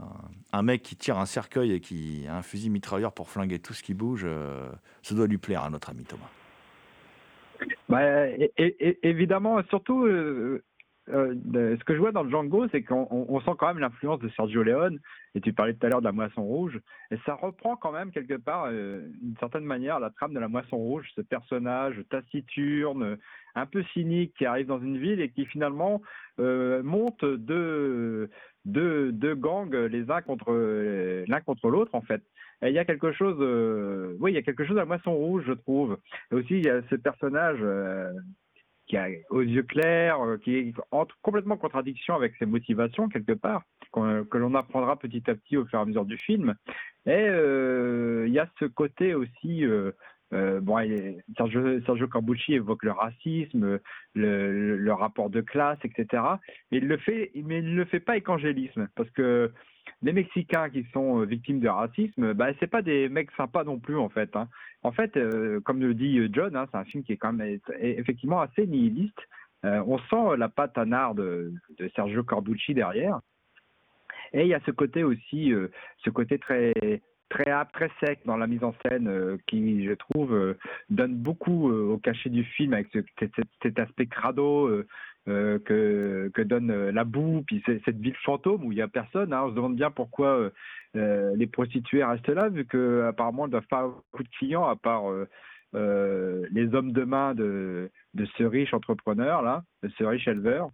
euh, 0.00 0.04
un, 0.52 0.62
mec 0.62 0.82
qui 0.82 0.96
tire 0.96 1.18
un 1.18 1.26
cercueil 1.26 1.72
et 1.72 1.80
qui 1.80 2.26
a 2.28 2.36
un 2.36 2.42
fusil 2.42 2.68
mitrailleur 2.68 3.12
pour 3.12 3.30
flinguer 3.30 3.58
tout 3.58 3.72
ce 3.72 3.82
qui 3.82 3.94
bouge, 3.94 4.24
euh, 4.26 4.68
ça 5.02 5.14
doit 5.14 5.26
lui 5.26 5.38
plaire 5.38 5.62
à 5.62 5.70
notre 5.70 5.90
ami 5.90 6.04
Thomas. 6.04 6.30
Bah, 7.88 8.26
évidemment, 9.02 9.62
surtout, 9.70 10.04
euh, 10.04 10.62
euh, 11.08 11.34
ce 11.78 11.84
que 11.84 11.94
je 11.94 12.00
vois 12.00 12.12
dans 12.12 12.28
Django, 12.28 12.66
c'est 12.70 12.82
qu'on 12.82 13.06
on- 13.10 13.26
on 13.28 13.40
sent 13.40 13.52
quand 13.58 13.68
même 13.68 13.78
l'influence 13.78 14.18
de 14.18 14.28
Sergio 14.30 14.62
Leone. 14.62 14.98
Et 15.34 15.40
tu 15.40 15.52
parlais 15.52 15.74
tout 15.74 15.86
à 15.86 15.88
l'heure 15.88 16.00
de 16.00 16.06
la 16.06 16.12
Moisson 16.12 16.42
Rouge. 16.42 16.80
Et 17.10 17.16
ça 17.24 17.34
reprend 17.34 17.76
quand 17.76 17.92
même 17.92 18.10
quelque 18.10 18.34
part, 18.34 18.66
euh, 18.68 19.08
d'une 19.22 19.36
certaine 19.38 19.64
manière, 19.64 20.00
la 20.00 20.10
trame 20.10 20.34
de 20.34 20.40
la 20.40 20.48
Moisson 20.48 20.76
Rouge, 20.76 21.06
ce 21.14 21.20
personnage 21.20 22.02
taciturne, 22.10 23.02
euh, 23.02 23.16
un 23.56 23.66
peu 23.66 23.82
cynique, 23.94 24.34
qui 24.38 24.46
arrive 24.46 24.66
dans 24.66 24.80
une 24.80 24.98
ville 24.98 25.20
et 25.20 25.30
qui 25.30 25.46
finalement 25.46 26.02
euh, 26.38 26.82
monte 26.82 27.24
deux, 27.24 28.28
gangs 28.64 29.74
les 29.74 30.10
uns 30.10 30.20
contre 30.20 30.52
euh, 30.52 31.24
l'un 31.26 31.40
contre 31.40 31.68
l'autre 31.68 31.94
en 31.94 32.02
fait. 32.02 32.22
Il 32.62 32.72
y 32.72 32.78
a 32.78 32.84
quelque 32.84 33.12
chose, 33.12 33.36
euh, 33.40 34.16
oui, 34.20 34.32
il 34.32 34.34
y 34.34 34.38
a 34.38 34.42
quelque 34.42 34.64
chose 34.64 34.78
à 34.78 34.84
Moisson 34.84 35.12
Rouge, 35.12 35.44
je 35.46 35.52
trouve. 35.52 35.98
Et 36.30 36.36
aussi, 36.36 36.54
il 36.54 36.64
y 36.64 36.70
a 36.70 36.80
ce 36.88 36.94
personnage 36.94 37.62
qui 38.86 38.96
a 38.96 39.08
aux 39.30 39.42
yeux 39.42 39.62
clairs, 39.62 40.18
qui 40.42 40.56
est 40.56 40.74
en 40.90 41.06
contradiction 41.56 42.14
avec 42.14 42.34
ses 42.38 42.46
motivations 42.46 43.08
quelque 43.08 43.32
part, 43.32 43.62
que 43.92 44.38
l'on 44.38 44.54
apprendra 44.54 44.98
petit 44.98 45.22
à 45.28 45.34
petit 45.34 45.56
au 45.56 45.66
fur 45.66 45.78
et 45.78 45.82
à 45.82 45.84
mesure 45.84 46.06
du 46.06 46.16
film. 46.16 46.54
Et 47.04 47.26
il 47.26 48.32
y 48.32 48.38
a 48.38 48.48
ce 48.58 48.64
côté 48.64 49.14
aussi. 49.14 49.64
Euh, 50.32 50.60
bon, 50.60 50.78
Sergio, 51.36 51.80
Sergio 51.82 52.08
Corbucci 52.08 52.54
évoque 52.54 52.82
le 52.82 52.92
racisme, 52.92 53.78
le, 54.14 54.92
rapport 54.92 55.30
de 55.30 55.40
classe, 55.40 55.78
etc. 55.84 56.22
Mais 56.70 56.78
il 56.78 56.88
ne 56.88 57.74
le 57.74 57.84
fait 57.84 58.00
pas 58.00 58.12
avec 58.12 58.26
parce 58.94 59.10
que 59.10 59.52
les 60.02 60.12
Mexicains 60.12 60.68
qui 60.68 60.84
sont 60.92 61.20
euh, 61.20 61.24
victimes 61.24 61.60
de 61.60 61.68
racisme, 61.68 62.32
bah, 62.34 62.48
c'est 62.58 62.66
pas 62.66 62.82
des 62.82 63.08
mecs 63.08 63.30
sympas 63.36 63.64
non 63.64 63.78
plus 63.78 63.96
en 63.96 64.08
fait. 64.08 64.34
hein. 64.34 64.48
En 64.82 64.92
fait, 64.92 65.16
euh, 65.16 65.60
comme 65.60 65.80
le 65.80 65.94
dit 65.94 66.20
John, 66.32 66.56
hein, 66.56 66.66
c'est 66.70 66.78
un 66.78 66.84
film 66.84 67.04
qui 67.04 67.12
est 67.12 67.16
quand 67.16 67.32
même 67.32 67.58
effectivement 67.80 68.40
assez 68.40 68.66
nihiliste. 68.66 69.20
On 69.62 69.98
sent 69.98 70.36
la 70.38 70.48
patte 70.48 70.78
à 70.78 70.84
nard 70.84 71.16
de, 71.16 71.52
de 71.78 71.90
Sergio 71.96 72.22
Corbucci 72.22 72.72
derrière. 72.72 73.20
Et 74.32 74.42
il 74.42 74.48
y 74.48 74.54
a 74.54 74.60
ce 74.64 74.70
côté 74.70 75.02
aussi, 75.02 75.52
ce 76.04 76.10
côté 76.10 76.38
très 76.38 76.72
très 77.28 77.44
très 77.72 77.90
sec 78.00 78.20
dans 78.24 78.36
la 78.36 78.46
mise 78.46 78.62
en 78.64 78.74
scène 78.84 79.08
euh, 79.08 79.36
qui, 79.46 79.84
je 79.84 79.92
trouve, 79.92 80.32
euh, 80.34 80.54
donne 80.90 81.14
beaucoup 81.14 81.70
euh, 81.70 81.92
au 81.92 81.98
cachet 81.98 82.30
du 82.30 82.44
film 82.44 82.72
avec 82.74 82.88
ce- 82.92 83.26
cet, 83.62 83.78
aspect 83.78 84.06
crado 84.06 84.70
que, 85.26 86.42
donne 86.44 86.90
la 86.90 87.04
boue, 87.04 87.42
puis 87.46 87.62
cette 87.66 87.98
ville 87.98 88.14
fantôme 88.24 88.64
où 88.64 88.72
il 88.72 88.76
n'y 88.76 88.82
a 88.82 88.88
personne. 88.88 89.32
hein. 89.32 89.42
On 89.44 89.50
se 89.50 89.54
demande 89.54 89.76
bien 89.76 89.90
pourquoi 89.90 90.50
les 90.94 91.46
prostituées 91.46 92.04
restent 92.04 92.28
là, 92.28 92.48
vu 92.48 92.64
que 92.64 93.02
apparemment 93.08 93.44
elles 93.44 93.48
ne 93.48 93.52
doivent 93.52 93.66
pas 93.66 93.80
avoir 93.80 93.96
beaucoup 94.12 94.22
de 94.22 94.28
clients 94.38 94.66
à 94.68 94.76
part 94.76 95.04
les 95.74 96.74
hommes 96.74 96.92
de 96.92 97.04
main 97.04 97.34
de, 97.34 97.90
de 98.14 98.24
ce 98.38 98.44
riche 98.44 98.72
entrepreneur 98.72 99.42
là, 99.42 99.64
de 99.82 99.88
ce 99.98 100.04
riche 100.04 100.28
éleveur. 100.28 100.70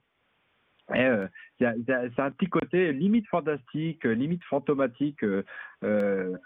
Et, 0.94 1.04
euh, 1.04 1.26
c'est 1.60 2.20
un 2.20 2.30
petit 2.30 2.48
côté 2.48 2.92
limite 2.92 3.26
fantastique, 3.28 4.04
euh, 4.04 4.12
limite 4.14 4.42
fantomatique 4.44 5.22
euh, 5.22 5.44
euh, 5.84 6.36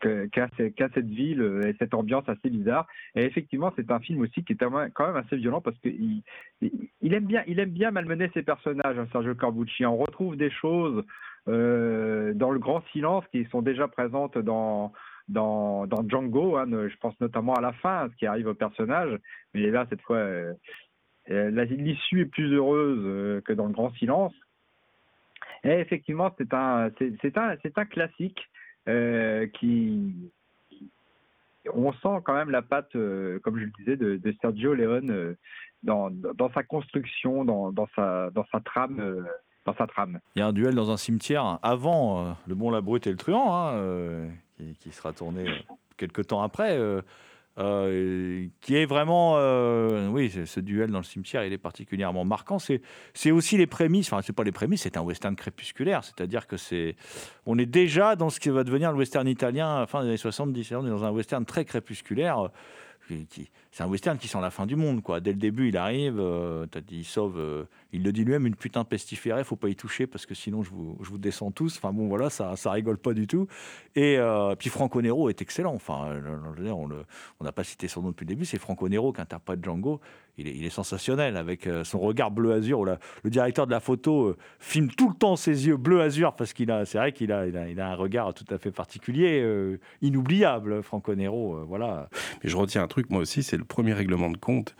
qu'a 0.00 0.48
ce- 0.56 0.68
qu'a 0.68 0.88
cette 0.94 1.08
ville 1.08 1.62
et 1.66 1.74
cette 1.78 1.94
ambiance 1.94 2.28
assez 2.28 2.50
bizarre. 2.50 2.86
Et 3.14 3.24
effectivement, 3.24 3.72
c'est 3.76 3.90
un 3.90 3.98
film 3.98 4.20
aussi 4.20 4.44
qui 4.44 4.52
est 4.52 4.56
quand 4.56 5.06
même 5.06 5.16
assez 5.16 5.36
violent 5.36 5.60
parce 5.60 5.78
qu'il 5.78 6.22
il, 6.60 6.90
il 7.02 7.14
aime 7.14 7.70
bien, 7.70 7.90
malmener 7.90 8.30
ses 8.32 8.42
personnages, 8.42 8.98
hein, 8.98 9.08
Sergio 9.10 9.34
Corbucci. 9.34 9.84
On 9.84 9.96
retrouve 9.96 10.36
des 10.36 10.50
choses 10.50 11.02
dans 11.46 12.50
le 12.50 12.58
grand 12.58 12.82
silence 12.92 13.24
qui 13.32 13.44
sont 13.46 13.62
déjà 13.62 13.88
présentes 13.88 14.38
dans 14.38 14.92
Django. 15.28 16.56
hein, 16.56 16.66
je 16.70 16.96
pense 16.98 17.18
notamment 17.20 17.54
à 17.54 17.60
la 17.60 17.72
fin, 17.72 18.08
ce 18.10 18.16
qui 18.16 18.26
arrive 18.26 18.48
au 18.48 18.54
personnage. 18.54 19.18
Mais 19.54 19.70
là, 19.70 19.86
cette 19.88 20.02
fois, 20.02 20.24
l'issue 21.28 22.22
est 22.22 22.26
plus 22.26 22.52
heureuse 22.54 23.00
euh, 23.02 23.40
que 23.42 23.52
dans 23.52 23.66
le 23.66 23.72
grand 23.72 23.92
silence. 23.94 24.34
Et 25.64 25.72
effectivement, 25.80 26.34
c'est 26.38 26.54
un, 26.54 27.84
classique 27.90 28.40
euh, 28.88 29.46
qui, 29.48 30.14
on 31.74 31.92
sent 31.92 32.22
quand 32.24 32.34
même 32.34 32.50
la 32.50 32.62
patte, 32.62 32.94
euh, 32.94 33.40
comme 33.40 33.58
je 33.58 33.64
le 33.64 33.72
disais, 33.78 33.96
de, 33.96 34.34
Sergio 34.40 34.74
Leone 34.74 35.10
euh, 35.10 35.34
dans, 35.82 36.10
sa 36.54 36.62
construction, 36.62 37.44
dans, 37.44 37.88
sa, 37.96 38.30
trame, 38.64 39.00
euh. 39.00 39.22
Il 40.36 40.38
y 40.38 40.42
a 40.42 40.46
un 40.46 40.52
duel 40.52 40.74
dans 40.74 40.90
un 40.90 40.96
cimetière 40.96 41.58
avant 41.62 42.20
euh, 42.20 42.32
Le 42.46 42.54
Bon, 42.54 42.70
la 42.70 42.80
Brute 42.80 43.06
et 43.06 43.10
le 43.10 43.16
Truand, 43.16 43.52
hein, 43.52 43.72
euh, 43.74 44.28
qui, 44.56 44.74
qui 44.74 44.92
sera 44.92 45.12
tourné 45.12 45.48
euh, 45.48 45.74
quelques 45.96 46.28
temps 46.28 46.42
après, 46.42 46.78
euh, 47.58 48.46
qui 48.60 48.76
est 48.76 48.86
vraiment. 48.86 49.34
euh, 49.36 50.08
oui, 50.08 50.30
ce- 50.44 50.60
duel 50.60 50.90
dans 50.90 50.98
le 50.98 51.04
cimetière, 51.04 51.44
il 51.44 51.52
est 51.52 51.58
particulièrement 51.58 52.24
marquant. 52.24 52.58
C'est 52.58 53.30
aussi 53.30 53.56
les 53.56 53.66
prémices, 53.66 54.12
enfin, 54.12 54.22
c'est 54.22 54.32
pas 54.34 54.44
les 54.44 54.52
prémices, 54.52 54.82
c'est 54.82 54.96
un 54.96 55.02
western 55.02 55.34
crépusculaire, 55.36 56.04
c'est-à-dire 56.04 56.46
que 56.46 56.56
c'est. 56.56 56.96
On 57.46 57.58
est 57.58 57.66
déjà 57.66 58.16
dans 58.16 58.30
ce 58.30 58.40
qui 58.40 58.48
va 58.50 58.64
devenir 58.64 58.92
le 58.92 58.98
western 58.98 59.26
italien 59.28 59.86
fin 59.86 60.02
des 60.02 60.08
années 60.08 60.16
70, 60.16 60.72
on 60.72 60.86
est 60.86 60.90
dans 60.90 61.04
un 61.04 61.10
western 61.10 61.44
très 61.44 61.64
crépusculaire. 61.64 62.38
euh, 62.40 62.48
c'est 63.76 63.82
un 63.82 63.88
western 63.88 64.16
qui 64.16 64.26
sent 64.26 64.40
la 64.40 64.50
fin 64.50 64.64
du 64.64 64.74
monde, 64.74 65.02
quoi. 65.02 65.20
Dès 65.20 65.32
le 65.32 65.38
début, 65.38 65.68
il 65.68 65.76
arrive, 65.76 66.18
euh, 66.18 66.64
dit, 66.86 67.00
il 67.00 67.04
sauve, 67.04 67.38
euh, 67.38 67.64
il 67.92 68.02
le 68.02 68.10
dit 68.10 68.24
lui-même, 68.24 68.46
une 68.46 68.56
putain 68.56 68.84
pestiférée, 68.84 69.44
faut 69.44 69.54
pas 69.54 69.68
y 69.68 69.76
toucher 69.76 70.06
parce 70.06 70.24
que 70.24 70.34
sinon 70.34 70.62
je 70.62 70.70
vous, 70.70 70.96
je 71.02 71.10
vous 71.10 71.18
descends 71.18 71.50
tous. 71.50 71.76
Enfin 71.76 71.92
bon, 71.92 72.08
voilà, 72.08 72.30
ça, 72.30 72.56
ça 72.56 72.70
rigole 72.70 72.96
pas 72.96 73.12
du 73.12 73.26
tout. 73.26 73.48
Et 73.94 74.16
euh, 74.16 74.54
puis 74.54 74.70
Franco 74.70 75.02
Nero 75.02 75.28
est 75.28 75.42
excellent. 75.42 75.74
Enfin, 75.74 76.06
euh, 76.06 77.02
on 77.38 77.44
n'a 77.44 77.52
pas 77.52 77.64
cité 77.64 77.86
son 77.86 78.00
nom 78.00 78.08
depuis 78.12 78.24
le 78.24 78.30
début, 78.30 78.46
c'est 78.46 78.58
Franco 78.58 78.88
Nero 78.88 79.12
qui 79.12 79.20
interprète 79.20 79.62
Django. 79.62 80.00
Il 80.38 80.48
est, 80.48 80.54
il 80.54 80.64
est 80.66 80.70
sensationnel 80.70 81.38
avec 81.38 81.66
son 81.84 81.98
regard 81.98 82.30
bleu 82.30 82.52
azur. 82.52 82.80
Où 82.80 82.84
le 82.84 83.30
directeur 83.30 83.66
de 83.66 83.70
la 83.70 83.80
photo 83.80 84.36
filme 84.58 84.88
tout 84.88 85.08
le 85.08 85.14
temps 85.14 85.34
ses 85.34 85.66
yeux 85.66 85.78
bleu 85.78 86.02
azur 86.02 86.36
parce 86.36 86.52
qu'il 86.52 86.70
a, 86.70 86.84
c'est 86.84 86.98
vrai 86.98 87.12
qu'il 87.12 87.32
a, 87.32 87.46
il 87.46 87.56
a, 87.56 87.70
il 87.70 87.80
a 87.80 87.88
un 87.88 87.94
regard 87.94 88.34
tout 88.34 88.44
à 88.50 88.58
fait 88.58 88.70
particulier, 88.70 89.42
inoubliable. 90.02 90.82
Franco 90.82 91.14
Nero, 91.14 91.64
voilà. 91.66 92.10
Mais 92.44 92.50
je 92.50 92.56
retiens 92.56 92.82
un 92.82 92.86
truc, 92.86 93.08
moi 93.08 93.22
aussi, 93.22 93.42
c'est 93.42 93.56
le 93.56 93.65
premier 93.66 93.92
règlement 93.92 94.30
de 94.30 94.36
compte 94.36 94.74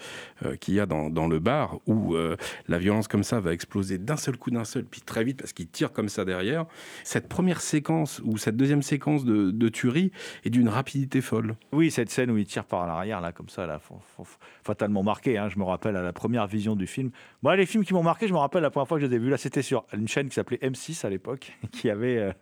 euh, 0.45 0.57
qu'il 0.57 0.75
y 0.75 0.81
a 0.81 0.87
dans, 0.87 1.27
le 1.27 1.39
bar 1.39 1.79
où 1.87 2.15
euh, 2.15 2.37
la 2.69 2.79
violence 2.79 3.09
comme 3.09 3.25
ça 3.25 3.41
va 3.41 3.53
exploser 3.53 3.99
d'un 3.99 4.17
seul 4.17 4.37
coup, 4.37 4.51
d'un 4.51 4.65
seul, 4.65 4.85
puis 4.85 5.01
très 5.01 5.25
vite 5.25 5.39
parce 5.39 5.53
qu'il 5.53 5.69
tire 5.69 5.93
comme 5.93 6.09
ça 6.09 6.25
derrière. 6.25 6.67
Cette 7.05 7.29
première 7.29 7.61
séquence 7.61 8.21
ou 8.25 8.39
cette 8.39 8.57
deuxième 8.57 8.83
séquence 8.83 9.25
de, 9.25 9.69
tuerie 9.69 10.13
est 10.45 10.51
d'une 10.51 10.69
rapidité 10.69 11.21
folle. 11.21 11.57
Oui, 11.73 11.91
cette 11.91 12.11
scène 12.11 12.31
où 12.31 12.39
il 12.39 12.47
tire 12.47 12.65
par 12.65 12.87
l'arrière, 12.87 13.21
là, 13.21 13.33
comme 13.33 13.49
ça, 13.49 13.67
là, 13.67 13.79
fa- 13.81 13.95
fa- 14.17 14.23
fatalement 14.63 15.03
marqué. 15.03 15.39
hein. 15.39 15.49
je 15.49 15.59
me 15.59 15.65
rappelle 15.65 15.97
à 15.97 16.03
la 16.03 16.13
première 16.13 16.47
vision 16.47 16.77
du 16.77 16.87
film. 16.87 17.11
Moi, 17.43 17.57
les 17.57 17.67
films 17.67 17.85
qui 17.85 17.95
m'ont 17.95 18.03
marqué, 18.03 18.29
je 18.29 18.33
me 18.33 18.39
rappelle 18.39 18.63
la 18.63 18.71
première 18.71 18.87
fois 18.87 18.99
que 18.99 19.05
je 19.05 19.11
les 19.11 19.17
ai 19.17 19.19
vus, 19.19 19.31
là, 19.31 19.37
c'était 19.37 19.63
sur 19.63 19.85
une 19.93 20.07
chaîne 20.09 20.29
qui 20.29 20.35
s'appelait 20.37 20.59
M6 20.63 21.05
à 21.05 21.11
l'époque, 21.11 21.53
qui 21.73 21.91
avait, 21.91 22.19
euh, 22.19 22.33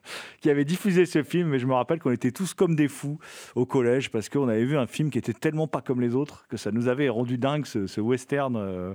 qui 0.40 0.50
avait 0.50 0.64
diffusé 0.64 1.06
ce 1.06 1.22
film. 1.22 1.48
Mais 1.48 1.58
je 1.58 1.66
me 1.66 1.74
rappelle 1.74 1.98
qu'on 1.98 2.10
était 2.12 2.32
tous 2.32 2.52
comme 2.54 2.76
des 2.76 2.88
fous 2.88 3.18
au 3.54 3.64
collège 3.66 4.10
parce 4.10 4.28
qu'on 4.28 4.48
avait 4.48 4.64
vu 4.64 4.76
un 4.76 4.86
film 4.86 5.10
qui 5.10 5.18
était 5.18 5.32
tellement 5.32 5.66
pas 5.66 5.80
comme 5.80 6.00
les 6.00 6.14
autres 6.14 6.33
que 6.48 6.56
ça 6.56 6.70
nous 6.70 6.88
avait 6.88 7.08
rendu 7.08 7.38
dingue, 7.38 7.66
ce, 7.66 8.00
western. 8.00 8.56
euh, 8.56 8.94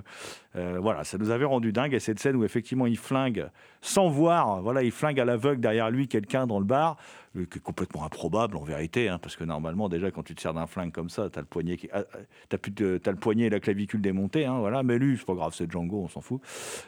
euh, 0.56 0.78
voilà, 0.80 1.04
ça 1.04 1.18
nous 1.18 1.30
avait 1.30 1.44
rendu 1.44 1.72
dingue. 1.72 1.94
Et 1.94 2.00
cette 2.00 2.18
scène 2.18 2.36
où 2.36 2.44
effectivement 2.44 2.86
il 2.86 2.98
flingue 2.98 3.48
sans 3.80 4.08
voir, 4.08 4.62
voilà, 4.62 4.82
il 4.82 4.90
flingue 4.90 5.20
à 5.20 5.24
l'aveugle 5.24 5.60
derrière 5.60 5.90
lui 5.90 6.08
quelqu'un 6.08 6.46
dans 6.46 6.58
le 6.58 6.64
bar, 6.64 6.96
qui 7.32 7.58
est 7.58 7.62
complètement 7.62 8.04
improbable 8.04 8.56
en 8.56 8.64
vérité, 8.64 9.08
hein, 9.08 9.18
parce 9.22 9.36
que 9.36 9.44
normalement 9.44 9.88
déjà 9.88 10.10
quand 10.10 10.24
tu 10.24 10.34
te 10.34 10.40
sers 10.40 10.52
d'un 10.52 10.66
flingue 10.66 10.90
comme 10.90 11.08
ça, 11.08 11.30
t'as 11.30 11.40
le 11.40 11.46
poignet, 11.46 11.76
qui, 11.76 11.88
ah, 11.92 12.02
t'as 12.48 12.58
plus 12.58 12.72
de- 12.72 12.98
t'as 12.98 13.12
le 13.12 13.16
poignet 13.16 13.44
et 13.44 13.50
la 13.50 13.60
clavicule 13.60 14.00
démontés, 14.00 14.46
hein, 14.46 14.58
voilà. 14.58 14.82
Mais 14.82 14.98
lui, 14.98 15.16
c'est 15.16 15.24
pas 15.24 15.34
grave, 15.34 15.54
c'est 15.54 15.70
Django, 15.70 16.02
on 16.02 16.08
s'en 16.08 16.20
fout. 16.20 16.40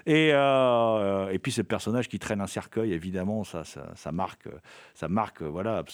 Et 0.05 0.30
euh, 0.32 1.30
et 1.30 1.38
puis 1.38 1.53
ce 1.53 1.62
personnage 1.62 2.09
qui 2.09 2.18
traîne 2.18 2.40
un 2.40 2.49
cercueil, 2.49 2.93
évidemment, 2.93 3.45
ça, 3.45 3.62
ça, 3.64 4.12
marque, 4.12 4.49
ça 4.95 5.09
marque, 5.09 5.43
voilà, 5.43 5.84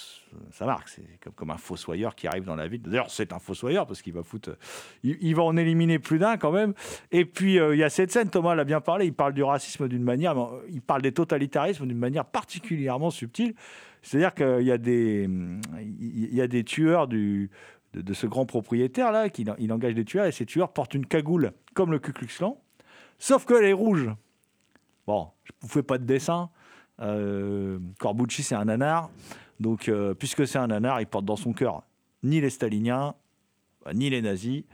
ça 0.50 0.64
marque. 0.64 0.88
C'est 0.88 1.04
comme, 1.22 1.34
comme 1.34 1.50
un 1.50 1.58
fossoyeur 1.58 2.14
qui 2.14 2.26
arrive 2.26 2.44
dans 2.44 2.56
la 2.56 2.68
ville. 2.68 2.80
D'ailleurs, 2.80 3.10
c'est 3.10 3.34
un 3.34 3.38
fossoyeur 3.38 3.86
parce 3.86 4.00
qu'il 4.00 4.14
va 4.14 4.22
foutre, 4.22 4.56
il, 5.02 5.34
va 5.34 5.42
en 5.42 5.58
éliminer 5.58 5.98
plus 5.98 6.18
d'un 6.18 6.38
quand 6.38 6.52
même. 6.52 6.72
Et 7.12 7.26
puis 7.26 7.58
euh, 7.58 7.74
il 7.74 7.78
y 7.78 7.84
a 7.84 7.90
cette 7.90 8.10
scène, 8.10 8.30
Thomas 8.30 8.54
l'a 8.54 8.64
bien 8.64 8.80
parlé, 8.80 9.04
il 9.04 9.12
parle 9.14 9.34
du 9.34 9.42
racisme 9.42 9.88
d'une 9.88 10.02
manière, 10.02 10.34
mais, 10.34 10.42
il 10.70 10.80
parle 10.88 11.02
des 11.02 11.12
totalitarismes 11.12 11.86
d'une 11.86 11.98
manière 11.98 12.24
particulièrement 12.24 13.10
subtile. 13.10 13.54
C'est-à-dire 14.02 14.34
qu'il 14.34 14.66
y 14.66 14.72
a 14.72 14.78
des, 14.78 15.28
y 15.80 16.40
a 16.40 16.48
des 16.48 16.64
tueurs 16.64 17.06
du, 17.06 17.50
de, 17.94 18.14
ce 18.14 18.26
grand 18.26 18.46
propriétaire 18.46 19.12
là, 19.12 19.28
qui 19.28 19.44
il 19.58 19.72
engage 19.72 19.94
des 19.94 20.04
tueurs 20.04 20.26
et 20.26 20.32
ces 20.32 20.46
tueurs 20.46 20.72
portent 20.72 20.94
une 20.94 21.06
cagoule 21.06 21.52
comme 21.74 21.92
le 21.92 21.98
Ku 21.98 22.12
Klux 22.12 22.26
Klan, 22.26 22.60
sauf 23.18 23.44
qu'elle 23.44 23.64
est 23.64 23.72
rouge. 23.72 24.08
Bon, 25.06 25.28
je 25.44 25.52
ne 25.52 25.56
vous 25.62 25.68
fais 25.68 25.82
pas 25.82 25.98
de 25.98 26.04
dessin. 26.04 26.50
Euh, 27.00 27.78
Corbucci, 27.98 28.42
c'est 28.42 28.54
un 28.54 28.64
nanar. 28.64 29.10
Donc, 29.60 29.88
euh, 29.88 30.14
puisque 30.14 30.46
c'est 30.46 30.58
un 30.58 30.66
nanar, 30.68 31.00
il 31.00 31.06
porte 31.06 31.24
dans 31.24 31.36
son 31.36 31.52
cœur 31.52 31.82
ni 32.22 32.40
les 32.40 32.50
staliniens, 32.50 33.14
bah, 33.84 33.92
ni 33.94 34.10
les 34.10 34.22
nazis. 34.22 34.64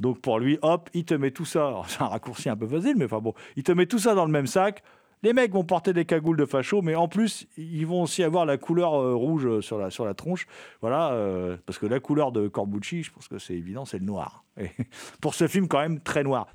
Donc, 0.00 0.20
pour 0.20 0.38
lui, 0.38 0.58
hop, 0.62 0.90
il 0.94 1.04
te 1.04 1.14
met 1.14 1.30
tout 1.30 1.44
ça. 1.44 1.82
C'est 1.86 2.02
un 2.02 2.06
raccourci 2.06 2.48
un 2.48 2.56
peu 2.56 2.66
facile, 2.66 2.94
mais 2.96 3.04
enfin 3.04 3.20
bon, 3.20 3.34
il 3.56 3.62
te 3.62 3.72
met 3.72 3.86
tout 3.86 3.98
ça 3.98 4.14
dans 4.14 4.26
le 4.26 4.32
même 4.32 4.46
sac. 4.46 4.82
Les 5.24 5.32
mecs 5.32 5.52
vont 5.52 5.64
porter 5.64 5.94
des 5.94 6.04
cagoules 6.04 6.36
de 6.36 6.44
facho, 6.44 6.82
mais 6.82 6.94
en 6.94 7.08
plus, 7.08 7.48
ils 7.56 7.86
vont 7.86 8.02
aussi 8.02 8.22
avoir 8.22 8.44
la 8.44 8.58
couleur 8.58 8.92
euh, 8.92 9.14
rouge 9.14 9.60
sur 9.60 9.78
la, 9.78 9.88
sur 9.88 10.04
la 10.04 10.12
tronche. 10.12 10.46
Voilà, 10.82 11.12
euh, 11.12 11.56
parce 11.64 11.78
que 11.78 11.86
la 11.86 11.98
couleur 11.98 12.30
de 12.30 12.46
Corbucci, 12.46 13.02
je 13.02 13.10
pense 13.10 13.28
que 13.28 13.38
c'est 13.38 13.54
évident, 13.54 13.86
c'est 13.86 13.98
le 13.98 14.04
noir. 14.04 14.44
Et 14.60 14.68
pour 15.22 15.34
ce 15.34 15.48
film, 15.48 15.66
quand 15.66 15.80
même, 15.80 15.98
très 15.98 16.24
noir. 16.24 16.48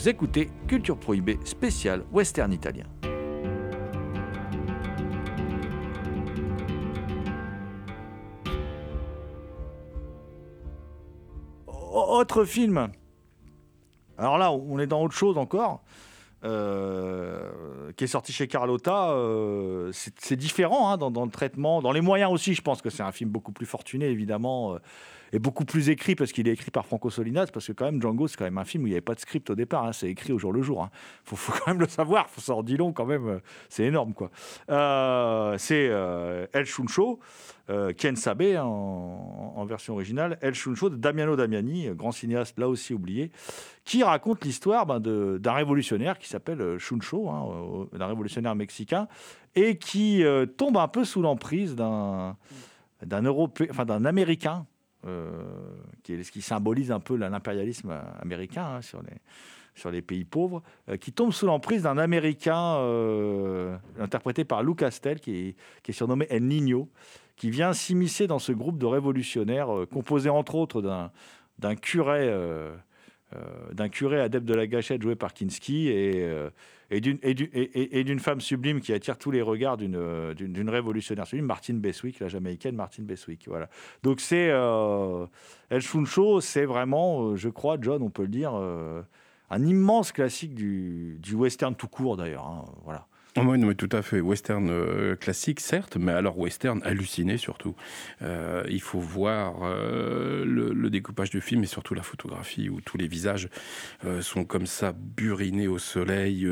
Vous 0.00 0.08
écoutez 0.08 0.48
Culture 0.66 0.96
Prohibée 0.96 1.38
spécial 1.44 2.06
western 2.10 2.50
italien. 2.54 2.86
Autre 11.68 12.46
film. 12.46 12.90
Alors 14.16 14.38
là, 14.38 14.52
on 14.52 14.78
est 14.78 14.86
dans 14.86 15.02
autre 15.02 15.14
chose 15.14 15.36
encore. 15.36 15.82
euh, 16.44 17.92
qui 17.96 18.04
est 18.04 18.08
sorti 18.08 18.32
chez 18.32 18.48
Carlotta, 18.48 19.10
euh, 19.10 19.90
c'est 19.92 20.36
différent 20.36 20.90
hein, 20.90 20.96
dans, 20.96 21.10
dans 21.10 21.24
le 21.24 21.30
traitement, 21.30 21.82
dans 21.82 21.92
les 21.92 22.00
moyens 22.00 22.32
aussi. 22.32 22.54
Je 22.54 22.62
pense 22.62 22.80
que 22.80 22.90
c'est 22.90 23.02
un 23.02 23.12
film 23.12 23.30
beaucoup 23.30 23.52
plus 23.52 23.66
fortuné, 23.66 24.06
évidemment, 24.06 24.74
euh, 24.74 24.78
et 25.32 25.38
beaucoup 25.38 25.64
plus 25.64 25.90
écrit 25.90 26.14
parce 26.14 26.32
qu'il 26.32 26.48
est 26.48 26.52
écrit 26.52 26.70
par 26.70 26.86
Franco 26.86 27.10
Solinas. 27.10 27.48
Parce 27.52 27.66
que 27.66 27.72
quand 27.72 27.84
même, 27.84 28.00
Django, 28.00 28.28
c'est 28.28 28.36
quand 28.36 28.44
même 28.44 28.58
un 28.58 28.64
film 28.64 28.84
où 28.84 28.86
il 28.86 28.90
n'y 28.90 28.94
avait 28.94 29.00
pas 29.00 29.14
de 29.14 29.20
script 29.20 29.48
au 29.50 29.54
départ. 29.54 29.84
hein, 29.84 29.92
c'est 29.92 30.08
écrit 30.08 30.32
au 30.32 30.38
jour 30.38 30.52
le 30.52 30.62
jour. 30.62 30.88
Il 30.92 31.28
faut, 31.28 31.36
faut 31.36 31.52
quand 31.52 31.70
même 31.70 31.80
le 31.80 31.88
savoir. 31.88 32.28
Ça 32.36 32.54
en 32.54 32.62
dit 32.62 32.76
long 32.76 32.92
quand 32.92 33.06
même. 33.06 33.28
euh, 33.28 33.38
C'est 33.68 33.84
énorme, 33.84 34.14
quoi. 34.14 34.30
Euh, 34.70 35.56
c'est 35.58 35.88
euh, 35.90 36.46
El 36.52 36.64
Chuncho, 36.64 37.20
euh, 37.68 37.92
Ken 37.92 38.16
Sabe 38.16 38.42
hein, 38.42 38.62
en, 38.64 39.64
version 39.64 39.94
originale. 39.94 40.38
El 40.40 40.54
Chuncho 40.54 40.90
de 40.90 40.96
Damiano 40.96 41.36
Damiani, 41.36 41.88
grand 41.90 42.12
cinéaste 42.12 42.58
là 42.58 42.68
aussi 42.68 42.94
oublié, 42.94 43.30
qui 43.84 44.02
raconte 44.02 44.44
l'histoire 44.44 44.86
ben, 44.86 45.00
d'un 45.00 45.52
révolutionnaire 45.52 46.18
qui 46.18 46.28
s'appelle 46.28 46.78
Chuncho, 46.78 47.28
hein, 47.28 47.88
d'un 47.92 48.06
révolutionnaire 48.06 48.54
mexicain, 48.54 49.06
et 49.54 49.78
qui 49.78 50.24
tombe 50.56 50.76
un 50.76 50.88
peu 50.88 51.04
sous 51.04 51.22
l'emprise 51.22 51.74
d'un 51.74 52.36
d'un 53.04 53.22
Européen, 53.22 53.66
enfin 53.70 53.86
Américain, 54.04 54.66
qui, 56.02 56.12
est- 56.14 56.30
qui 56.30 56.42
symbolise 56.42 56.92
un 56.92 57.00
peu 57.00 57.16
l'impérialisme 57.16 57.94
américain 58.20 58.76
hein, 58.76 58.82
sur 58.82 59.02
les 59.02 59.16
sur 59.74 59.90
les 59.90 60.02
pays 60.02 60.24
pauvres, 60.24 60.62
euh, 60.88 60.96
qui 60.96 61.12
tombe 61.12 61.32
sous 61.32 61.46
l'emprise 61.46 61.82
d'un 61.84 61.98
Américain 61.98 62.76
euh, 62.78 63.76
interprété 63.98 64.44
par 64.44 64.62
Lou 64.62 64.74
Castel, 64.74 65.20
qui 65.20 65.54
est, 65.88 65.92
surnommé 65.92 66.26
El 66.30 66.44
Niño, 66.46 66.88
qui 67.36 67.50
vient 67.50 67.72
s'immiscer 67.72 68.26
dans 68.26 68.38
ce 68.38 68.52
groupe 68.52 68.78
de 68.78 68.86
révolutionnaires 68.86 69.74
euh, 69.74 69.86
composé 69.86 70.28
entre 70.28 70.54
autres 70.54 70.82
d'un 70.82 71.76
curé, 71.76 72.28
euh, 72.28 72.30
euh, 72.30 72.76
d'un 73.72 73.88
curé 73.88 74.20
adepte 74.20 74.46
de 74.46 74.54
la 74.54 74.66
gâchette 74.66 75.02
joué 75.02 75.14
par 75.14 75.32
Kinski 75.32 75.88
et, 75.88 76.24
euh, 76.24 76.50
d'une 77.00 78.18
femme 78.18 78.40
sublime 78.40 78.80
qui 78.80 78.92
attire 78.92 79.16
tous 79.16 79.30
les 79.30 79.42
regards 79.42 79.76
d'une 79.76 79.96
euh, 79.96 80.34
d'une 80.34 80.68
révolutionnaire 80.68 81.26
sublime, 81.26 81.46
Martine 81.46 81.78
Beswick, 81.78 82.18
la 82.20 82.28
jamaïcaine 82.28 82.74
Martine 82.74 83.04
Beswick. 83.04 83.46
Voilà. 83.46 83.68
Donc 84.02 84.20
c'est 84.20 84.50
euh, 84.50 85.26
El 85.70 85.82
Funcho, 85.82 86.40
c'est 86.40 86.64
vraiment, 86.64 87.22
euh, 87.30 87.36
je 87.36 87.48
crois, 87.48 87.76
John, 87.80 88.02
on 88.02 88.10
peut 88.10 88.22
le 88.22 88.28
dire, 88.28 88.52
euh, 88.54 89.02
un 89.50 89.64
immense 89.64 90.10
classique 90.12 90.54
du, 90.54 91.18
du 91.20 91.34
western 91.34 91.74
tout 91.74 91.88
court 91.88 92.16
d'ailleurs. 92.16 92.46
hein, 92.46 92.64
voilà. 92.84 93.06
Oh, 93.42 93.44
oui, 93.46 93.76
tout 93.76 93.88
à 93.92 94.02
fait. 94.02 94.20
Western 94.20 94.68
euh, 94.68 95.16
classique, 95.16 95.60
certes, 95.60 95.96
mais 95.96 96.12
alors 96.12 96.38
western 96.38 96.82
halluciné 96.84 97.38
surtout. 97.38 97.74
Euh, 98.20 98.62
il 98.68 98.82
faut 98.82 98.98
voir 98.98 99.60
euh, 99.62 100.44
le, 100.44 100.90
découpage 100.90 101.30
du 101.30 101.40
film 101.40 101.62
et 101.62 101.66
surtout 101.66 101.94
la 101.94 102.02
photographie 102.02 102.68
où 102.68 102.80
tous 102.80 102.98
les 102.98 103.06
visages 103.06 103.48
sont 104.20 104.44
comme 104.44 104.66
ça 104.66 104.92
burinés 104.92 105.68
au 105.68 105.78
soleil, 105.78 106.48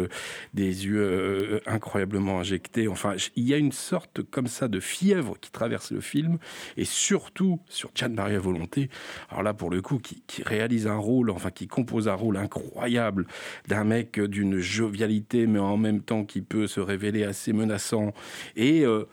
des 0.54 0.86
yeux 0.86 1.60
incroyablement 1.66 2.38
injectés. 2.38 2.86
Enfin, 2.86 3.14
il 3.34 3.42
y 3.48 3.52
a 3.52 3.56
une 3.56 3.72
sorte 3.72 4.22
comme 4.22 4.46
ça 4.46 4.68
de 4.68 4.78
fièvre 4.78 5.36
qui 5.40 5.50
traverse 5.50 5.90
le 5.90 6.00
film 6.00 6.38
et 6.76 6.84
surtout 6.84 7.60
sur 7.68 7.90
Gian 7.96 8.10
Maria 8.10 8.38
Volonté. 8.38 8.90
Alors 9.28 9.42
là, 9.42 9.54
pour 9.54 9.70
le 9.70 9.82
coup, 9.82 9.98
qui, 9.98 10.22
qui 10.28 10.44
réalise 10.44 10.86
un 10.86 10.98
rôle, 10.98 11.30
enfin 11.30 11.50
qui 11.50 11.66
compose 11.66 12.06
un 12.06 12.14
rôle 12.14 12.36
incroyable 12.36 13.26
d'un 13.66 13.82
mec 13.82 14.20
d'une 14.20 14.60
jovialité, 14.60 15.48
mais 15.48 15.58
en 15.58 15.76
même 15.76 16.00
temps 16.00 16.24
qui 16.24 16.42
peut 16.42 16.68
se 16.68 16.77
révéler 16.80 17.24
assez 17.24 17.52
menaçant 17.52 18.12
et 18.56 18.84
euh, 18.84 19.04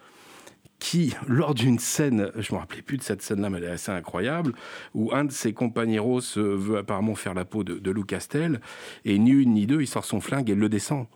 qui, 0.80 1.16
lors 1.28 1.56
d'une 1.56 1.80
scène, 1.80 2.32
je 2.38 2.54
me 2.54 2.60
rappelais 2.60 2.82
plus 2.82 2.98
de 2.98 3.04
cette 3.04 3.22
scène-là, 3.22 3.50
mais 3.50 3.58
elle 3.60 3.64
est 3.64 3.70
assez 3.70 3.92
incroyable, 3.92 4.54
où 4.94 5.14
un 5.14 5.26
de 5.26 5.32
ses 5.32 5.54
compagnons 5.54 6.20
euh, 6.38 6.56
veut 6.56 6.78
apparemment 6.78 7.16
faire 7.16 7.34
la 7.34 7.46
peau 7.46 7.64
de, 7.64 7.80
de 7.80 7.92
Lou 7.92 8.04
Castel, 8.04 8.62
et 9.04 9.18
ni 9.18 9.32
une 9.32 9.54
ni 9.54 9.68
deux, 9.68 9.82
il 9.82 9.88
sort 9.88 10.06
son 10.06 10.20
flingue 10.20 10.50
et 10.50 10.56
le 10.56 10.70
descend. 10.70 11.08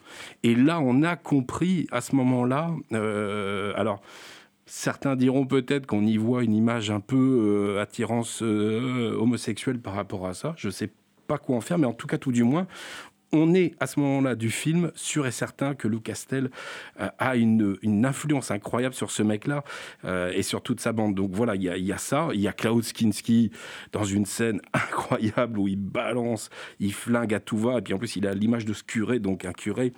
Et 0.43 0.55
là, 0.55 0.79
on 0.79 1.03
a 1.03 1.15
compris 1.15 1.87
à 1.91 2.01
ce 2.01 2.15
moment-là, 2.15 2.71
euh, 2.93 3.73
alors. 3.75 4.01
Certains 4.71 5.15
diront 5.15 5.47
peut-être 5.47 5.87
qu'on 5.87 6.05
y 6.05 6.17
voit 6.17 6.43
une 6.43 6.53
image 6.53 6.91
un 6.91 6.99
peu 6.99 7.15
euh, 7.17 7.81
attirance 7.81 8.43
homosexuelle 8.43 9.79
par 9.79 9.95
rapport 9.95 10.27
à 10.27 10.35
ça. 10.35 10.53
Je 10.57 10.69
sais 10.69 10.91
pas 11.25 11.39
quoi 11.39 11.55
en 11.55 11.61
faire, 11.61 11.79
mais 11.79 11.87
en 11.87 11.93
tout 11.93 12.05
cas, 12.05 12.19
tout 12.19 12.31
du 12.31 12.43
moins, 12.43 12.67
on 13.31 13.53
est 13.53 13.75
à 13.79 13.87
ce 13.87 13.99
moment-là 13.99 14.35
du 14.35 14.49
film 14.49 14.91
sûr 14.95 15.27
et 15.27 15.31
certain 15.31 15.75
que 15.75 15.87
Lou 15.87 15.99
Castel 15.99 16.49
euh, 16.99 17.09
a 17.17 17.35
une, 17.35 17.77
influence 18.05 18.51
incroyable 18.51 18.95
sur 18.95 19.11
ce 19.11 19.23
mec-là 19.23 19.63
euh, 20.05 20.31
et 20.33 20.41
sur 20.41 20.61
toute 20.61 20.79
sa 20.79 20.93
bande. 20.93 21.15
Donc 21.15 21.31
voilà, 21.31 21.55
il 21.55 21.63
y 21.63 21.65
y 21.65 21.93
a 21.93 21.97
ça. 21.97 22.29
Il 22.33 22.41
y 22.41 22.47
a 22.47 22.53
Klaus 22.53 22.93
Kinski 22.93 23.51
dans 23.91 24.03
une 24.03 24.25
scène 24.25 24.61
incroyable 24.73 25.59
où 25.59 25.67
il 25.67 25.77
balance, 25.77 26.49
il 26.79 26.93
flingue 26.93 27.33
à 27.33 27.39
tout 27.39 27.57
va. 27.57 27.79
Et 27.79 27.81
puis 27.81 27.93
en 27.93 27.97
plus, 27.97 28.15
il 28.15 28.27
a 28.27 28.33
l'image 28.33 28.65
de 28.65 28.73
ce 28.73 28.83
curé, 28.83 29.19
donc 29.19 29.45
un 29.45 29.53
curé 29.53 29.93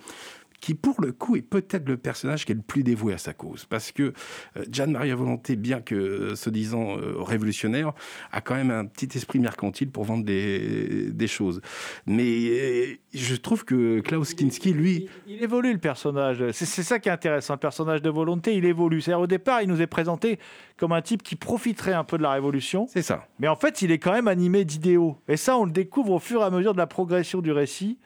qui 0.62 0.74
pour 0.74 1.02
le 1.02 1.12
coup 1.12 1.36
est 1.36 1.42
peut-être 1.42 1.88
le 1.88 1.96
personnage 1.96 2.46
qui 2.46 2.52
est 2.52 2.54
le 2.54 2.62
plus 2.62 2.84
dévoué 2.84 3.12
à 3.12 3.18
sa 3.18 3.34
cause. 3.34 3.66
Parce 3.66 3.90
que 3.90 4.14
euh, 4.56 4.64
Gian 4.70 4.86
Maria 4.86 5.16
Volonté, 5.16 5.56
bien 5.56 5.80
que 5.80 5.94
euh, 5.94 6.34
se 6.36 6.48
disant 6.50 6.96
euh, 6.96 7.16
révolutionnaire, 7.18 7.92
a 8.30 8.40
quand 8.40 8.54
même 8.54 8.70
un 8.70 8.86
petit 8.86 9.08
esprit 9.18 9.40
mercantile 9.40 9.90
pour 9.90 10.04
vendre 10.04 10.24
des, 10.24 11.10
des 11.10 11.26
choses. 11.26 11.60
Mais 12.06 13.00
je 13.12 13.34
trouve 13.34 13.64
que 13.64 14.00
Klaus 14.00 14.34
Kinski, 14.34 14.72
lui, 14.72 15.08
Il, 15.26 15.34
il 15.34 15.42
évolue 15.42 15.72
le 15.72 15.80
personnage. 15.80 16.44
C'est 16.52 16.64
c'est 16.64 16.84
ça 16.84 17.00
qui 17.00 17.08
est 17.08 17.12
intéressant. 17.12 17.54
Le 17.54 17.58
personnage 17.58 18.00
de 18.00 18.10
volonté, 18.10 18.54
il 18.54 18.64
évolue. 18.64 19.00
C'est-à-dire, 19.00 19.20
au 19.20 19.26
départ, 19.26 19.62
il 19.62 19.68
nous 19.68 19.82
est 19.82 19.88
présenté 19.88 20.38
comme 20.76 20.92
un 20.92 21.02
type 21.02 21.24
qui 21.24 21.34
profiterait 21.34 21.92
un 21.92 22.04
peu 22.04 22.18
de 22.18 22.22
la 22.22 22.30
révolution. 22.30 22.86
c'est 22.88 23.02
ça. 23.02 23.26
Mais 23.40 23.48
en 23.48 23.56
fait, 23.56 23.82
il 23.82 23.90
est 23.90 23.98
quand 23.98 24.12
même 24.12 24.28
animé 24.28 24.64
d'idéaux. 24.64 25.16
Et 25.26 25.36
ça, 25.36 25.56
on 25.56 25.64
le 25.64 25.72
découvre 25.72 26.12
au 26.12 26.18
fur 26.20 26.40
et 26.40 26.44
à 26.44 26.50
mesure 26.50 26.72
de 26.72 26.78
la 26.78 26.86
progression 26.86 27.40
du 27.40 27.50
récit. 27.50 27.98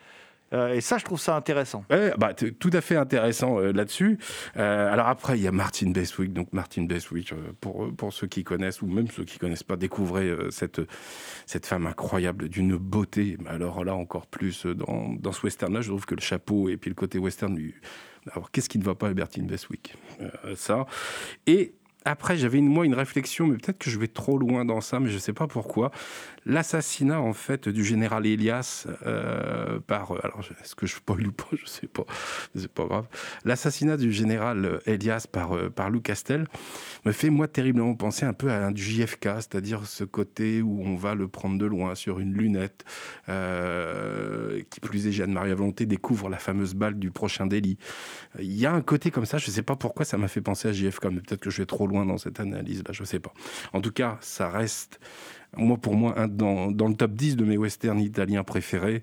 Euh, 0.52 0.74
et 0.74 0.80
ça, 0.80 0.98
je 0.98 1.04
trouve 1.04 1.20
ça 1.20 1.36
intéressant. 1.36 1.84
Ouais, 1.90 2.12
bah, 2.18 2.34
tout 2.34 2.70
à 2.72 2.80
fait 2.80 2.96
intéressant 2.96 3.58
euh, 3.58 3.72
là-dessus. 3.72 4.18
Euh, 4.56 4.92
alors 4.92 5.08
après, 5.08 5.38
il 5.38 5.42
y 5.42 5.48
a 5.48 5.52
Martin 5.52 5.90
Beswick. 5.90 6.32
Donc 6.32 6.52
Martin 6.52 6.84
Beswick, 6.84 7.32
pour, 7.60 7.92
pour 7.96 8.12
ceux 8.12 8.26
qui 8.26 8.44
connaissent, 8.44 8.82
ou 8.82 8.86
même 8.86 9.08
ceux 9.08 9.24
qui 9.24 9.38
connaissent 9.38 9.64
pas, 9.64 9.76
découvrez 9.76 10.30
cette, 10.50 10.80
cette 11.46 11.66
femme 11.66 11.86
incroyable, 11.86 12.48
d'une 12.48 12.76
beauté. 12.76 13.36
Alors 13.46 13.84
là, 13.84 13.94
encore 13.94 14.26
plus, 14.26 14.66
dans, 14.66 15.14
dans 15.18 15.32
ce 15.32 15.42
western-là, 15.42 15.80
je 15.80 15.88
trouve 15.88 16.06
que 16.06 16.14
le 16.14 16.20
chapeau 16.20 16.68
et 16.68 16.76
puis 16.76 16.90
le 16.90 16.96
côté 16.96 17.18
western, 17.18 17.54
lui... 17.56 17.74
Alors 18.32 18.50
qu'est-ce 18.50 18.68
qui 18.68 18.78
ne 18.78 18.84
va 18.84 18.96
pas 18.96 19.08
à 19.08 19.14
Martin 19.14 19.42
Beswick 19.42 19.94
Ça. 20.56 20.86
Et... 21.46 21.74
Après, 22.06 22.36
j'avais 22.36 22.58
une, 22.58 22.68
moi 22.68 22.86
une 22.86 22.94
réflexion, 22.94 23.48
mais 23.48 23.56
peut-être 23.56 23.78
que 23.78 23.90
je 23.90 23.98
vais 23.98 24.06
trop 24.06 24.38
loin 24.38 24.64
dans 24.64 24.80
ça, 24.80 25.00
mais 25.00 25.08
je 25.10 25.14
ne 25.14 25.18
sais 25.18 25.32
pas 25.32 25.48
pourquoi. 25.48 25.90
L'assassinat, 26.44 27.20
en 27.20 27.32
fait, 27.32 27.68
du 27.68 27.84
général 27.84 28.24
Elias 28.24 28.86
euh, 29.04 29.80
par... 29.80 30.12
euh, 30.12 30.20
Alors, 30.22 30.38
est-ce 30.62 30.76
que 30.76 30.86
je 30.86 30.94
spoil 30.94 31.26
ou 31.26 31.32
pas? 31.32 31.48
Je 31.60 31.66
sais 31.66 31.88
pas. 31.88 32.04
C'est 32.54 32.70
pas 32.72 32.84
grave. 32.84 33.08
L'assassinat 33.44 33.96
du 33.96 34.12
général 34.12 34.64
euh, 34.64 34.78
Elias 34.86 35.26
par, 35.30 35.56
par 35.72 35.90
Lou 35.90 36.00
Castel 36.00 36.46
me 37.04 37.10
fait, 37.10 37.28
moi, 37.28 37.48
terriblement 37.48 37.96
penser 37.96 38.24
un 38.24 38.32
peu 38.32 38.52
à 38.52 38.64
un 38.64 38.72
JFK, 38.72 39.28
c'est-à-dire 39.38 39.84
ce 39.84 40.04
côté 40.04 40.62
où 40.62 40.82
on 40.84 40.94
va 40.94 41.16
le 41.16 41.26
prendre 41.26 41.58
de 41.58 41.66
loin 41.66 41.96
sur 41.96 42.20
une 42.20 42.34
lunette. 42.34 42.84
qui 44.70 44.80
plus 44.80 45.08
est, 45.08 45.12
Jeanne-Marie 45.12 45.54
Volonté 45.54 45.86
découvre 45.86 46.28
la 46.28 46.38
fameuse 46.38 46.74
balle 46.74 47.00
du 47.00 47.10
prochain 47.10 47.46
délit. 47.46 47.78
Il 48.38 48.56
y 48.56 48.66
a 48.66 48.72
un 48.72 48.82
côté 48.82 49.10
comme 49.10 49.26
ça, 49.26 49.38
je 49.38 49.48
ne 49.48 49.52
sais 49.52 49.62
pas 49.62 49.74
pourquoi 49.74 50.04
ça 50.04 50.18
m'a 50.18 50.28
fait 50.28 50.40
penser 50.40 50.68
à 50.68 50.72
JFK, 50.72 51.06
mais 51.06 51.20
peut-être 51.20 51.40
que 51.40 51.50
je 51.50 51.62
vais 51.62 51.66
trop 51.66 51.88
loin 51.88 51.95
dans 52.04 52.18
cette 52.18 52.40
analyse-là, 52.40 52.92
je 52.92 53.02
ne 53.02 53.06
sais 53.06 53.20
pas. 53.20 53.32
En 53.72 53.80
tout 53.80 53.92
cas, 53.92 54.18
ça 54.20 54.48
reste, 54.48 55.00
moi, 55.56 55.76
pour 55.76 55.94
moi, 55.94 56.18
un, 56.18 56.28
dans, 56.28 56.70
dans 56.70 56.88
le 56.88 56.94
top 56.94 57.12
10 57.12 57.36
de 57.36 57.44
mes 57.44 57.56
westerns 57.56 58.00
italiens 58.00 58.44
préférés. 58.44 59.02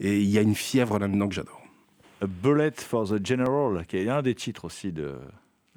Et 0.00 0.20
il 0.20 0.28
y 0.28 0.38
a 0.38 0.42
une 0.42 0.54
fièvre 0.54 0.98
là-dedans 0.98 1.28
que 1.28 1.34
j'adore. 1.34 1.62
A 2.20 2.26
Bullet 2.26 2.72
for 2.76 3.08
the 3.08 3.24
General, 3.24 3.84
qui 3.86 3.98
est 3.98 4.08
un 4.08 4.22
des 4.22 4.34
titres 4.34 4.64
aussi 4.64 4.92
de, 4.92 5.16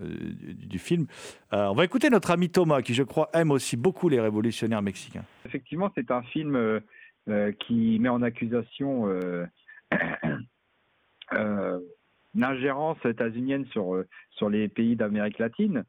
euh, 0.02 0.08
du, 0.08 0.54
du 0.68 0.80
film. 0.80 1.08
Euh, 1.54 1.68
on 1.68 1.74
va 1.74 1.86
écouter 1.86 2.10
notre 2.10 2.32
ami 2.32 2.50
Thomas, 2.50 2.82
qui, 2.82 2.94
je 2.94 3.04
crois, 3.04 3.30
aime 3.34 3.52
aussi 3.52 3.78
beaucoup 3.78 4.10
les 4.10 4.20
révolutionnaires 4.20 4.82
mexicains. 4.82 5.24
Effectivement, 5.46 5.92
c'est 5.96 6.12
un 6.12 6.22
film 6.22 6.56
euh, 6.56 6.80
euh, 7.28 7.52
qui 7.54 7.98
met 8.00 8.10
en 8.10 8.22
accusation 8.22 9.08
euh, 9.08 9.46
euh, 11.34 11.80
l'ingérence 12.36 12.98
états-unienne 13.06 13.66
sur, 13.68 13.96
euh, 13.96 14.08
sur 14.32 14.50
les 14.50 14.68
pays 14.68 14.96
d'Amérique 14.96 15.40
latine. 15.40 15.84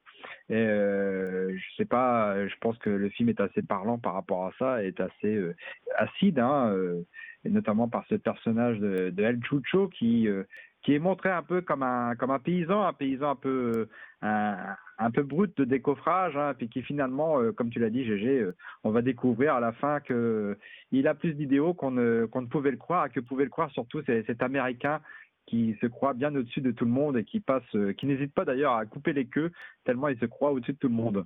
Et 0.49 0.55
euh, 0.55 1.57
je 1.57 1.77
sais 1.77 1.85
pas, 1.85 2.47
je 2.47 2.55
pense 2.61 2.79
que 2.79 2.91
le 2.91 3.09
film 3.09 3.29
est 3.29 3.41
assez 3.41 3.63
parlant 3.63 3.99
par 3.99 4.15
rapport 4.15 4.47
à 4.47 4.53
ça, 4.59 4.85
est 4.85 5.01
assez 5.01 5.35
euh, 5.35 5.55
acide, 5.97 6.39
hein, 6.39 6.71
euh, 6.73 7.03
notamment 7.45 7.89
par 7.89 8.05
ce 8.09 8.15
personnage 8.15 8.79
de, 8.79 9.13
El 9.19 9.41
Chucho 9.45 9.89
qui, 9.89 10.29
qui 10.83 10.95
est 10.95 10.99
montré 10.99 11.31
un 11.31 11.43
peu 11.43 11.61
comme 11.61 11.83
un, 11.83 12.15
comme 12.17 12.31
un 12.31 12.39
paysan, 12.39 12.85
un 12.85 12.93
paysan 12.93 13.31
un 13.31 13.37
peu, 13.37 13.89
un, 14.23 15.11
peu 15.13 15.23
brute 15.23 15.57
de 15.57 15.65
décoffrage, 15.65 16.37
hein, 16.37 16.55
puis 16.57 16.69
qui 16.69 16.83
finalement, 16.83 17.39
comme 17.53 17.71
tu 17.71 17.79
l'as 17.79 17.91
dit, 17.91 18.05
GG, 18.05 18.47
on 18.83 18.91
va 18.91 19.03
découvrir 19.03 19.55
à 19.55 19.61
la 19.61 19.73
fin 19.73 20.01
que 20.01 20.59
il 20.91 21.07
a 21.07 21.15
plus 21.15 21.35
d'idéaux 21.35 21.75
qu'on 21.75 21.93
ne, 21.93 22.27
qu'on 22.27 22.43
ne 22.43 22.49
pouvait 22.49 22.73
le 22.73 22.77
croire, 22.77 23.11
que 23.11 23.21
pouvait 23.21 23.45
le 23.45 23.51
croire 23.51 23.71
surtout 23.71 24.03
cet 24.03 24.43
Américain 24.43 25.01
qui 25.47 25.77
se 25.81 25.87
croit 25.87 26.15
bien 26.15 26.35
au-dessus 26.35 26.61
de 26.61 26.73
tout 26.73 26.85
le 26.85 26.91
monde 26.91 27.17
et 27.17 27.25
qui 27.25 27.41
passe, 27.41 27.63
euh, 27.75 27.93
qui 27.93 28.07
n'hésite 28.07 28.35
pas 28.35 28.45
d'ailleurs 28.45 28.75
à 28.75 28.85
couper 28.85 29.13
les 29.13 29.27
queues 29.27 29.53
tellement 29.85 30.09
il 30.09 30.19
se 30.19 30.27
croit 30.27 30.53
au-dessus 30.53 30.73
de 30.73 30.79
tout 30.79 30.89
le 30.89 30.95
monde. 30.95 31.25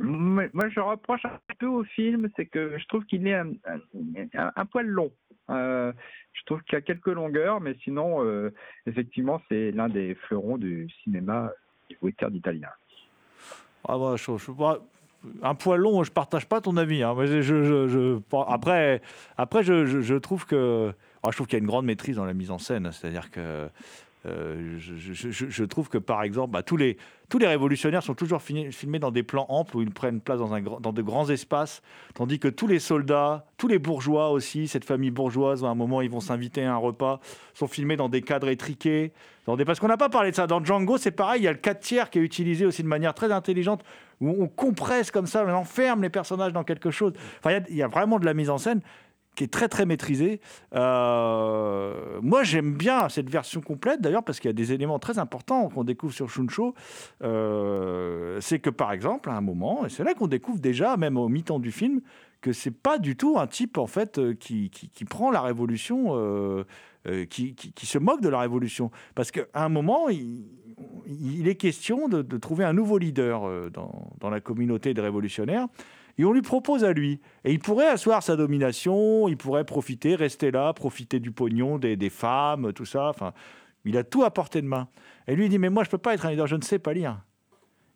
Moi, 0.00 0.68
je 0.68 0.78
reproche 0.78 1.24
un 1.24 1.38
peu 1.58 1.66
au 1.66 1.82
film, 1.82 2.28
c'est 2.36 2.46
que 2.46 2.78
je 2.78 2.86
trouve 2.86 3.04
qu'il 3.04 3.26
est 3.26 3.34
un, 3.34 4.66
poil 4.66 4.86
long. 4.86 5.10
Euh, 5.50 5.92
je 6.34 6.44
trouve 6.44 6.62
qu'il 6.62 6.74
y 6.74 6.76
a 6.76 6.82
quelques 6.82 7.08
longueurs, 7.08 7.60
mais 7.60 7.74
sinon, 7.82 8.24
euh, 8.24 8.54
effectivement, 8.86 9.42
c'est 9.48 9.72
l'un 9.72 9.88
des 9.88 10.14
fleurons 10.14 10.56
du 10.56 10.88
cinéma 11.02 11.50
du 11.90 11.98
western 12.00 12.32
italien. 12.32 12.68
Ah 13.88 13.98
bah, 13.98 14.14
bah, 14.56 14.78
un 15.42 15.54
poil 15.56 15.80
long, 15.80 16.04
je 16.04 16.12
partage 16.12 16.46
pas 16.46 16.60
ton 16.60 16.76
avis. 16.76 17.02
hein. 17.02 17.16
Après, 18.46 19.02
après, 19.36 19.62
je 19.64 20.18
trouve 20.18 20.46
que, 20.46 20.92
je 21.26 21.36
trouve 21.36 21.46
qu'il 21.46 21.56
y 21.56 21.60
a 21.60 21.62
une 21.62 21.66
grande 21.66 21.86
maîtrise 21.86 22.16
dans 22.16 22.24
la 22.24 22.34
mise 22.34 22.50
en 22.50 22.58
scène. 22.58 22.90
C'est-à-dire 22.92 23.30
que 23.30 23.68
euh, 24.26 24.78
je, 24.78 25.64
trouve 25.64 25.88
que, 25.88 25.98
par 25.98 26.22
exemple, 26.22 26.52
bah, 26.52 26.62
tous 26.62 26.76
les 26.76 26.96
tous 27.28 27.38
les 27.38 27.46
révolutionnaires 27.46 28.02
sont 28.02 28.14
toujours 28.14 28.40
filmés 28.40 28.98
dans 28.98 29.10
des 29.10 29.22
plans 29.22 29.44
amples 29.50 29.76
où 29.76 29.82
ils 29.82 29.90
prennent 29.90 30.20
place 30.20 30.38
dans 30.38 30.54
un 30.54 30.60
de 30.60 31.02
grands 31.02 31.28
espaces, 31.28 31.82
tandis 32.14 32.38
que 32.38 32.48
tous 32.48 32.66
les 32.66 32.78
soldats, 32.78 33.44
tous 33.58 33.68
les 33.68 33.78
bourgeois 33.78 34.30
aussi, 34.30 34.66
cette 34.66 34.84
famille 34.84 35.10
bourgeoise, 35.10 35.62
à 35.62 35.68
un 35.68 35.74
moment, 35.74 36.00
ils 36.00 36.10
vont 36.10 36.20
s'inviter 36.20 36.64
à 36.64 36.72
un 36.72 36.76
repas, 36.78 37.20
sont 37.52 37.66
filmés 37.66 37.96
dans 37.96 38.08
des 38.08 38.22
cadres 38.22 38.48
étriqués. 38.48 39.12
Parce 39.44 39.80
qu'on 39.80 39.88
n'a 39.88 39.96
pas 39.96 40.08
parlé 40.08 40.30
de 40.30 40.36
ça. 40.36 40.46
Dans 40.46 40.62
Django, 40.62 40.98
c'est 40.98 41.10
pareil, 41.10 41.42
il 41.42 41.44
y 41.44 41.48
a 41.48 41.52
le 41.52 41.58
4 41.58 41.80
tiers 41.80 42.10
qui 42.10 42.18
est 42.18 42.22
utilisé 42.22 42.66
aussi 42.66 42.82
de 42.82 42.88
manière 42.88 43.14
très 43.14 43.30
intelligente, 43.32 43.82
où 44.20 44.42
on 44.42 44.48
compresse 44.48 45.10
comme 45.10 45.26
ça, 45.26 45.44
on 45.46 45.52
enferme 45.52 46.02
les 46.02 46.10
personnages 46.10 46.52
dans 46.52 46.64
quelque 46.64 46.90
chose. 46.90 47.12
Enfin, 47.38 47.60
il 47.68 47.76
y, 47.76 47.82
a 47.82 47.88
vraiment 47.88 48.18
de 48.18 48.26
la 48.26 48.34
mise 48.34 48.50
en 48.50 48.58
scène 48.58 48.80
qui 49.38 49.44
est 49.44 49.52
très 49.52 49.68
très 49.68 49.86
maîtrisée. 49.86 50.40
Euh, 50.74 52.18
moi, 52.22 52.42
j'aime 52.42 52.74
bien 52.74 53.08
cette 53.08 53.30
version 53.30 53.60
complète, 53.60 54.00
d'ailleurs, 54.00 54.24
parce 54.24 54.40
qu'il 54.40 54.48
y 54.48 54.50
a 54.50 54.52
des 54.52 54.72
éléments 54.72 54.98
très 54.98 55.20
importants 55.20 55.68
qu'on 55.68 55.84
découvre 55.84 56.12
sur 56.12 56.28
Shuncho. 56.28 56.74
Euh, 57.22 58.40
c'est 58.40 58.58
que, 58.58 58.68
par 58.68 58.90
exemple, 58.90 59.30
à 59.30 59.34
un 59.34 59.40
moment, 59.40 59.86
et 59.86 59.90
c'est 59.90 60.02
là 60.02 60.14
qu'on 60.14 60.26
découvre 60.26 60.58
déjà, 60.58 60.96
même 60.96 61.16
au 61.16 61.28
mi-temps 61.28 61.60
du 61.60 61.70
film, 61.70 62.00
que 62.40 62.52
c'est 62.52 62.72
pas 62.72 62.98
du 62.98 63.16
tout 63.16 63.38
un 63.38 63.46
type 63.46 63.78
en 63.78 63.86
fait 63.86 64.18
euh, 64.18 64.34
qui, 64.34 64.70
qui, 64.70 65.04
prend 65.04 65.30
la 65.30 65.40
révolution, 65.40 66.64
qui, 67.30 67.54
qui, 67.54 67.86
se 67.86 67.98
moque 67.98 68.20
de 68.20 68.28
la 68.28 68.40
révolution, 68.40 68.90
parce 69.14 69.30
qu'à 69.30 69.46
un 69.54 69.68
moment, 69.68 70.08
il, 70.08 71.46
est 71.46 71.54
question 71.54 72.08
de, 72.08 72.22
de 72.22 72.36
trouver 72.38 72.64
un 72.64 72.72
nouveau 72.72 72.98
leader 72.98 73.70
dans, 73.70 74.10
dans 74.18 74.30
la 74.30 74.40
communauté 74.40 74.94
des 74.94 75.00
révolutionnaires. 75.00 75.68
Et 76.18 76.24
on 76.24 76.32
lui 76.32 76.42
propose 76.42 76.84
à 76.84 76.92
lui. 76.92 77.20
Et 77.44 77.52
il 77.52 77.60
pourrait 77.60 77.86
asseoir 77.86 78.22
sa 78.22 78.34
domination, 78.36 79.28
il 79.28 79.36
pourrait 79.36 79.64
profiter, 79.64 80.16
rester 80.16 80.50
là, 80.50 80.72
profiter 80.72 81.20
du 81.20 81.30
pognon, 81.30 81.78
des, 81.78 82.10
femmes, 82.10 82.72
tout 82.72 82.84
ça. 82.84 83.08
Enfin, 83.08 83.32
il 83.84 83.96
a 83.96 84.02
tout 84.02 84.24
à 84.24 84.30
portée 84.32 84.60
de 84.60 84.66
main. 84.66 84.88
Et 85.28 85.36
lui 85.36 85.46
il 85.46 85.48
dit, 85.48 85.58
mais 85.58 85.70
moi, 85.70 85.84
je 85.84 85.88
ne 85.88 85.92
peux 85.92 85.98
pas 85.98 86.14
être 86.14 86.26
un 86.26 86.30
leader, 86.30 86.48
je 86.48 86.56
ne 86.56 86.62
sais 86.62 86.80
pas 86.80 86.92
lire. 86.92 87.22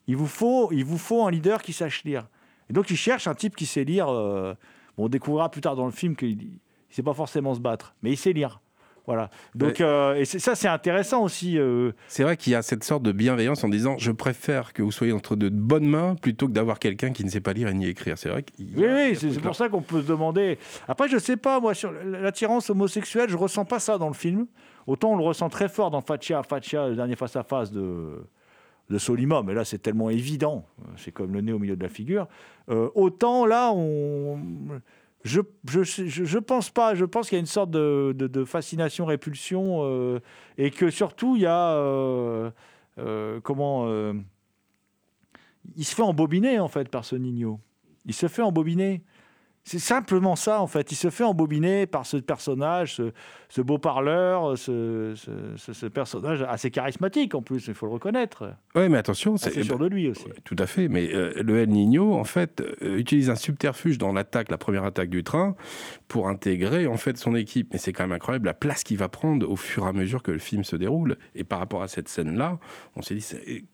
Il 0.06 0.16
vous 0.16 0.26
faut, 0.26 0.70
il 0.72 0.84
vous 0.84 0.98
faut 0.98 1.26
un 1.26 1.30
leader 1.30 1.62
qui 1.62 1.72
sache 1.72 2.04
lire. 2.04 2.28
Et 2.70 2.72
donc, 2.72 2.90
il 2.90 2.96
cherche 2.96 3.26
un 3.26 3.34
type 3.34 3.56
qui 3.56 3.66
sait 3.66 3.84
lire. 3.84 4.08
euh, 4.08 4.54
bon, 4.96 5.06
on 5.06 5.08
découvrira 5.08 5.50
plus 5.50 5.60
tard 5.60 5.74
dans 5.74 5.86
le 5.86 5.92
film 5.92 6.14
qu'il 6.14 6.38
ne 6.38 6.94
sait 6.94 7.02
pas 7.02 7.14
forcément 7.14 7.54
se 7.54 7.60
battre, 7.60 7.94
mais 8.02 8.12
il 8.12 8.16
sait 8.16 8.32
lire. 8.32 8.61
Voilà. 9.06 9.30
Donc, 9.56 9.80
euh, 9.80 10.14
et 10.14 10.24
ça, 10.24 10.54
c'est 10.54 10.68
intéressant 10.68 11.24
aussi. 11.24 11.58
euh, 11.58 11.90
C'est 12.06 12.22
vrai 12.22 12.36
qu'il 12.36 12.52
y 12.52 12.56
a 12.56 12.62
cette 12.62 12.84
sorte 12.84 13.02
de 13.02 13.10
bienveillance 13.10 13.64
en 13.64 13.68
disant 13.68 13.96
je 13.98 14.12
préfère 14.12 14.72
que 14.72 14.82
vous 14.82 14.92
soyez 14.92 15.12
entre 15.12 15.34
de 15.34 15.48
bonnes 15.48 15.86
mains 15.86 16.14
plutôt 16.14 16.46
que 16.46 16.52
d'avoir 16.52 16.78
quelqu'un 16.78 17.10
qui 17.10 17.24
ne 17.24 17.28
sait 17.30 17.40
pas 17.40 17.52
lire 17.52 17.68
et 17.68 17.74
ni 17.74 17.86
écrire. 17.86 18.16
C'est 18.16 18.28
vrai 18.28 18.44
qu'il 18.44 18.70
y 18.70 18.76
Oui, 18.76 18.86
oui, 18.88 19.16
ce 19.16 19.28
c'est 19.30 19.40
pour 19.40 19.56
ça 19.56 19.68
qu'on 19.68 19.82
peut 19.82 20.02
se 20.02 20.06
demander. 20.06 20.56
Après, 20.86 21.08
je 21.08 21.18
sais 21.18 21.36
pas, 21.36 21.58
moi, 21.58 21.74
sur 21.74 21.90
l'attirance 21.90 22.70
homosexuelle, 22.70 23.28
je 23.28 23.36
ressens 23.36 23.64
pas 23.64 23.80
ça 23.80 23.98
dans 23.98 24.08
le 24.08 24.14
film. 24.14 24.46
Autant 24.86 25.12
on 25.12 25.16
le 25.16 25.24
ressent 25.24 25.48
très 25.48 25.68
fort 25.68 25.90
dans 25.90 26.00
Fatia, 26.00 26.42
Fatia, 26.42 26.88
le 26.88 26.94
dernier 26.96 27.16
face-à-face 27.16 27.72
de, 27.72 28.24
de 28.88 28.98
Solima, 28.98 29.42
mais 29.44 29.54
là, 29.54 29.64
c'est 29.64 29.78
tellement 29.78 30.10
évident. 30.10 30.64
C'est 30.96 31.10
comme 31.12 31.32
le 31.32 31.40
nez 31.40 31.52
au 31.52 31.58
milieu 31.58 31.76
de 31.76 31.82
la 31.82 31.88
figure. 31.88 32.28
Euh, 32.68 32.88
autant 32.94 33.46
là, 33.46 33.72
on. 33.74 34.38
Je, 35.24 35.40
je, 35.68 35.84
je, 35.84 36.38
pense 36.38 36.70
pas. 36.70 36.94
Je 36.94 37.04
pense 37.04 37.28
qu'il 37.28 37.36
y 37.36 37.38
a 37.38 37.40
une 37.40 37.46
sorte 37.46 37.70
de, 37.70 38.44
fascination-répulsion 38.44 39.80
euh, 39.82 40.20
et 40.58 40.70
que 40.70 40.90
surtout, 40.90 41.36
il 41.36 41.42
y 41.42 41.46
a. 41.46 41.76
euh, 41.76 42.50
euh, 42.98 43.40
comment. 43.40 43.88
il 45.76 45.84
se 45.84 45.94
fait 45.94 46.02
embobiner, 46.02 46.58
en 46.58 46.68
fait, 46.68 46.88
par 46.88 47.04
ce 47.04 47.16
Nino. 47.16 47.60
Il 48.04 48.14
se 48.14 48.26
fait 48.26 48.42
embobiner. 48.42 49.02
C'est 49.64 49.78
simplement 49.78 50.34
ça, 50.34 50.60
en 50.60 50.66
fait. 50.66 50.90
Il 50.90 50.96
se 50.96 51.08
fait 51.08 51.22
embobiner 51.22 51.86
par 51.86 52.04
ce 52.04 52.16
personnage, 52.16 52.96
ce, 52.96 53.12
ce 53.48 53.60
beau 53.60 53.78
parleur, 53.78 54.58
ce, 54.58 55.12
ce- 55.14 55.56
ce- 55.56 55.72
ce 55.72 55.86
personnage 55.86 56.42
assez 56.42 56.72
charismatique, 56.72 57.36
en 57.36 57.42
plus, 57.42 57.68
il 57.68 57.74
faut 57.74 57.86
le 57.86 57.92
reconnaître. 57.92 58.54
Ouais, 58.74 58.88
mais 58.88 58.98
attention, 58.98 59.36
c'est 59.36 59.62
sûr 59.62 59.78
de 59.78 59.86
lui 59.86 60.08
aussi. 60.08 60.24
Tout 60.44 60.56
à 60.58 60.66
fait, 60.66 60.88
mais 60.88 61.14
euh, 61.14 61.32
le 61.44 61.60
El 61.60 61.68
Niño, 61.68 62.12
en 62.14 62.24
fait, 62.24 62.60
euh, 62.82 62.96
utilise 62.98 63.30
un 63.30 63.36
subterfuge 63.36 63.98
dans 63.98 64.12
l'attaque, 64.12 64.50
la 64.50 64.58
première 64.58 64.82
attaque 64.84 65.10
du 65.10 65.22
train, 65.22 65.54
pour 66.08 66.28
intégrer 66.28 66.88
en 66.88 66.96
fait 66.96 67.16
son 67.16 67.36
équipe. 67.36 67.68
Mais 67.72 67.78
c'est 67.78 67.92
quand 67.92 68.02
même 68.02 68.12
incroyable 68.12 68.46
la 68.46 68.54
place 68.54 68.82
qu'il 68.82 68.98
va 68.98 69.08
prendre 69.08 69.48
au 69.48 69.54
fur 69.56 69.86
et 69.86 69.88
à 69.88 69.92
mesure 69.92 70.24
que 70.24 70.32
le 70.32 70.38
film 70.40 70.64
se 70.64 70.74
déroule. 70.74 71.16
Et 71.36 71.44
par 71.44 71.60
rapport 71.60 71.82
à 71.84 71.88
cette 71.88 72.08
scène-là, 72.08 72.58
on 72.96 73.02
s'est 73.02 73.14
dit, 73.14 73.64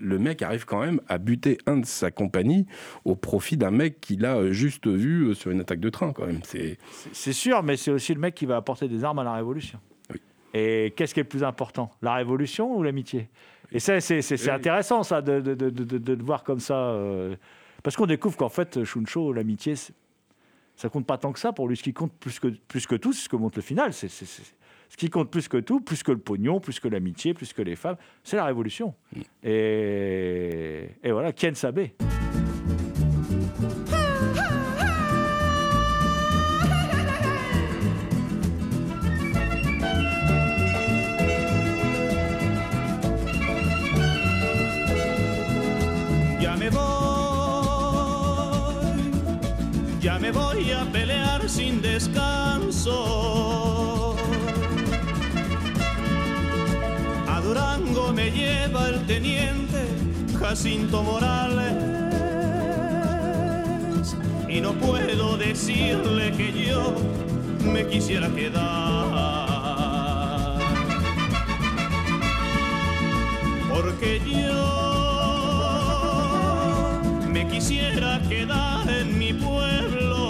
le 0.00 0.18
mec 0.18 0.42
arrive 0.42 0.64
quand 0.64 0.80
même 0.80 1.00
à 1.08 1.18
buter 1.18 1.58
un 1.66 1.78
de 1.78 1.86
sa 1.86 2.10
compagnie 2.10 2.66
au 3.04 3.14
profit 3.16 3.56
d'un 3.56 3.70
mec 3.70 4.00
qu'il 4.00 4.24
a 4.24 4.36
euh, 4.36 4.52
juste 4.52 4.86
vu 4.86 5.28
euh, 5.28 5.34
sur 5.34 5.50
une 5.50 5.60
attaque 5.60 5.80
de 5.80 5.90
train, 5.90 6.12
quand 6.12 6.26
même. 6.26 6.40
C'est 6.44 7.32
sûr, 7.32 7.62
mais 7.62 7.76
c'est 7.76 7.90
aussi 7.90 8.14
le 8.14 8.20
mec 8.20 8.34
qui 8.34 8.46
va 8.46 8.56
apporter 8.56 8.88
des 8.88 9.04
armes 9.04 9.18
à 9.20 9.24
la 9.24 9.34
Révolution. 9.34 9.78
Oui. 10.12 10.20
Et 10.54 10.92
qu'est-ce 10.96 11.14
qui 11.14 11.20
est 11.20 11.24
le 11.24 11.28
plus 11.28 11.44
important 11.44 11.90
La 12.02 12.14
Révolution 12.14 12.76
ou 12.76 12.82
l'amitié? 12.82 13.28
Et 13.72 13.80
ça, 13.80 14.00
c'est 14.00 14.50
intéressant, 14.50 15.02
ça, 15.02 15.22
de, 15.22 15.40
de, 15.40 15.54
de, 15.54 15.70
de- 15.98 16.22
voir 16.22 16.44
comme 16.44 16.60
ça. 16.60 16.76
euh, 16.76 17.34
parce 17.82 17.96
qu'on 17.96 18.06
découvre 18.06 18.36
qu'en 18.36 18.50
fait, 18.50 18.84
Shuncho, 18.84 19.32
l'amitié, 19.32 19.74
ça 20.76 20.88
compte 20.90 21.06
pas 21.06 21.16
tant 21.16 21.32
que 21.32 21.38
ça 21.38 21.52
pour 21.52 21.68
lui. 21.68 21.76
Ce 21.76 21.82
qui 21.82 21.92
compte 21.94 22.12
plus 22.20 22.38
que, 22.38 22.48
plus 22.68 22.86
que 22.86 22.94
tout, 22.96 23.12
c'est 23.14 23.24
ce 23.24 23.28
que 23.30 23.36
montre 23.36 23.56
le 23.58 23.62
final. 23.62 23.92
C'est- 23.94 24.08
ce 24.92 24.96
qui 24.98 25.08
compte 25.08 25.30
plus 25.30 25.48
que 25.48 25.56
tout, 25.56 25.80
plus 25.80 26.02
que 26.02 26.12
le 26.12 26.18
pognon, 26.18 26.60
plus 26.60 26.78
que 26.78 26.86
l'amitié, 26.86 27.32
plus 27.32 27.54
que 27.54 27.62
les 27.62 27.76
femmes, 27.76 27.96
c'est 28.22 28.36
la 28.36 28.44
Révolution. 28.44 28.94
Et, 29.42 30.90
et 31.02 31.10
voilà, 31.10 31.32
Ken 31.32 31.54
Sabe. 31.54 31.88
Jacinto 60.52 61.02
Morales. 61.02 61.72
Y 64.46 64.60
no 64.60 64.74
puedo 64.74 65.38
decirle 65.38 66.30
que 66.32 66.52
yo 66.52 66.94
me 67.64 67.86
quisiera 67.86 68.28
quedar. 68.28 68.68
Porque 73.70 74.20
yo 74.26 74.60
me 77.30 77.48
quisiera 77.48 78.20
quedar 78.28 78.90
en 78.90 79.18
mi 79.18 79.32
pueblo. 79.32 80.20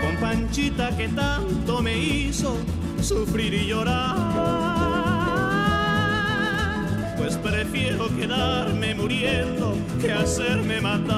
Con 0.00 0.16
Panchita 0.20 0.96
que 0.96 1.06
tanto 1.10 1.80
me 1.80 1.96
hizo 1.96 2.56
sufrir 3.00 3.54
y 3.54 3.66
llorar. 3.68 4.81
Pues 7.32 7.54
prefiero 7.54 8.14
quedarme 8.14 8.94
muriendo 8.94 9.74
que 10.02 10.12
hacerme 10.12 10.82
matar. 10.82 11.08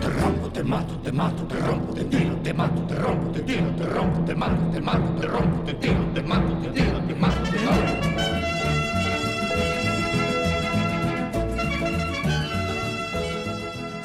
Te 0.00 0.08
rompo, 0.08 0.48
te 0.48 0.64
mato, 0.64 0.94
te 1.04 1.12
mato, 1.12 1.44
te 1.44 1.54
rompo, 1.60 1.94
te 1.94 2.04
tiro, 2.06 2.34
te 2.42 2.52
mato, 2.52 2.82
te 2.88 2.94
rompo, 2.96 3.30
te 3.30 3.40
tiro, 3.40 3.70
te 3.76 3.84
rompo, 3.84 4.24
te 4.24 4.34
mato, 4.34 4.70
te 4.72 4.80
mato, 4.80 5.20
te 5.20 5.26
rompo, 5.28 5.62
te 5.64 5.74
tiro, 5.74 6.04
te 6.12 6.22
mato, 6.22 6.56
te 6.60 6.68
tiro, 6.70 6.89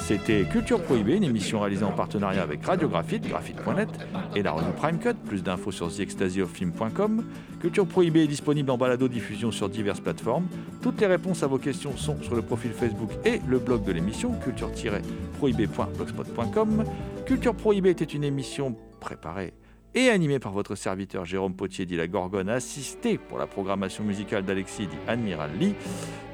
C'était 0.08 0.44
Culture 0.44 0.84
Prohibée, 0.84 1.16
une 1.16 1.24
émission 1.24 1.62
réalisée 1.62 1.84
en 1.84 1.92
partenariat 1.92 2.44
avec 2.44 2.64
Radio 2.64 2.88
Graphite, 2.88 3.28
graphite.net 3.28 3.90
et 4.36 4.44
la 4.44 4.52
revue 4.52 4.72
Prime 4.78 5.00
Cut. 5.00 5.16
Plus 5.26 5.42
d'infos 5.42 5.72
sur 5.72 5.92
theextasyoffilm.com. 5.92 7.26
Culture 7.60 7.88
Prohibée 7.88 8.26
est 8.26 8.28
disponible 8.28 8.70
en 8.70 8.78
balado-diffusion 8.78 9.50
sur 9.50 9.68
diverses 9.68 10.02
plateformes. 10.02 10.46
Toutes 10.84 11.02
les 11.02 11.08
réponses 11.08 11.42
à 11.42 11.48
vos 11.48 11.58
questions 11.58 11.98
sont 11.98 12.22
sur 12.22 12.36
le 12.36 12.44
profil 12.44 12.70
Facebook 12.70 13.10
et 13.26 13.42
le 13.48 13.58
blog 13.58 13.84
de 13.84 13.94
l'émission, 13.94 14.32
culture-prohibée.blogspot.com. 14.44 16.84
Culture 17.26 17.56
Prohibée 17.56 17.90
était 17.90 18.06
une 18.06 18.26
émission 18.26 18.76
préparée 19.00 19.54
et 19.96 20.10
animée 20.10 20.40
par 20.40 20.52
votre 20.52 20.76
serviteur 20.76 21.24
Jérôme 21.24 21.56
Potier 21.56 21.86
dit 21.86 21.96
la 21.96 22.08
Gorgone, 22.08 22.50
assisté 22.50 23.18
pour 23.18 23.38
la 23.40 23.48
programmation 23.48 24.04
musicale 24.04 24.44
d'Alexis 24.44 24.88
dit 24.88 24.98
Admiral 25.08 25.52
Lee. 25.58 25.74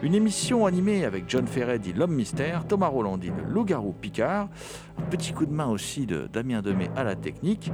Une 0.02 0.16
émission 0.16 0.66
animée 0.66 1.06
avec 1.06 1.26
John 1.28 1.46
Ferret 1.46 1.78
dit 1.78 1.94
L'Homme 1.94 2.16
Mystère, 2.16 2.66
Thomas 2.68 2.88
Roland 2.88 3.20
dit 3.20 3.30
Le 3.30 3.44
Loup-Garou 3.54 3.94
Picard, 3.94 4.50
un 4.98 5.04
petit 5.04 5.32
coup 5.32 5.46
de 5.46 5.54
main 5.54 5.68
aussi 5.68 6.08
de 6.08 6.28
Damien 6.34 6.64
Demey 6.64 6.90
à 6.96 7.04
la 7.04 7.16
technique, 7.16 7.72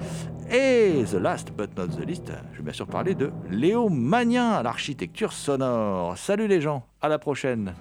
et 0.51 1.05
the 1.09 1.13
last 1.13 1.53
but 1.53 1.69
not 1.77 1.87
the 1.87 2.05
least, 2.05 2.33
je 2.51 2.57
vais 2.57 2.63
bien 2.63 2.73
sûr 2.73 2.87
parler 2.87 3.15
de 3.15 3.31
Léo 3.49 3.87
Magnin 3.87 4.51
à 4.51 4.63
l'architecture 4.63 5.31
sonore. 5.31 6.17
Salut 6.17 6.47
les 6.47 6.59
gens, 6.59 6.85
à 7.01 7.07
la 7.07 7.17
prochaine 7.17 7.73